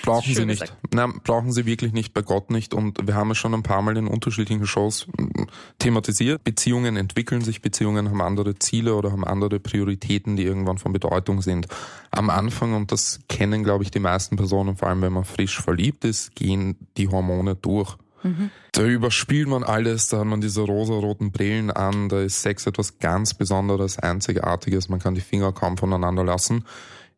brauchen 0.02 0.34
sie 0.34 0.44
nicht. 0.44 0.74
Nein, 0.92 1.20
brauchen 1.24 1.52
sie 1.52 1.66
wirklich 1.66 1.92
nicht, 1.92 2.12
bei 2.12 2.22
Gott 2.22 2.50
nicht. 2.50 2.74
Und 2.74 3.06
wir 3.06 3.14
haben 3.14 3.30
es 3.30 3.38
schon 3.38 3.54
ein 3.54 3.62
paar 3.62 3.82
Mal 3.82 3.96
in 3.96 4.06
unterschiedlichen 4.06 4.66
Shows 4.66 5.06
mm, 5.06 5.44
thematisiert. 5.78 6.44
Beziehungen 6.44 6.96
entwickeln 6.96 7.42
sich, 7.42 7.62
Beziehungen 7.62 8.10
haben 8.10 8.20
andere 8.20 8.58
Ziele 8.58 8.94
oder 8.94 9.12
haben 9.12 9.24
andere 9.24 9.60
Prioritäten, 9.60 10.36
die 10.36 10.44
irgendwann 10.44 10.78
von 10.78 10.92
Bedeutung 10.92 11.40
sind. 11.42 11.68
Am 12.10 12.30
Anfang, 12.30 12.74
und 12.74 12.92
das 12.92 13.20
kennen, 13.28 13.64
glaube 13.64 13.84
ich, 13.84 13.90
die 13.90 14.00
meisten 14.00 14.36
Personen, 14.36 14.76
vor 14.76 14.88
allem 14.88 15.02
wenn 15.02 15.12
man 15.12 15.24
frisch 15.24 15.60
verliebt 15.60 16.04
ist, 16.04 16.34
gehen 16.34 16.76
die 16.96 17.08
Hormone 17.08 17.54
durch. 17.54 17.96
Mhm. 18.22 18.50
Da 18.72 18.84
überspielt 18.84 19.48
man 19.48 19.64
alles, 19.64 20.08
da 20.08 20.20
hat 20.20 20.26
man 20.26 20.40
diese 20.40 20.62
rosa-roten 20.62 21.32
Brillen 21.32 21.70
an, 21.70 22.08
da 22.08 22.20
ist 22.20 22.42
Sex 22.42 22.66
etwas 22.66 22.98
ganz 22.98 23.34
Besonderes, 23.34 23.98
Einzigartiges, 23.98 24.88
man 24.88 25.00
kann 25.00 25.14
die 25.14 25.20
Finger 25.20 25.52
kaum 25.52 25.76
voneinander 25.76 26.22
lassen 26.22 26.64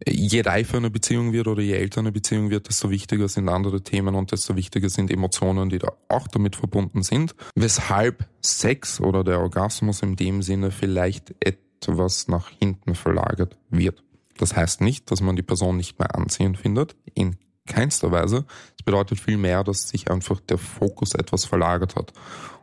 je 0.07 0.41
reifer 0.43 0.79
eine 0.79 0.91
Beziehung 0.91 1.33
wird 1.33 1.47
oder 1.47 1.63
je 1.63 1.75
älter 1.75 2.01
eine 2.01 2.13
Beziehung 2.13 2.51
wird, 2.51 2.69
desto 2.69 2.91
wichtiger 2.91 3.29
sind 3.29 3.49
andere 3.49 3.83
Themen 3.83 4.15
und 4.15 4.33
desto 4.33 4.57
wichtiger 4.57 4.89
sind 4.89 5.11
Emotionen, 5.11 5.69
die 5.69 5.79
da 5.79 5.93
auch 6.09 6.29
damit 6.29 6.57
verbunden 6.57 7.03
sind. 7.03 7.35
Weshalb 7.55 8.29
Sex 8.41 9.01
oder 9.01 9.25
der 9.25 9.41
Orgasmus 9.41 10.03
in 10.03 10.17
dem 10.17 10.43
Sinne 10.43 10.71
vielleicht 10.71 11.35
etwas 11.41 12.29
nach 12.29 12.51
hinten 12.51 12.95
verlagert 12.95 13.57
wird. 13.71 14.03
Das 14.39 14.57
heißt 14.57 14.81
nicht, 14.81 15.11
dass 15.11 15.21
man 15.21 15.37
die 15.37 15.43
Person 15.43 15.77
nicht 15.77 15.99
mehr 15.99 16.15
anziehend 16.15 16.59
findet. 16.59 16.97
In 17.15 17.37
keinster 17.67 18.13
Weise. 18.13 18.45
Es 18.77 18.85
bedeutet 18.85 19.21
vielmehr, 19.21 19.65
dass 19.65 19.89
sich 19.89 20.11
einfach 20.11 20.41
der 20.41 20.59
Fokus 20.59 21.15
etwas 21.15 21.45
verlagert 21.45 21.97
hat. 21.97 22.13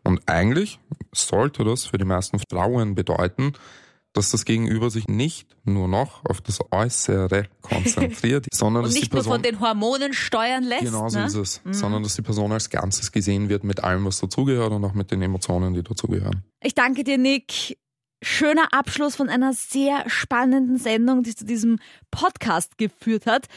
Und 0.04 0.22
eigentlich 0.28 0.80
sollte 1.12 1.64
das 1.64 1.86
für 1.86 1.98
die 1.98 2.06
meisten 2.06 2.40
Frauen 2.50 2.96
bedeuten, 2.96 3.54
dass 4.14 4.32
das 4.32 4.46
Gegenüber 4.46 4.90
sich 4.90 5.08
nicht 5.08 5.56
nur 5.64 5.88
noch 5.88 6.26
auf 6.26 6.42
das 6.42 6.60
Äußere 6.72 7.48
konzentriert, 7.62 8.48
sondern 8.52 8.84
dass 8.84 8.94
nicht 8.94 9.06
die 9.06 9.10
Person 9.10 9.30
nur 9.30 9.36
von 9.36 9.44
den 9.44 9.60
Hormonen 9.60 10.14
steuern 10.14 10.64
lässt. 10.64 10.84
Genau 10.84 11.08
so 11.10 11.20
ne? 11.20 11.26
ist 11.26 11.36
es. 11.36 11.62
Sondern 11.72 12.04
dass 12.04 12.16
die 12.16 12.22
Person 12.22 12.52
als 12.52 12.70
Ganzes 12.70 13.12
gesehen 13.12 13.50
wird 13.50 13.64
mit 13.64 13.84
allem, 13.84 14.06
was 14.06 14.20
dazugehört 14.20 14.72
und 14.72 14.84
auch 14.84 14.94
mit 14.94 15.12
den 15.12 15.22
Emotionen, 15.22 15.74
die 15.74 15.84
dazugehören. 15.84 16.44
Ich 16.62 16.76
danke 16.76 17.04
dir, 17.04 17.18
Nick. 17.18 17.78
Schöner 18.24 18.72
Abschluss 18.72 19.16
von 19.16 19.30
einer 19.30 19.54
sehr 19.54 20.08
spannenden 20.08 20.78
Sendung, 20.78 21.24
die 21.24 21.36
zu 21.36 21.44
diesem 21.44 21.80
Podcast 22.12 22.78
geführt 22.78 23.26
hat. 23.26 23.48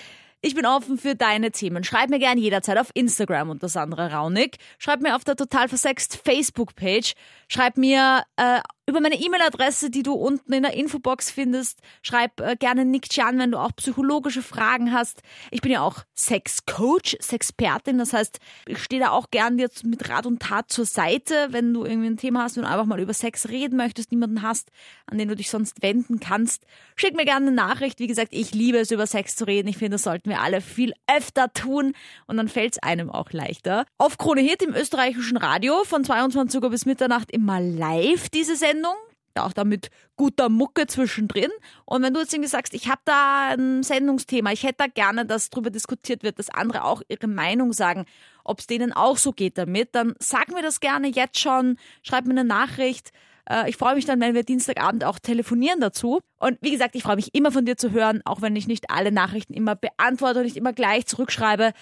Ich 0.47 0.55
bin 0.55 0.67
offen 0.67 0.99
für 0.99 1.14
deine 1.14 1.53
Themen. 1.53 1.85
Schreib 1.85 2.11
mir 2.11 2.19
gern 2.19 2.37
jederzeit 2.37 2.77
auf 2.77 2.90
Instagram 2.93 3.49
unter 3.49 3.71
Sandra 3.71 4.09
Raunig. 4.09 4.59
Schreib 4.79 5.01
mir 5.01 5.17
auf 5.17 5.25
der 5.25 5.37
Total 5.37 5.69
Versext 5.69 6.21
Facebook-Page. 6.23 7.14
Schreib 7.48 7.76
mir 7.76 8.24
äh, 8.37 8.61
über 8.87 9.00
meine 9.00 9.14
E-Mail-Adresse, 9.14 9.90
die 9.90 10.02
du 10.02 10.12
unten 10.12 10.52
in 10.52 10.62
der 10.62 10.74
Infobox 10.74 11.30
findest. 11.30 11.80
Schreib 12.02 12.40
äh, 12.40 12.54
gerne 12.57 12.85
Nick 12.85 13.09
Chan, 13.09 13.38
wenn 13.38 13.50
du 13.50 13.59
auch 13.59 13.70
psychologische 13.76 14.42
Fragen 14.42 14.92
hast. 14.92 15.22
Ich 15.50 15.62
bin 15.62 15.72
ja 15.72 15.80
auch 15.80 16.04
Sex-Coach, 16.14 17.16
Sexpertin. 17.20 17.96
Das 17.96 18.12
heißt, 18.12 18.40
ich 18.66 18.83
stehe 18.83 19.00
da 19.00 19.11
auch 19.11 19.30
gern 19.30 19.57
dir 19.57 19.70
mit 19.85 20.09
Rat 20.11 20.26
und 20.26 20.42
Tat 20.42 20.70
zur 20.70 20.85
Seite, 20.85 21.48
wenn 21.50 21.72
du 21.72 21.85
irgendwie 21.85 22.09
ein 22.09 22.16
Thema 22.18 22.42
hast 22.42 22.59
und 22.59 22.64
einfach 22.66 22.85
mal 22.85 23.00
über 23.00 23.14
Sex 23.14 23.48
reden 23.48 23.76
möchtest, 23.76 24.11
niemanden 24.11 24.42
hast, 24.42 24.70
an 25.07 25.16
den 25.16 25.28
du 25.28 25.37
dich 25.37 25.48
sonst 25.48 25.83
wenden 25.83 26.20
kannst. 26.20 26.66
Schick 26.94 27.16
mir 27.16 27.24
gerne 27.24 27.46
eine 27.46 27.57
Nachricht. 27.57 28.00
Wie 28.00 28.07
gesagt, 28.07 28.28
ich 28.33 28.52
liebe 28.52 28.78
es, 28.78 28.90
über 28.90 29.07
Sex 29.07 29.35
zu 29.35 29.46
reden. 29.46 29.68
Ich 29.68 29.78
finde, 29.78 29.94
das 29.94 30.02
sollten 30.02 30.28
wir 30.28 30.40
alle 30.40 30.61
viel 30.61 30.92
öfter 31.07 31.52
tun 31.54 31.94
und 32.26 32.37
dann 32.37 32.48
fällt 32.48 32.74
es 32.74 32.83
einem 32.83 33.09
auch 33.09 33.33
leichter. 33.33 33.87
Auf 33.96 34.18
Krone 34.18 34.42
Hit 34.42 34.61
im 34.61 34.74
österreichischen 34.74 35.38
Radio 35.38 35.85
von 35.85 36.04
22 36.04 36.62
Uhr 36.62 36.68
bis 36.68 36.85
Mitternacht 36.85 37.30
immer 37.35 37.61
live 37.61 38.29
diese 38.31 38.57
Sendung. 38.57 38.94
Auch 39.37 39.53
da 39.53 39.64
mit 39.64 39.90
guter 40.16 40.49
Mucke 40.49 40.87
zwischendrin. 40.87 41.51
Und 41.87 42.03
wenn 42.03 42.14
du 42.14 42.20
jetzt 42.20 42.33
irgendwie 42.33 42.49
sagst, 42.49 42.73
ich 42.73 42.88
habe 42.88 43.01
da 43.05 43.49
ein 43.55 43.83
Sendungsthema, 43.83 44.53
ich 44.53 44.62
hätte 44.62 44.77
da 44.79 44.87
gerne, 44.87 45.27
dass 45.27 45.51
darüber 45.51 45.70
diskutiert 45.70 46.23
wird, 46.23 46.38
dass 46.38 46.51
andere 46.51 46.85
auch 46.85 47.03
ihre 47.09 47.27
Meinung 47.27 47.73
sagen, 47.73 48.05
ob 48.44 48.61
es 48.61 48.68
denen 48.68 48.92
auch 48.92 49.16
so 49.16 49.33
geht 49.33 49.59
damit, 49.59 49.88
dann 49.97 50.14
sag 50.20 50.53
mir 50.53 50.62
das 50.62 50.79
gerne 50.79 51.09
jetzt 51.09 51.40
schon, 51.40 51.79
schreib 52.05 52.27
mir 52.27 52.31
eine 52.31 52.44
Nachricht. 52.44 53.11
Äh, 53.51 53.68
Ich 53.68 53.77
freue 53.77 53.97
mich 53.97 54.05
dann, 54.05 54.20
wenn 54.20 54.35
wir 54.35 54.44
Dienstagabend 54.44 55.03
auch 55.03 55.18
telefonieren 55.18 55.81
dazu. 55.81 56.20
Und 56.38 56.59
wie 56.61 56.70
gesagt, 56.70 56.94
ich 56.94 57.03
freue 57.03 57.16
mich 57.16 57.35
immer 57.35 57.51
von 57.51 57.64
dir 57.64 57.77
zu 57.77 57.90
hören, 57.90 58.23
auch 58.25 58.40
wenn 58.40 58.55
ich 58.55 58.68
nicht 58.68 58.88
alle 58.90 59.11
Nachrichten 59.11 59.55
immer 59.55 59.75
beantworte 59.75 60.38
und 60.38 60.44
nicht 60.44 60.57
immer 60.57 60.73
gleich 60.73 61.07
zurückschreibe. 61.07 61.73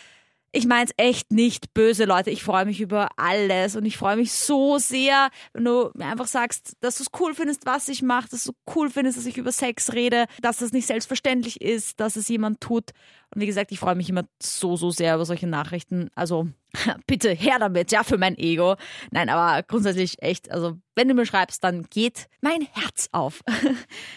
Ich 0.55 0.67
meine 0.67 0.85
es 0.85 0.93
echt 0.99 1.33
nicht 1.33 1.73
böse, 1.73 2.05
Leute. 2.05 2.29
Ich 2.31 2.43
freue 2.43 2.67
mich 2.67 2.83
über 2.83 3.09
alles 3.17 3.75
und 3.75 3.87
ich 3.87 3.97
freue 3.97 4.17
mich 4.17 4.33
so 4.33 4.77
sehr, 4.77 5.31
wenn 5.55 5.65
du 5.65 5.91
mir 5.95 6.05
einfach 6.05 6.27
sagst, 6.27 6.77
dass 6.81 6.97
du 6.97 7.05
es 7.05 7.21
cool 7.21 7.35
findest, 7.35 7.65
was 7.65 7.89
ich 7.89 8.03
mache, 8.03 8.29
dass 8.29 8.45
du 8.45 8.53
cool 8.77 8.91
findest, 8.91 9.17
dass 9.17 9.25
ich 9.25 9.39
über 9.39 9.51
Sex 9.51 9.95
rede, 9.95 10.27
dass 10.43 10.59
das 10.59 10.73
nicht 10.73 10.87
selbstverständlich 10.87 11.63
ist, 11.63 12.01
dass 12.01 12.17
es 12.17 12.29
jemand 12.29 12.61
tut. 12.61 12.91
Und 13.35 13.41
wie 13.41 13.47
gesagt, 13.47 13.73
ich 13.73 13.79
freue 13.79 13.95
mich 13.95 14.11
immer 14.11 14.25
so, 14.43 14.77
so 14.77 14.91
sehr 14.91 15.15
über 15.15 15.25
solche 15.25 15.47
Nachrichten. 15.47 16.11
Also 16.15 16.49
bitte 17.07 17.31
her 17.31 17.59
damit, 17.59 17.93
ja, 17.93 18.03
für 18.03 18.19
mein 18.19 18.37
Ego. 18.37 18.77
Nein, 19.11 19.29
aber 19.29 19.63
grundsätzlich 19.63 20.23
echt, 20.23 20.51
also 20.51 20.77
wenn 20.95 21.09
du 21.09 21.15
mir 21.15 21.25
schreibst, 21.25 21.65
dann 21.65 21.87
geht 21.89 22.29
mein 22.41 22.67
Herz 22.73 23.09
auf. 23.13 23.43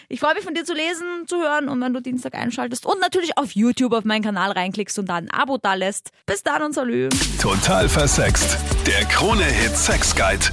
Ich 0.08 0.20
freue 0.20 0.34
mich 0.34 0.44
von 0.44 0.54
dir 0.54 0.64
zu 0.64 0.72
lesen, 0.72 1.26
zu 1.26 1.36
hören 1.36 1.68
und 1.68 1.80
wenn 1.80 1.92
du 1.92 2.00
Dienstag 2.00 2.34
einschaltest 2.34 2.86
und 2.86 3.00
natürlich 3.00 3.36
auf 3.36 3.52
YouTube 3.52 3.92
auf 3.92 4.04
meinen 4.04 4.22
Kanal 4.22 4.52
reinklickst 4.52 4.98
und 4.98 5.08
da 5.08 5.16
ein 5.16 5.30
Abo 5.30 5.58
da 5.58 5.74
lässt. 5.74 6.10
Bis 6.26 6.42
dann 6.42 6.62
und 6.62 6.74
salü. 6.74 7.08
Total 7.40 7.88
versext. 7.88 8.56
Der 8.86 9.04
Krone-Hit 9.06 9.76
Sex 9.76 10.14
Guide. 10.14 10.46